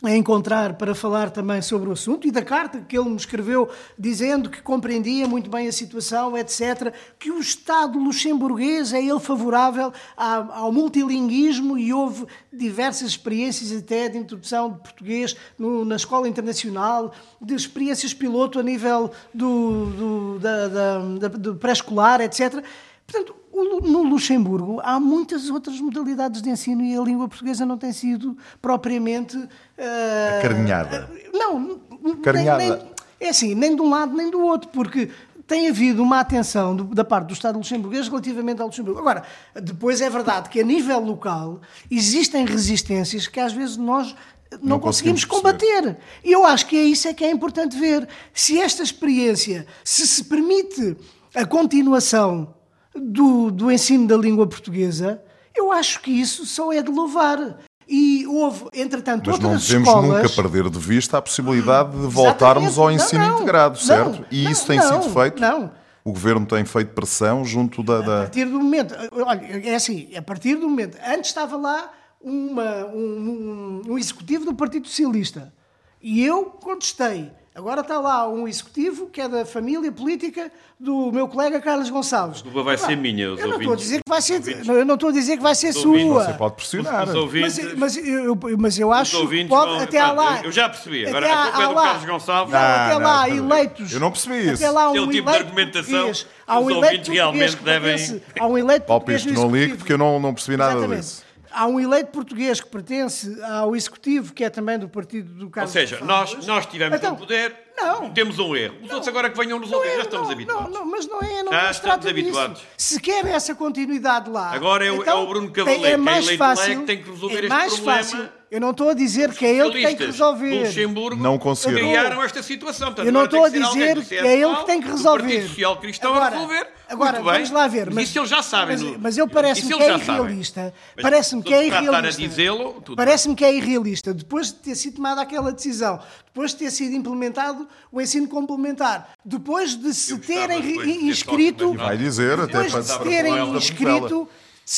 a 0.00 0.14
encontrar 0.14 0.74
para 0.74 0.94
falar 0.94 1.28
também 1.28 1.60
sobre 1.60 1.88
o 1.88 1.92
assunto 1.92 2.28
e 2.28 2.30
da 2.30 2.40
carta 2.40 2.78
que 2.88 2.96
ele 2.96 3.08
me 3.10 3.16
escreveu 3.16 3.68
dizendo 3.98 4.48
que 4.48 4.62
compreendia 4.62 5.26
muito 5.26 5.50
bem 5.50 5.66
a 5.66 5.72
situação, 5.72 6.38
etc., 6.38 6.94
que 7.18 7.32
o 7.32 7.40
Estado 7.40 7.98
luxemburguês 7.98 8.92
é 8.92 9.02
ele 9.02 9.18
favorável 9.18 9.92
ao 10.16 10.70
multilinguismo 10.70 11.76
e 11.76 11.92
houve 11.92 12.26
diversas 12.52 13.08
experiências 13.08 13.72
até 13.76 14.08
de 14.08 14.18
introdução 14.18 14.70
de 14.70 14.78
português 14.78 15.34
no- 15.58 15.84
na 15.84 15.96
escola 15.96 16.28
internacional, 16.28 17.12
de 17.42 17.54
experiências 17.54 18.14
piloto 18.14 18.60
a 18.60 18.62
nível 18.62 19.10
do, 19.34 19.86
do, 19.86 20.38
da- 20.38 20.68
da- 20.68 20.98
da- 20.98 21.28
do 21.28 21.56
pré-escolar, 21.56 22.20
etc. 22.20 22.62
Portanto, 23.04 23.34
no 23.80 24.02
Luxemburgo 24.02 24.80
há 24.82 24.98
muitas 25.00 25.48
outras 25.50 25.80
modalidades 25.80 26.40
de 26.42 26.50
ensino 26.50 26.82
e 26.82 26.96
a 26.96 27.00
língua 27.00 27.28
portuguesa 27.28 27.64
não 27.66 27.76
tem 27.78 27.92
sido 27.92 28.36
propriamente. 28.62 29.36
eh, 29.76 30.38
Acarinhada. 30.38 31.10
Não, 31.32 31.80
nem- 32.02 32.12
Acarinhada. 32.14 32.58
nem- 32.58 32.88
É 33.20 33.30
assim, 33.30 33.54
nem 33.54 33.74
de 33.74 33.82
um 33.82 33.90
lado 33.90 34.14
nem 34.16 34.30
do 34.30 34.40
outro, 34.40 34.70
porque 34.72 35.10
tem 35.46 35.68
havido 35.68 36.02
uma 36.02 36.20
atenção 36.20 36.76
do, 36.76 36.84
da 36.84 37.02
parte 37.02 37.26
do 37.28 37.32
Estado 37.32 37.56
luxemburguês 37.58 38.06
relativamente 38.06 38.60
ao 38.60 38.68
Luxemburgo. 38.68 39.00
Agora, 39.00 39.24
depois 39.60 40.00
é 40.00 40.08
verdade 40.08 40.48
que 40.50 40.60
a 40.60 40.64
nível 40.64 41.00
local 41.00 41.60
existem 41.90 42.44
resistências 42.46 43.26
que 43.26 43.40
às 43.40 43.52
vezes 43.52 43.76
nós 43.76 44.14
não, 44.52 44.58
Não 44.62 44.78
conseguimos, 44.78 45.24
conseguimos 45.24 45.24
combater. 45.24 45.98
E 46.24 46.30
eu 46.32 46.46
acho 46.46 46.66
que 46.66 46.76
é 46.76 46.82
isso 46.84 47.08
é 47.08 47.12
que 47.14 47.24
é 47.24 47.30
importante 47.30 47.76
ver. 47.78 48.06
Se 48.32 48.58
esta 48.60 48.82
experiência, 48.82 49.66
se 49.82 50.06
se 50.06 50.24
permite 50.24 50.96
a 51.34 51.44
continuação 51.44 52.54
do, 52.94 53.50
do 53.50 53.70
ensino 53.70 54.06
da 54.06 54.16
língua 54.16 54.46
portuguesa, 54.46 55.22
eu 55.54 55.70
acho 55.72 56.00
que 56.00 56.10
isso 56.10 56.44
só 56.46 56.72
é 56.72 56.82
de 56.82 56.90
louvar. 56.90 57.58
E 57.90 58.26
houve, 58.26 58.66
entretanto, 58.74 59.30
Mas 59.30 59.38
não 59.40 59.50
outras 59.50 59.66
devemos 59.66 59.88
escolas... 59.88 60.22
nunca 60.22 60.42
perder 60.42 60.68
de 60.68 60.78
vista 60.78 61.16
a 61.16 61.22
possibilidade 61.22 61.92
de 61.92 62.06
voltarmos 62.06 62.78
ao 62.78 62.90
Exatamente. 62.90 63.02
ensino 63.02 63.22
Não, 63.22 63.28
não, 63.30 63.36
integrado, 63.38 63.78
não, 63.78 63.86
certo? 63.86 64.26
e 64.30 64.44
não, 64.44 64.50
isso 64.50 64.66
tem 64.66 64.78
não, 64.78 65.02
sido 65.02 65.14
feito? 65.14 65.40
não. 65.40 65.70
O 66.04 66.12
governo 66.12 66.44
tem 66.46 66.64
feito 66.64 66.92
pressão 66.94 67.44
junto 67.44 67.82
da. 67.82 67.98
A 67.98 68.00
da... 68.02 68.16
partir 68.22 68.44
do 68.46 68.58
momento, 68.58 68.94
olha, 69.12 69.40
é 69.68 69.74
assim, 69.74 70.14
a 70.16 70.22
partir 70.22 70.54
do 70.56 70.68
momento, 70.68 70.96
antes 71.06 71.30
estava 71.30 71.56
lá 71.56 71.90
uma- 72.20 72.86
um, 72.86 73.82
um- 73.86 73.92
um 73.92 73.98
executivo 73.98 74.44
do 74.44 74.54
Partido 74.54 74.86
Socialista 74.88 75.52
e 76.00 76.22
eu 76.24 76.44
contestei. 76.44 77.30
Agora 77.58 77.80
está 77.80 77.98
lá 77.98 78.28
um 78.28 78.46
executivo 78.46 79.06
que 79.08 79.20
é 79.20 79.28
da 79.28 79.44
família 79.44 79.90
política 79.90 80.48
do 80.78 81.10
meu 81.10 81.26
colega 81.26 81.60
Carlos 81.60 81.90
Gonçalves. 81.90 82.38
A 82.38 82.42
culpa 82.44 82.62
vai 82.62 82.78
ser 82.78 82.96
minha, 82.96 83.32
os 83.32 83.40
eu 83.40 83.48
não 83.48 83.56
estou 83.56 83.70
a 83.70 83.72
ouvintes- 83.72 83.82
dizer 83.84 83.96
que 84.04 84.08
vai 84.08 84.22
ser, 84.22 84.68
eu 84.68 84.84
não 84.84 84.94
estou 84.94 85.08
a 85.08 85.12
dizer 85.12 85.36
que 85.38 85.42
vai 85.42 85.54
ser 85.56 85.72
sua. 85.72 86.24
Você 86.24 86.32
pode 86.34 86.54
pressionar. 86.54 87.08
Os 87.08 87.14
ouvintes, 87.16 87.58
Mas, 87.58 87.74
mas 87.76 87.96
eu, 87.96 88.38
mas 88.56 88.78
eu 88.78 88.92
acho 88.92 89.26
que 89.28 89.44
pode 89.46 89.70
vão- 89.72 89.80
até 89.80 90.06
lá. 90.06 90.40
Eu 90.44 90.52
já 90.52 90.68
percebi. 90.68 91.04
Agora 91.04 91.26
até 91.26 91.34
a 91.34 91.42
culpa 91.42 91.58
é 91.60 91.64
há 91.64 91.68
do 91.68 91.74
lá- 91.74 91.82
Carlos 91.82 92.04
Gonçalves. 92.04 92.52
Não, 92.54 92.60
Não, 92.60 92.68
até 92.68 92.94
não, 92.94 93.00
lá, 93.00 93.28
espera. 93.28 93.44
eleitos. 93.44 93.92
Eu 93.92 94.00
não 94.00 94.10
percebi 94.12 94.38
isso. 94.38 94.54
Até 94.54 94.70
lá 94.70 94.86
um 94.86 94.90
Aquele 94.90 95.06
tipo 95.08 95.12
de 95.12 95.18
eleito 95.18 95.44
argumentação 95.48 96.12
Há 96.46 96.58
um 96.60 96.64
os 96.64 96.70
eleito 96.70 96.84
ouvintes 96.86 97.08
realmente 97.08 97.56
devem- 97.56 98.22
Há 98.38 98.46
um 98.46 98.56
eleito 98.58 98.86
no 98.92 98.98
não 99.00 99.14
Executivo. 99.56 99.76
porque 99.78 99.92
eu 99.94 99.98
não, 99.98 100.20
não 100.20 100.32
percebi 100.32 100.56
nada 100.56 100.74
Exatamente. 100.74 101.00
disso. 101.00 101.27
Há 101.58 101.66
um 101.66 101.80
eleito 101.80 102.12
português 102.12 102.60
que 102.60 102.68
pertence 102.68 103.36
ao 103.42 103.74
Executivo, 103.74 104.32
que 104.32 104.44
é 104.44 104.48
também 104.50 104.78
do 104.78 104.88
partido 104.88 105.32
do 105.34 105.46
Ou 105.46 105.50
Carlos 105.50 105.72
seja, 105.72 105.96
Gonçalves. 105.98 106.34
nós, 106.36 106.46
nós 106.46 106.66
tivemos 106.66 106.96
Então, 106.96 107.14
o 107.14 107.16
poder, 107.16 107.52
não. 107.76 108.10
temos 108.10 108.38
um 108.38 108.54
erro. 108.54 108.76
Os 108.80 108.90
outros 108.90 109.08
agora 109.08 109.28
que 109.28 109.36
venham 109.36 109.58
nos 109.58 109.68
Não 109.68 109.78
ouvir, 109.78 109.90
é, 109.90 109.96
já 109.96 110.02
estamos 110.02 110.26
não, 110.28 110.34
habituados. 110.34 110.72
Não, 110.72 110.80
não, 110.84 110.86
mas 110.90 111.06
não 111.08 111.20
é, 111.20 111.42
não, 111.42 111.50
Já 111.52 111.62
não 111.64 111.70
estamos 111.72 111.98
disso. 112.06 112.08
habituados. 112.20 112.62
Se 112.76 113.00
quer 113.00 113.26
essa 113.26 113.56
continuidade 113.56 114.30
lá. 114.30 114.52
Agora 114.52 114.86
é 114.86 114.92
o- 114.92 115.02
então, 115.02 115.18
é 115.18 115.22
o 115.22 115.26
Bruno 115.26 115.46
tem- 115.46 115.52
Cavaleiro, 115.64 115.82
que 115.84 115.92
é 115.92 115.96
mais 115.96 116.24
eleito 116.26 116.42
lá, 116.44 116.52
é 116.52 116.56
fácil, 116.56 116.80
que 116.80 116.86
tem 116.86 117.02
que 117.02 117.10
resolver 117.10 117.34
é 117.34 117.38
este 117.40 117.48
mais 117.48 117.74
problema. 117.74 117.98
Fácil. 117.98 118.28
Eu 118.50 118.60
não 118.60 118.70
estou 118.70 118.88
a 118.88 118.94
dizer 118.94 119.30
que 119.34 119.44
é 119.44 119.54
ele 119.56 119.70
que 119.72 119.82
tem 119.82 119.96
que 119.96 120.06
resolver. 120.06 120.64
Luxemburgo 120.66 121.22
Não 121.22 121.38
conseguiram. 121.38 121.86
criaram 121.88 122.22
esta 122.22 122.42
situação. 122.42 122.86
Portanto, 122.88 123.06
Eu 123.06 123.12
não 123.12 123.24
estou 123.26 123.44
a 123.44 123.48
dizer 123.50 124.02
que 124.06 124.14
é 124.16 124.40
ele 124.40 124.56
que 124.56 124.64
tem 124.66 124.80
que 124.80 124.88
resolver. 124.88 125.22
Partido 125.22 125.48
Social 125.48 125.76
Cristão 125.76 126.10
agora, 126.14 126.26
a 126.26 126.30
resolver. 126.40 126.66
Agora, 126.88 127.12
Muito 127.12 127.24
bem. 127.26 127.34
vamos 127.34 127.50
lá 127.50 127.66
ver. 127.68 127.90
Mas, 127.90 128.08
isso 128.08 128.18
eles 128.18 128.30
já 128.30 128.42
sabem. 128.42 128.68
Mas, 128.76 128.82
no- 128.82 128.98
mas 128.98 129.18
eu 129.18 129.28
parece-me 129.28 129.68
isso 129.68 129.76
que 129.76 129.82
é 129.84 129.96
irrealista. 129.98 130.74
Parece-me 131.02 131.42
que 131.42 131.52
é 131.52 131.66
irrealista. 131.66 132.94
Parece-me 132.96 133.34
que 133.34 133.44
é 133.44 133.54
irrealista. 133.54 134.14
Depois 134.14 134.46
de 134.46 134.54
ter 134.54 134.74
sido 134.74 134.96
tomada 134.96 135.20
aquela 135.20 135.52
decisão, 135.52 136.00
depois 136.24 136.52
de 136.52 136.56
ter 136.56 136.70
sido 136.70 136.94
implementado 136.94 137.68
o 137.92 138.00
ensino 138.00 138.26
complementar, 138.28 139.10
depois 139.22 139.74
de 139.76 139.92
se 139.92 140.16
terem 140.20 140.60
inscrito. 141.06 141.74
E 141.74 141.76
vai 141.76 141.98
dizer, 141.98 142.40
até 142.40 142.46
Depois 142.46 142.72
para 142.72 142.80
de 142.80 142.88
se 142.88 142.98
terem 143.00 143.54
inscrito, 143.56 144.26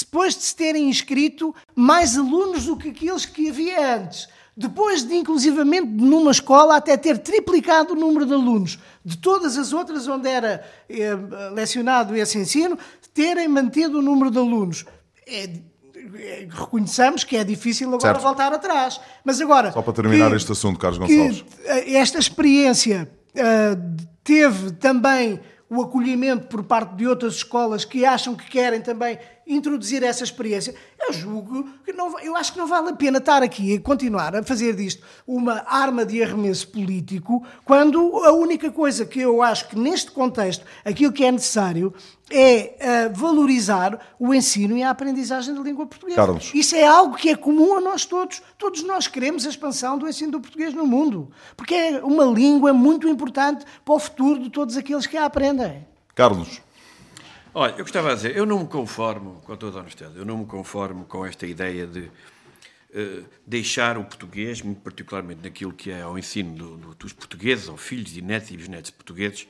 depois 0.01 0.37
de 0.37 0.43
se 0.45 0.55
terem 0.57 0.89
inscrito 0.89 1.55
mais 1.75 2.17
alunos 2.17 2.67
do 2.67 2.77
que 2.77 2.91
aqueles 2.91 3.25
que 3.27 3.49
havia 3.51 3.97
antes. 3.97 4.29
Depois 4.57 5.03
de, 5.03 5.15
inclusivamente, 5.15 5.87
numa 5.87 6.31
escola, 6.31 6.77
até 6.77 6.97
ter 6.97 7.19
triplicado 7.19 7.95
o 7.95 7.97
número 7.97 8.27
de 8.27 8.35
alunos 8.35 8.79
de 9.05 9.17
todas 9.17 9.57
as 9.57 9.73
outras 9.73 10.07
onde 10.07 10.29
era 10.29 10.63
eh, 10.89 11.15
lecionado 11.55 12.15
esse 12.15 12.37
ensino, 12.39 12.79
terem 13.15 13.49
mantido 13.49 13.99
o 13.99 14.03
número 14.03 14.31
de 14.31 14.39
alunos. 14.39 14.85
É, 15.27 15.49
é, 16.15 16.49
reconheçamos 16.51 17.25
que 17.25 17.37
é 17.37 17.45
difícil 17.45 17.89
agora 17.89 18.01
Certo. 18.03 18.21
voltar 18.23 18.53
atrás. 18.53 19.01
Mas 19.25 19.41
agora. 19.41 19.73
Só 19.73 19.81
para 19.81 19.93
terminar 19.95 20.29
que- 20.31 20.37
este 20.37 20.53
assunto, 20.53 20.79
Carlos 20.79 20.99
Gonçalves. 20.99 21.45
eh, 21.65 21.95
esta 21.95 22.19
experiência 22.19 23.11
eh, 23.35 23.77
teve 24.23 24.73
também 24.73 25.41
o 25.71 25.81
acolhimento 25.81 26.49
por 26.49 26.65
parte 26.65 26.97
de 26.97 27.07
outras 27.07 27.35
escolas 27.37 27.85
que 27.85 28.05
acham 28.05 28.35
que 28.35 28.51
querem 28.51 28.81
também 28.83 29.19
introduzir 29.55 30.03
essa 30.03 30.25
experiência. 30.25 30.75
Eu 30.99 31.13
julgo 31.13 31.69
que 31.85 31.93
não, 31.93 32.19
eu 32.21 32.37
acho 32.37 32.53
que 32.53 32.59
não 32.59 32.67
vale 32.67 32.91
a 32.91 32.93
pena 32.93 33.19
estar 33.19 33.43
aqui 33.43 33.77
a 33.77 33.81
continuar 33.81 34.35
a 34.35 34.43
fazer 34.43 34.75
disto 34.75 35.03
uma 35.27 35.65
arma 35.67 36.07
de 36.07 36.23
arremesso 36.23 36.69
político, 36.69 37.45
quando 37.65 37.99
a 38.25 38.33
única 38.33 38.71
coisa 38.71 39.05
que 39.05 39.21
eu 39.21 39.43
acho 39.43 39.69
que 39.69 39.79
neste 39.79 40.11
contexto 40.11 40.65
aquilo 40.85 41.13
que 41.13 41.25
é 41.25 41.33
necessário 41.33 41.93
é 42.31 42.77
eh, 42.79 43.09
valorizar 43.09 43.99
o 44.19 44.33
ensino 44.33 44.77
e 44.77 44.85
a 44.85 44.91
aprendizagem 44.91 45.53
da 45.53 45.61
língua 45.61 45.85
portuguesa. 45.85 46.17
Carlos. 46.17 46.53
Isso 46.55 46.77
é 46.77 46.87
algo 46.87 47.17
que 47.17 47.29
é 47.29 47.37
comum 47.37 47.77
a 47.77 47.81
nós 47.81 48.05
todos. 48.05 48.41
Todos 48.57 48.85
nós 48.85 49.09
queremos 49.09 49.45
a 49.45 49.49
expansão 49.49 49.99
do 49.99 50.09
ensino 50.09 50.33
do 50.33 50.41
português 50.41 50.73
no 50.73 50.87
mundo, 50.87 51.31
porque 51.57 51.75
é 51.75 52.01
uma 52.05 52.25
língua 52.25 52.73
muito 52.73 53.09
importante 53.09 53.65
para 53.85 53.95
o 53.95 53.99
futuro 53.99 54.39
de 54.39 54.49
todos 54.49 54.77
aqueles 54.77 55.09
que 55.09 55.17
a 55.17 55.25
aprendem. 55.25 55.87
Carlos, 56.15 56.61
Olha, 57.53 57.73
eu 57.73 57.79
gostava 57.79 58.11
de 58.11 58.17
dizer, 58.17 58.37
eu 58.37 58.47
não 58.47 58.61
me 58.61 58.67
conformo, 58.69 59.41
com 59.45 59.57
toda 59.57 59.79
a 59.79 59.81
honestidade, 59.81 60.17
eu 60.17 60.25
não 60.25 60.39
me 60.39 60.47
conformo 60.47 61.05
com 61.05 61.27
esta 61.27 61.47
ideia 61.47 61.87
de 61.87 62.11
eh, 62.93 63.23
deixar 63.47 63.97
o 63.99 64.05
português, 64.05 64.63
muito 64.63 64.81
particularmente 64.81 65.43
naquilo 65.45 65.73
que 65.73 65.91
é 65.91 66.03
ao 66.03 66.19
ensino 66.19 66.55
do- 66.57 66.77
do- 66.77 66.95
dos 66.97 67.13
portugueses, 67.13 67.69
ou 67.69 67.77
filhos 67.77 68.17
e 68.17 68.21
netos 68.23 68.51
e 68.51 68.57
bisnetos 68.57 68.91
portugueses, 68.91 69.47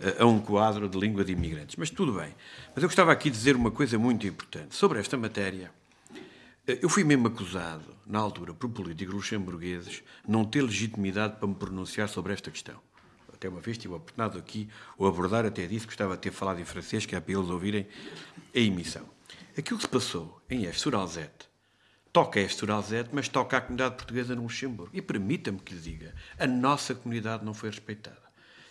eh, 0.00 0.16
a 0.20 0.26
um 0.26 0.38
quadro 0.40 0.88
de 0.88 0.96
língua 0.98 1.24
de 1.24 1.32
imigrantes. 1.32 1.74
Mas 1.76 1.90
tudo 1.90 2.12
bem. 2.12 2.32
Mas 2.74 2.82
eu 2.82 2.88
gostava 2.88 3.10
aqui 3.12 3.30
de 3.30 3.36
dizer 3.36 3.56
uma 3.56 3.70
coisa 3.72 3.98
muito 3.98 4.26
importante. 4.28 4.74
Sobre 4.76 5.00
esta 5.00 5.16
matéria, 5.16 5.72
eh, 6.68 6.78
eu 6.82 6.88
fui 6.88 7.02
mesmo 7.04 7.26
acusado, 7.28 7.84
na 8.06 8.18
altura, 8.20 8.54
por 8.54 8.68
políticos 8.70 9.14
luxemburgueses, 9.14 10.02
não 10.26 10.44
ter 10.44 10.62
legitimidade 10.62 11.36
para 11.38 11.48
me 11.48 11.54
pronunciar 11.54 12.08
sobre 12.08 12.32
esta 12.32 12.48
questão. 12.50 12.76
Até 13.44 13.50
uma 13.50 13.60
vez 13.60 13.76
tive 13.76 13.92
a 13.92 13.98
oportunidade 13.98 14.38
aqui 14.38 14.70
o 14.96 15.06
abordar, 15.06 15.44
até 15.44 15.66
disse 15.66 15.80
que 15.80 15.88
gostava 15.88 16.14
de 16.14 16.22
ter 16.22 16.30
falado 16.30 16.60
em 16.60 16.64
francês, 16.64 17.04
que 17.04 17.14
é 17.14 17.20
para 17.20 17.34
eles 17.34 17.50
ouvirem 17.50 17.86
a 18.54 18.58
emissão. 18.58 19.04
Aquilo 19.54 19.76
que 19.76 19.84
se 19.84 19.90
passou 19.90 20.40
em 20.48 20.64
Estoralzete, 20.64 21.46
toca 22.10 22.40
a 22.40 22.42
Estoralzete, 22.42 23.10
mas 23.12 23.28
toca 23.28 23.58
à 23.58 23.60
comunidade 23.60 23.96
portuguesa 23.96 24.34
no 24.34 24.44
Luxemburgo. 24.44 24.90
E 24.96 25.02
permita-me 25.02 25.58
que 25.58 25.74
lhe 25.74 25.80
diga, 25.82 26.14
a 26.38 26.46
nossa 26.46 26.94
comunidade 26.94 27.44
não 27.44 27.52
foi 27.52 27.68
respeitada. 27.68 28.22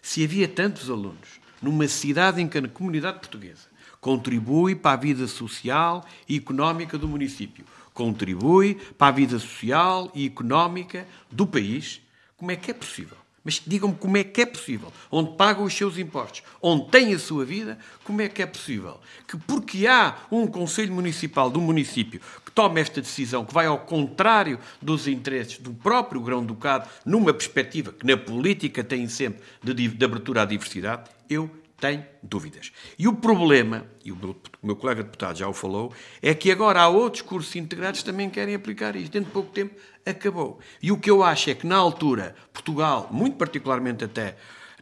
Se 0.01 0.23
havia 0.23 0.47
tantos 0.47 0.89
alunos 0.89 1.39
numa 1.61 1.87
cidade 1.87 2.41
em 2.41 2.47
que 2.47 2.57
a 2.57 2.67
comunidade 2.67 3.19
portuguesa 3.19 3.67
contribui 4.01 4.73
para 4.73 4.93
a 4.93 4.99
vida 4.99 5.27
social 5.27 6.03
e 6.27 6.35
económica 6.35 6.97
do 6.97 7.07
município, 7.07 7.63
contribui 7.93 8.73
para 8.97 9.09
a 9.09 9.11
vida 9.11 9.37
social 9.37 10.11
e 10.15 10.25
económica 10.25 11.07
do 11.29 11.45
país, 11.45 12.01
como 12.35 12.49
é 12.49 12.55
que 12.55 12.71
é 12.71 12.73
possível? 12.73 13.17
Mas 13.43 13.61
digam-me 13.65 13.95
como 13.95 14.15
é 14.17 14.23
que 14.23 14.41
é 14.41 14.45
possível, 14.45 14.91
onde 15.11 15.35
pagam 15.35 15.65
os 15.65 15.73
seus 15.73 15.97
impostos, 15.97 16.43
onde 16.61 16.89
têm 16.89 17.13
a 17.13 17.19
sua 17.19 17.43
vida, 17.43 17.77
como 18.03 18.21
é 18.21 18.29
que 18.29 18.41
é 18.41 18.45
possível 18.45 18.99
que, 19.27 19.37
porque 19.37 19.85
há 19.85 20.17
um 20.31 20.47
Conselho 20.47 20.93
Municipal 20.93 21.49
do 21.49 21.59
município 21.59 22.21
que 22.45 22.51
toma 22.51 22.79
esta 22.79 23.01
decisão, 23.01 23.45
que 23.45 23.53
vai 23.53 23.65
ao 23.65 23.79
contrário 23.79 24.59
dos 24.81 25.07
interesses 25.07 25.57
do 25.57 25.73
próprio 25.73 26.21
Grão-Ducado, 26.21 26.87
numa 27.05 27.33
perspectiva 27.33 27.91
que 27.91 28.05
na 28.05 28.15
política 28.15 28.83
tem 28.83 29.07
sempre 29.07 29.41
de, 29.61 29.87
de 29.89 30.05
abertura 30.05 30.43
à 30.43 30.45
diversidade, 30.45 31.09
eu 31.29 31.49
tenho 31.83 32.05
dúvidas. 32.21 32.71
E 32.97 33.09
o 33.09 33.13
problema, 33.13 33.85
e 34.05 34.11
o 34.11 34.37
meu 34.61 34.73
colega 34.73 35.03
deputado 35.03 35.37
já 35.37 35.49
o 35.49 35.53
falou, 35.53 35.93
é 36.21 36.33
que 36.33 36.49
agora 36.49 36.79
há 36.79 36.87
outros 36.87 37.21
cursos 37.21 37.53
integrados 37.57 37.99
que 37.99 38.05
também 38.05 38.29
querem 38.29 38.55
aplicar 38.55 38.95
isto. 38.95 39.11
Dentro 39.11 39.27
de 39.27 39.33
pouco 39.33 39.51
tempo 39.51 39.75
acabou. 40.05 40.59
E 40.81 40.91
o 40.91 40.97
que 40.97 41.09
eu 41.09 41.23
acho 41.23 41.49
é 41.49 41.55
que 41.55 41.65
na 41.65 41.77
altura, 41.77 42.35
Portugal, 42.51 43.09
muito 43.11 43.37
particularmente 43.37 44.03
até 44.03 44.35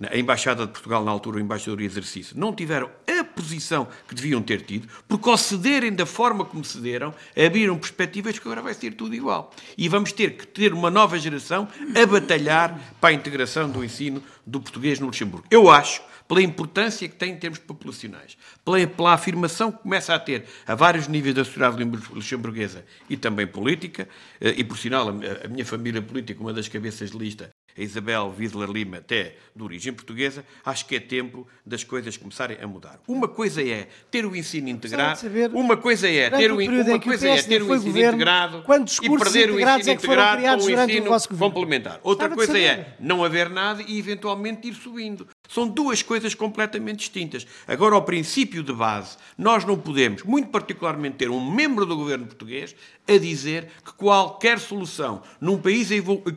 a 0.09 0.17
Embaixada 0.17 0.65
de 0.65 0.71
Portugal, 0.71 1.03
na 1.03 1.11
altura, 1.11 1.37
o 1.37 1.39
embaixador 1.39 1.79
em 1.81 1.85
exercício, 1.85 2.37
não 2.37 2.53
tiveram 2.53 2.89
a 3.07 3.23
posição 3.23 3.87
que 4.07 4.15
deviam 4.15 4.41
ter 4.41 4.61
tido, 4.61 4.87
porque 5.07 5.29
ao 5.29 5.37
cederem 5.37 5.93
da 5.93 6.05
forma 6.05 6.43
como 6.43 6.65
cederam, 6.65 7.13
abriram 7.37 7.77
perspectivas 7.77 8.39
que 8.39 8.47
agora 8.47 8.61
vai 8.61 8.73
ser 8.73 8.95
tudo 8.95 9.13
igual. 9.13 9.53
E 9.77 9.87
vamos 9.87 10.11
ter 10.11 10.35
que 10.35 10.47
ter 10.47 10.73
uma 10.73 10.89
nova 10.89 11.19
geração 11.19 11.67
a 11.95 12.05
batalhar 12.05 12.79
para 12.99 13.11
a 13.11 13.13
integração 13.13 13.69
do 13.69 13.83
ensino 13.83 14.23
do 14.45 14.59
português 14.59 14.99
no 14.99 15.05
Luxemburgo. 15.07 15.45
Eu 15.51 15.69
acho, 15.69 16.01
pela 16.31 16.41
importância 16.41 17.09
que 17.09 17.15
tem 17.15 17.33
em 17.33 17.35
termos 17.35 17.59
populacionais, 17.59 18.37
pela, 18.63 18.87
pela 18.87 19.11
afirmação 19.11 19.69
que 19.69 19.79
começa 19.79 20.15
a 20.15 20.19
ter 20.19 20.45
a 20.65 20.73
vários 20.73 21.09
níveis 21.09 21.35
da 21.35 21.43
sociedade 21.43 21.83
luxemburguesa 21.83 22.85
e 23.09 23.17
também 23.17 23.45
política, 23.45 24.07
eh, 24.39 24.53
e 24.55 24.63
por 24.63 24.77
sinal, 24.77 25.09
a, 25.09 25.45
a 25.45 25.47
minha 25.49 25.65
família 25.65 26.01
política, 26.01 26.39
uma 26.39 26.53
das 26.53 26.69
cabeças 26.69 27.11
de 27.11 27.17
lista, 27.17 27.49
a 27.77 27.81
Isabel 27.81 28.33
Wisler 28.37 28.69
Lima, 28.69 28.97
até 28.97 29.35
de 29.55 29.63
origem 29.63 29.93
portuguesa, 29.93 30.45
acho 30.65 30.85
que 30.85 30.95
é 30.95 30.99
tempo 30.99 31.47
das 31.65 31.83
coisas 31.83 32.17
começarem 32.17 32.57
a 32.61 32.67
mudar. 32.67 32.99
Uma 33.07 33.27
coisa 33.27 33.61
é 33.61 33.87
ter 34.09 34.25
o 34.25 34.35
ensino 34.35 34.69
integrado, 34.69 35.19
saber, 35.19 35.51
uma 35.53 35.77
coisa 35.77 36.09
é 36.09 36.29
ter 36.29 36.51
o, 36.51 36.55
uma 36.55 36.99
coisa 36.99 37.29
é 37.29 37.41
ter 37.41 37.61
o 37.61 37.75
ensino 37.75 37.91
governo, 37.91 38.15
integrado 38.15 38.63
e 39.01 39.09
perder 39.09 39.51
o 39.51 39.59
ensino 39.59 39.89
é 39.89 39.93
integrado 39.93 40.41
com 40.41 40.65
o 40.65 40.71
ensino 40.71 41.15
o 41.15 41.37
complementar. 41.37 41.99
Outra 42.03 42.29
coisa 42.29 42.57
é 42.57 42.95
não 42.99 43.23
haver 43.23 43.49
nada 43.49 43.83
e 43.87 43.97
eventualmente 43.97 44.67
ir 44.67 44.73
subindo. 44.73 45.27
São 45.47 45.67
duas 45.67 46.01
coisas 46.01 46.33
completamente 46.33 46.99
distintas. 46.99 47.45
Agora, 47.67 47.95
ao 47.95 48.03
princípio 48.03 48.63
de 48.63 48.73
base, 48.73 49.17
nós 49.37 49.65
não 49.65 49.77
podemos, 49.77 50.23
muito 50.23 50.49
particularmente, 50.49 51.17
ter 51.17 51.29
um 51.29 51.51
membro 51.51 51.85
do 51.85 51.95
governo 51.95 52.25
português 52.25 52.75
a 53.07 53.17
dizer 53.17 53.67
que 53.83 53.93
qualquer 53.93 54.59
solução 54.59 55.21
num 55.39 55.57
país 55.57 55.89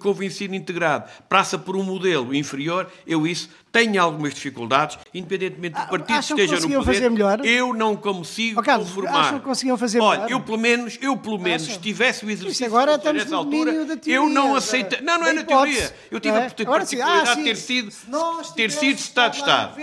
houve 0.05 0.27
ensino 0.27 0.55
integrado 0.55 1.11
passa 1.29 1.59
por 1.59 1.77
um 1.77 1.83
modelo 1.83 2.35
inferior, 2.35 2.91
eu 3.07 3.27
isso 3.27 3.49
tenho 3.75 4.01
algumas 4.01 4.33
dificuldades, 4.33 4.97
independentemente 5.13 5.75
do 5.75 5.81
ah, 5.81 5.87
partido 5.87 6.07
que 6.07 6.43
esteja 6.43 6.55
no 6.61 6.61
poder. 6.61 6.85
Fazer 6.85 7.11
melhor? 7.11 7.45
Eu 7.45 7.75
não 7.75 7.97
consigo 7.97 8.61
oh, 8.61 8.63
Carlos, 8.63 8.89
conformar. 8.89 9.21
Acham 9.21 9.39
que 9.41 9.45
conseguiam 9.45 9.77
fazer 9.77 10.01
Olha, 10.01 10.21
melhor? 10.21 10.31
eu 10.31 10.41
pelo 10.41 10.59
menos, 10.59 10.97
eu 11.03 11.17
pelo 11.17 11.41
menos, 11.41 11.63
se 11.65 11.79
tivesse 11.81 12.25
o 12.25 12.31
exercício 12.31 12.67
agora 12.67 12.97
de 12.97 13.13
nessa 13.13 13.35
altura, 13.35 13.75
eu 14.07 14.29
não 14.29 14.55
aceito. 14.55 15.03
Não, 15.03 15.19
não 15.19 15.27
é 15.27 15.33
na 15.33 15.43
teoria. 15.43 15.93
Eu 16.09 16.21
tive 16.21 16.37
é? 16.37 16.39
a 16.39 16.41
particularidade 16.43 17.31
ah, 17.31 17.35
de 17.35 17.43
ter 17.43 17.57
sido, 17.57 17.93
ter 18.55 18.71
sido 18.71 18.97
Estado 18.97 19.33
de 19.33 19.39
Estado. 19.39 19.75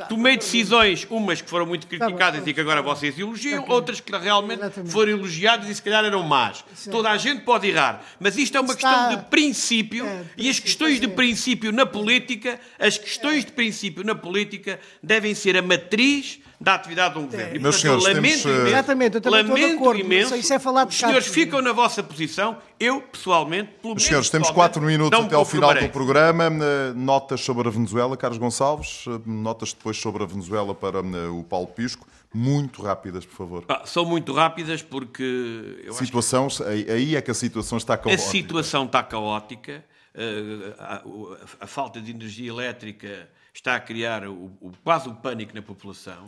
Ah, 0.00 0.04
Tomei 0.04 0.38
decisões, 0.38 1.06
umas 1.10 1.42
que 1.42 1.50
foram 1.50 1.66
muito 1.66 1.86
tá 1.86 1.88
criticadas 1.90 2.42
tá 2.42 2.50
e 2.50 2.54
que 2.54 2.60
agora 2.60 2.80
vocês 2.80 3.18
elogiam, 3.18 3.66
outras 3.68 4.00
que 4.00 4.16
realmente 4.16 4.62
foram 4.86 5.12
elogiadas 5.12 5.68
e 5.68 5.74
se 5.74 5.82
calhar 5.82 6.06
eram 6.06 6.22
más. 6.22 6.64
Toda 6.90 7.10
a 7.10 7.18
gente 7.18 7.42
pode 7.42 7.68
errar, 7.68 8.02
mas 8.18 8.38
isto 8.38 8.56
é 8.56 8.60
uma 8.60 8.74
questão 8.74 9.10
de 9.10 9.18
princípio 9.24 10.06
é, 10.06 10.24
e 10.38 10.48
as 10.48 10.58
questões 10.58 10.98
de 10.98 11.08
princípio 11.08 11.70
na 11.70 11.84
política, 11.84 12.58
as 12.78 12.96
questões 12.96 13.25
de 13.34 13.52
princípio 13.52 14.04
na 14.04 14.14
política 14.14 14.78
devem 15.02 15.34
ser 15.34 15.56
a 15.56 15.62
matriz 15.62 16.40
da 16.60 16.74
atividade 16.74 17.14
de 17.14 17.20
um 17.20 17.24
governo. 17.24 17.44
É. 17.44 17.56
E, 17.56 17.60
portanto, 17.60 17.62
Meus 17.62 17.80
senhores, 17.80 18.04
lamento 18.04 18.22
temos... 18.22 18.44
imenso, 18.44 18.66
Exatamente, 18.68 19.14
eu 19.16 19.20
também 19.20 19.42
lamento 19.42 19.58
estou 19.58 19.68
de 19.68 19.76
acordo, 19.76 20.00
imenso, 20.00 20.36
isso 20.36 20.54
é 20.54 20.58
falar 20.58 20.84
de 20.84 20.90
os 20.90 20.98
senhores 20.98 21.26
ficam 21.26 21.60
na 21.60 21.72
vossa 21.72 22.02
posição, 22.02 22.56
eu, 22.80 23.00
pessoalmente, 23.00 23.70
pelo 23.82 23.94
Meus 23.94 24.04
senhores, 24.04 24.30
temos 24.30 24.50
quatro 24.50 24.82
minutos 24.82 25.18
até 25.18 25.34
ao 25.34 25.44
final 25.44 25.74
do 25.74 25.88
programa. 25.88 26.44
Eh, 26.46 26.92
notas 26.94 27.40
sobre 27.40 27.68
a 27.68 27.70
Venezuela, 27.70 28.16
Carlos 28.16 28.38
Gonçalves. 28.38 29.04
Eh, 29.06 29.20
notas 29.26 29.72
depois 29.72 29.96
sobre 29.96 30.22
a 30.22 30.26
Venezuela 30.26 30.74
para 30.74 30.98
eh, 30.98 31.28
o 31.28 31.42
Paulo 31.42 31.66
Pisco. 31.66 32.06
Muito 32.32 32.82
rápidas, 32.82 33.24
por 33.24 33.36
favor. 33.36 33.64
Ah, 33.68 33.82
são 33.86 34.04
muito 34.04 34.32
rápidas 34.32 34.82
porque... 34.82 35.80
Eu 35.84 35.94
situação, 35.94 36.48
que... 36.48 36.62
aí 36.62 37.16
é 37.16 37.22
que 37.22 37.30
a 37.30 37.34
situação 37.34 37.78
está 37.78 37.96
caótica. 37.96 38.22
A 38.22 38.30
situação 38.30 38.84
está 38.84 39.02
caótica. 39.02 39.84
A, 40.78 40.94
a, 40.94 41.02
a 41.60 41.66
falta 41.66 42.00
de 42.00 42.10
energia 42.10 42.48
elétrica 42.48 43.28
está 43.52 43.76
a 43.76 43.80
criar 43.80 44.26
o, 44.26 44.52
o, 44.60 44.72
quase 44.82 45.08
o 45.08 45.14
pânico 45.14 45.54
na 45.54 45.62
população. 45.62 46.24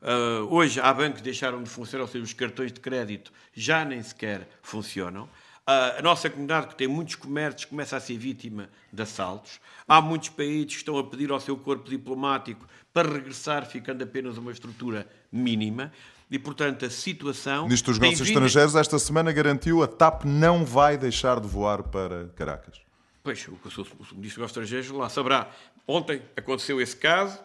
Uh, 0.00 0.46
hoje 0.54 0.80
há 0.80 0.92
bancos 0.92 1.18
que 1.18 1.24
deixaram 1.24 1.62
de 1.62 1.68
funcionar, 1.68 2.02
ou 2.04 2.08
seja, 2.08 2.24
os 2.24 2.32
cartões 2.32 2.72
de 2.72 2.80
crédito 2.80 3.32
já 3.52 3.84
nem 3.84 4.02
sequer 4.02 4.48
funcionam. 4.62 5.24
Uh, 5.24 5.98
a 5.98 6.02
nossa 6.02 6.30
comunidade, 6.30 6.68
que 6.68 6.76
tem 6.76 6.88
muitos 6.88 7.16
comércios, 7.16 7.64
começa 7.64 7.96
a 7.96 8.00
ser 8.00 8.16
vítima 8.16 8.70
de 8.92 9.02
assaltos. 9.02 9.60
Há 9.86 10.00
muitos 10.00 10.28
países 10.30 10.66
que 10.66 10.76
estão 10.76 10.96
a 10.98 11.04
pedir 11.04 11.30
ao 11.30 11.40
seu 11.40 11.56
corpo 11.56 11.90
diplomático 11.90 12.66
para 12.92 13.12
regressar, 13.12 13.66
ficando 13.66 14.02
apenas 14.02 14.38
uma 14.38 14.52
estrutura 14.52 15.06
mínima. 15.30 15.92
E, 16.30 16.38
portanto, 16.38 16.84
a 16.84 16.90
situação. 16.90 17.64
Ministro 17.64 17.92
dos 17.92 18.00
Negócios. 18.00 18.28
Estrangeiros, 18.28 18.76
esta 18.76 18.98
semana, 18.98 19.32
garantiu 19.32 19.82
a 19.82 19.86
TAP 19.86 20.24
não 20.24 20.64
vai 20.64 20.96
deixar 20.96 21.40
de 21.40 21.48
voar 21.48 21.82
para 21.82 22.28
Caracas. 22.36 22.87
Pois, 23.28 23.46
o, 23.46 23.52
o, 23.52 23.82
o 24.12 24.14
Ministro 24.16 24.40
dos 24.40 24.50
Estrangeiros 24.52 24.88
lá 24.88 25.10
saberá. 25.10 25.50
Ontem 25.86 26.22
aconteceu 26.34 26.80
esse 26.80 26.96
caso, 26.96 27.38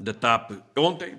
da 0.00 0.12
TAP 0.12 0.52
ontem, 0.76 1.16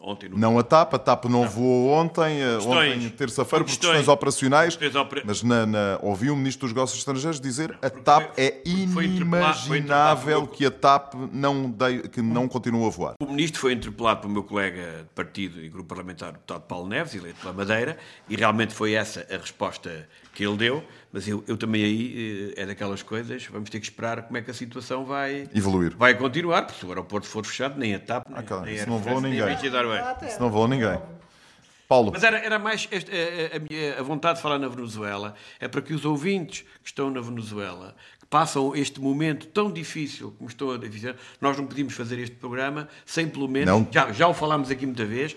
ontem 0.00 0.28
no... 0.28 0.38
Não 0.38 0.58
a 0.58 0.62
TAP, 0.62 0.94
a 0.94 0.98
TAP 0.98 1.24
não, 1.24 1.42
não. 1.42 1.48
voou 1.48 1.88
ontem, 1.90 2.40
eh, 2.40 2.54
questões, 2.56 2.96
ontem 2.96 3.10
terça-feira, 3.10 3.64
por 3.64 3.70
questões, 3.70 3.90
questões 3.90 4.08
operacionais, 4.08 4.76
questões 4.76 5.02
opera... 5.02 5.22
mas 5.24 5.42
na, 5.42 5.66
na, 5.66 5.98
ouvi 6.00 6.30
o 6.30 6.36
Ministro 6.36 6.68
dos 6.68 6.74
Negócios 6.74 6.98
Estrangeiros 6.98 7.40
dizer 7.40 7.76
a 7.82 7.90
TAP 7.90 8.34
foi, 8.34 8.44
é 8.44 8.62
inimaginável 8.64 10.46
que 10.46 10.66
a 10.66 10.70
TAP 10.70 11.14
não, 11.32 11.70
de, 11.70 12.08
que 12.08 12.22
não 12.22 12.46
continue 12.46 12.86
a 12.86 12.90
voar. 12.90 13.14
O 13.20 13.26
Ministro 13.26 13.60
foi 13.60 13.72
interpelado 13.72 14.20
pelo 14.20 14.32
meu 14.32 14.44
colega 14.44 14.98
de 14.98 15.14
partido 15.14 15.60
e 15.60 15.68
grupo 15.68 15.88
parlamentar, 15.88 16.30
o 16.30 16.32
deputado 16.34 16.62
Paulo 16.62 16.86
Neves, 16.86 17.14
eleito 17.14 17.40
pela 17.40 17.52
Madeira, 17.52 17.98
e 18.28 18.36
realmente 18.36 18.74
foi 18.74 18.92
essa 18.92 19.26
a 19.28 19.38
resposta 19.38 20.08
que 20.34 20.44
ele 20.44 20.56
deu, 20.56 20.84
mas 21.12 21.26
eu, 21.26 21.42
eu 21.46 21.56
também 21.56 21.84
aí 21.84 22.52
eh, 22.56 22.62
é 22.62 22.66
daquelas 22.66 23.02
coisas, 23.02 23.46
vamos 23.46 23.70
ter 23.70 23.80
que 23.80 23.86
esperar 23.86 24.22
como 24.22 24.36
é 24.36 24.42
que 24.42 24.50
a 24.50 24.54
situação 24.54 25.04
vai 25.04 25.48
evoluir. 25.54 25.96
Vai 25.96 26.14
continuar, 26.14 26.62
porque 26.62 26.80
se 26.80 26.86
o 26.86 26.88
aeroporto 26.88 27.26
for 27.26 27.44
fechado, 27.44 27.78
nem 27.78 27.94
a 27.94 27.98
TAP, 27.98 28.26
ah, 28.32 28.42
claro, 28.42 28.64
nem, 28.64 28.74
isso 28.74 28.88
não 28.88 28.98
voa 28.98 29.20
ninguém. 29.20 29.54
Isso 29.54 30.40
não 30.40 30.50
voa 30.50 30.68
ninguém. 30.68 30.98
Paulo. 31.88 32.10
Mas 32.12 32.22
era, 32.22 32.38
era 32.38 32.58
mais 32.58 32.86
esta, 32.90 33.10
a, 33.10 33.56
a, 33.56 33.58
minha, 33.58 33.98
a 33.98 34.02
vontade 34.02 34.36
de 34.36 34.42
falar 34.42 34.58
na 34.58 34.68
Venezuela 34.68 35.34
é 35.58 35.66
para 35.66 35.80
que 35.80 35.94
os 35.94 36.04
ouvintes 36.04 36.60
que 36.82 36.88
estão 36.88 37.10
na 37.10 37.20
Venezuela, 37.22 37.96
que 38.20 38.26
passam 38.26 38.76
este 38.76 39.00
momento 39.00 39.46
tão 39.46 39.72
difícil 39.72 40.34
como 40.36 40.50
estão 40.50 40.70
a 40.70 40.76
dizer, 40.76 41.16
nós 41.40 41.56
não 41.56 41.66
podíamos 41.66 41.94
fazer 41.94 42.18
este 42.18 42.36
programa 42.36 42.86
sem 43.06 43.26
pelo 43.26 43.48
menos, 43.48 43.86
já, 43.90 44.12
já 44.12 44.28
o 44.28 44.34
falámos 44.34 44.70
aqui 44.70 44.84
muita 44.84 45.06
vez, 45.06 45.34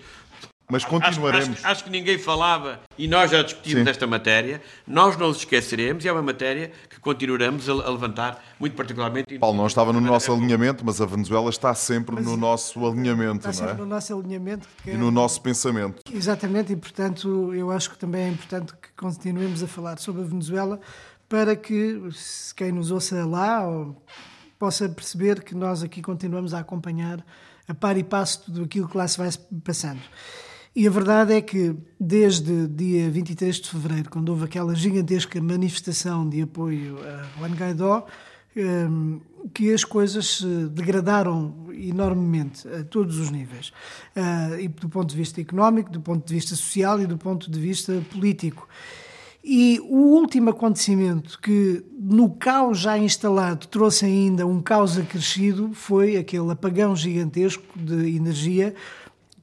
mas 0.72 0.86
continuaremos. 0.86 1.50
Acho, 1.50 1.58
acho, 1.58 1.66
acho, 1.66 1.84
que 1.84 1.90
ninguém 1.90 2.16
falava 2.16 2.80
e 2.96 3.06
nós 3.06 3.30
já 3.30 3.42
discutimos 3.42 3.84
Sim. 3.84 3.90
esta 3.90 4.06
matéria. 4.06 4.62
Nós 4.86 5.18
não 5.18 5.28
os 5.28 5.36
esqueceremos 5.36 6.02
e 6.02 6.08
é 6.08 6.12
uma 6.12 6.22
matéria 6.22 6.72
que 6.88 6.98
continuaremos 6.98 7.68
a, 7.68 7.72
a 7.72 7.90
levantar, 7.90 8.42
muito 8.58 8.74
particularmente. 8.74 9.38
Paulo 9.38 9.58
não 9.58 9.66
estava 9.66 9.92
no 9.92 10.00
nosso 10.00 10.32
alinhamento, 10.32 10.82
mas 10.82 10.98
a 10.98 11.04
Venezuela 11.04 11.50
está 11.50 11.74
sempre 11.74 12.14
mas, 12.14 12.24
no 12.24 12.38
nosso 12.38 12.86
alinhamento, 12.86 13.50
está 13.50 13.66
não 13.66 13.72
é? 13.72 13.74
no 13.74 13.84
nosso 13.84 14.18
alinhamento 14.18 14.66
e 14.86 14.92
no 14.92 15.10
nosso 15.10 15.42
pensamento. 15.42 16.00
Exatamente, 16.10 16.72
e 16.72 16.76
portanto 16.76 17.52
eu 17.52 17.70
acho 17.70 17.90
que 17.90 17.98
também 17.98 18.22
é 18.22 18.28
importante 18.28 18.72
que 18.72 18.88
continuemos 18.96 19.62
a 19.62 19.66
falar 19.66 19.98
sobre 19.98 20.22
a 20.22 20.24
Venezuela 20.24 20.80
para 21.28 21.54
que 21.54 22.00
quem 22.56 22.72
nos 22.72 22.90
ouça 22.90 23.26
lá 23.26 23.62
possa 24.58 24.88
perceber 24.88 25.42
que 25.42 25.54
nós 25.54 25.82
aqui 25.82 26.00
continuamos 26.00 26.54
a 26.54 26.60
acompanhar 26.60 27.22
a 27.68 27.74
par 27.74 27.98
e 27.98 28.02
passo 28.02 28.44
tudo 28.46 28.64
aquilo 28.64 28.88
que 28.88 28.96
lá 28.96 29.06
se 29.06 29.18
vai 29.18 29.28
passando. 29.62 30.00
E 30.74 30.86
a 30.86 30.90
verdade 30.90 31.34
é 31.34 31.40
que, 31.42 31.76
desde 32.00 32.66
dia 32.66 33.10
23 33.10 33.56
de 33.56 33.68
fevereiro, 33.68 34.08
quando 34.08 34.30
houve 34.30 34.44
aquela 34.44 34.74
gigantesca 34.74 35.38
manifestação 35.40 36.26
de 36.26 36.40
apoio 36.40 36.96
a 36.98 37.38
Juan 37.38 37.54
Guaidó, 37.54 38.06
hum, 38.56 39.20
que 39.52 39.70
as 39.70 39.84
coisas 39.84 40.38
se 40.38 40.68
degradaram 40.68 41.66
enormemente 41.74 42.66
a 42.68 42.84
todos 42.84 43.18
os 43.18 43.30
níveis, 43.30 43.70
ah, 44.16 44.58
e 44.58 44.66
do 44.66 44.88
ponto 44.88 45.10
de 45.10 45.16
vista 45.16 45.42
económico, 45.42 45.90
do 45.90 46.00
ponto 46.00 46.26
de 46.26 46.32
vista 46.32 46.56
social 46.56 46.98
e 47.00 47.06
do 47.06 47.18
ponto 47.18 47.50
de 47.50 47.60
vista 47.60 48.02
político. 48.10 48.66
E 49.44 49.78
o 49.82 49.96
último 49.96 50.50
acontecimento 50.50 51.38
que, 51.38 51.84
no 51.98 52.30
caos 52.30 52.78
já 52.78 52.96
instalado, 52.96 53.66
trouxe 53.66 54.06
ainda 54.06 54.46
um 54.46 54.62
caos 54.62 54.96
acrescido 54.96 55.72
foi 55.74 56.16
aquele 56.16 56.50
apagão 56.50 56.94
gigantesco 56.96 57.64
de 57.76 58.16
energia 58.16 58.74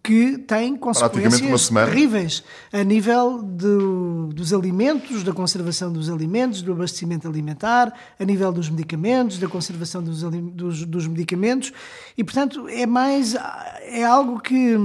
que 0.02 0.38
tem 0.38 0.76
consequências 0.76 1.70
terríveis 1.70 2.44
a 2.72 2.84
nível 2.84 3.44
de, 3.44 4.34
dos 4.34 4.54
alimentos, 4.54 5.24
da 5.24 5.34
conservação 5.34 5.92
dos 5.92 6.10
alimentos, 6.10 6.62
do 6.62 6.72
abastecimento 6.72 7.28
alimentar, 7.28 7.94
a 8.18 8.24
nível 8.24 8.52
dos 8.52 8.70
medicamentos, 8.70 9.38
da 9.38 9.48
conservação 9.48 10.02
dos, 10.02 10.22
dos, 10.24 10.86
dos 10.86 11.08
medicamentos. 11.08 11.74
E, 12.18 12.24
portanto, 12.24 12.68
é 12.70 12.86
mais 12.86 13.36
é 13.82 14.04
algo 14.04 14.40
que 14.40 14.78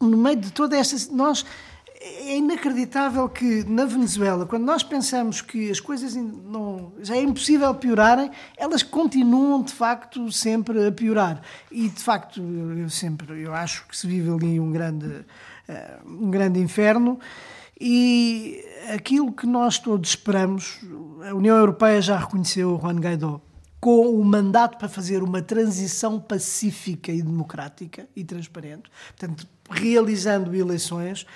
no 0.00 0.16
meio 0.16 0.36
de 0.36 0.52
toda 0.52 0.76
esta 0.76 0.96
nós 1.14 1.44
é 2.04 2.36
inacreditável 2.36 3.28
que 3.28 3.64
na 3.64 3.84
Venezuela, 3.84 4.44
quando 4.44 4.64
nós 4.64 4.82
pensamos 4.82 5.40
que 5.40 5.70
as 5.70 5.78
coisas 5.78 6.16
não, 6.16 6.92
já 7.00 7.16
é 7.16 7.22
impossível 7.22 7.72
piorarem, 7.74 8.30
elas 8.56 8.82
continuam 8.82 9.62
de 9.62 9.72
facto 9.72 10.30
sempre 10.32 10.84
a 10.86 10.90
piorar. 10.90 11.40
E 11.70 11.88
de 11.88 12.02
facto, 12.02 12.40
eu 12.40 12.90
sempre 12.90 13.42
eu 13.42 13.54
acho 13.54 13.86
que 13.86 13.96
se 13.96 14.06
vive 14.06 14.30
ali 14.30 14.58
um 14.58 14.72
grande, 14.72 15.24
eh, 15.68 15.98
um 16.04 16.30
grande 16.30 16.58
inferno. 16.58 17.20
E 17.80 18.64
aquilo 18.92 19.32
que 19.32 19.46
nós 19.46 19.78
todos 19.78 20.10
esperamos, 20.10 20.80
a 21.28 21.34
União 21.34 21.56
Europeia 21.56 22.00
já 22.00 22.18
reconheceu 22.18 22.78
Juan 22.80 22.98
Guaidó 22.98 23.40
com 23.80 24.10
o 24.10 24.24
mandato 24.24 24.78
para 24.78 24.88
fazer 24.88 25.24
uma 25.24 25.42
transição 25.42 26.20
pacífica 26.20 27.10
e 27.10 27.20
democrática 27.20 28.06
e 28.14 28.22
transparente, 28.22 28.88
portanto, 29.08 29.44
realizando 29.68 30.54
eleições 30.54 31.26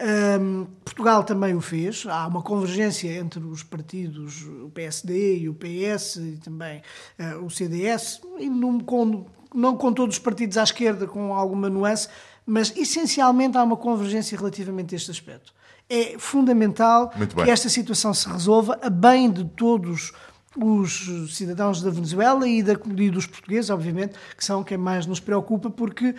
um, 0.00 0.66
Portugal 0.84 1.22
também 1.24 1.54
o 1.54 1.60
fez. 1.60 2.04
Há 2.08 2.26
uma 2.26 2.42
convergência 2.42 3.12
entre 3.18 3.40
os 3.40 3.62
partidos, 3.62 4.42
o 4.42 4.70
PSD 4.70 5.38
e 5.38 5.48
o 5.48 5.54
PS 5.54 6.16
e 6.16 6.38
também 6.42 6.82
uh, 7.18 7.44
o 7.44 7.50
CDS, 7.50 8.20
e 8.38 8.48
não 8.48 8.80
com, 8.80 9.26
não 9.54 9.76
com 9.76 9.92
todos 9.92 10.16
os 10.16 10.22
partidos 10.22 10.56
à 10.56 10.62
esquerda, 10.62 11.06
com 11.06 11.34
alguma 11.34 11.68
nuance, 11.68 12.08
mas 12.46 12.74
essencialmente 12.76 13.56
há 13.56 13.62
uma 13.62 13.76
convergência 13.76 14.36
relativamente 14.36 14.94
a 14.94 14.96
este 14.96 15.10
aspecto. 15.10 15.52
É 15.88 16.16
fundamental 16.18 17.12
que 17.44 17.50
esta 17.50 17.68
situação 17.68 18.14
se 18.14 18.28
resolva 18.28 18.78
a 18.80 18.88
bem 18.88 19.30
de 19.30 19.44
todos 19.44 20.12
os 20.56 21.36
cidadãos 21.36 21.80
da 21.80 21.90
Venezuela 21.90 22.48
e, 22.48 22.62
da, 22.62 22.72
e 22.72 23.10
dos 23.10 23.26
portugueses, 23.26 23.70
obviamente, 23.70 24.14
que 24.36 24.44
são 24.44 24.64
quem 24.64 24.76
mais 24.76 25.06
nos 25.06 25.20
preocupa, 25.20 25.70
porque 25.70 26.14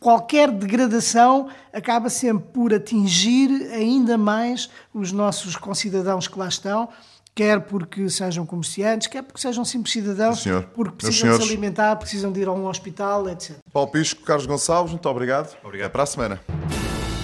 qualquer 0.00 0.50
degradação 0.50 1.48
acaba 1.72 2.08
sempre 2.08 2.48
por 2.52 2.72
atingir 2.72 3.70
ainda 3.72 4.16
mais 4.16 4.70
os 4.92 5.12
nossos 5.12 5.56
concidadãos 5.56 6.28
que 6.28 6.38
lá 6.38 6.48
estão, 6.48 6.88
quer 7.34 7.60
porque 7.60 8.08
sejam 8.10 8.44
comerciantes, 8.44 9.06
quer 9.06 9.22
porque 9.22 9.40
sejam 9.40 9.64
simples 9.64 9.92
cidadãos, 9.92 10.42
Sim, 10.42 10.64
porque 10.74 10.96
precisam 10.96 11.30
de 11.30 11.44
se 11.44 11.48
alimentar, 11.50 11.94
precisam 11.96 12.32
de 12.32 12.40
ir 12.40 12.48
a 12.48 12.52
um 12.52 12.66
hospital, 12.66 13.28
etc. 13.28 13.56
Paulo 13.72 13.90
Pisco, 13.90 14.22
Carlos 14.22 14.46
Gonçalves, 14.46 14.92
muito 14.92 15.08
obrigado. 15.08 15.56
Obrigado. 15.62 15.86
Até 15.86 15.92
para 15.92 16.02
a 16.02 16.06
semana. 16.06 16.40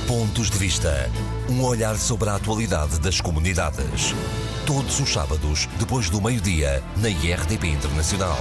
Pontos 0.06 0.50
de 0.50 0.58
Vista. 0.58 1.10
Um 1.50 1.64
olhar 1.64 1.96
sobre 1.96 2.28
a 2.28 2.36
atualidade 2.36 3.00
das 3.00 3.20
comunidades. 3.20 4.14
Todos 4.66 5.00
os 5.00 5.12
sábados, 5.12 5.68
depois 5.78 6.08
do 6.08 6.20
meio-dia, 6.20 6.82
na 6.96 7.08
IRTP 7.08 7.66
Internacional. 7.66 8.38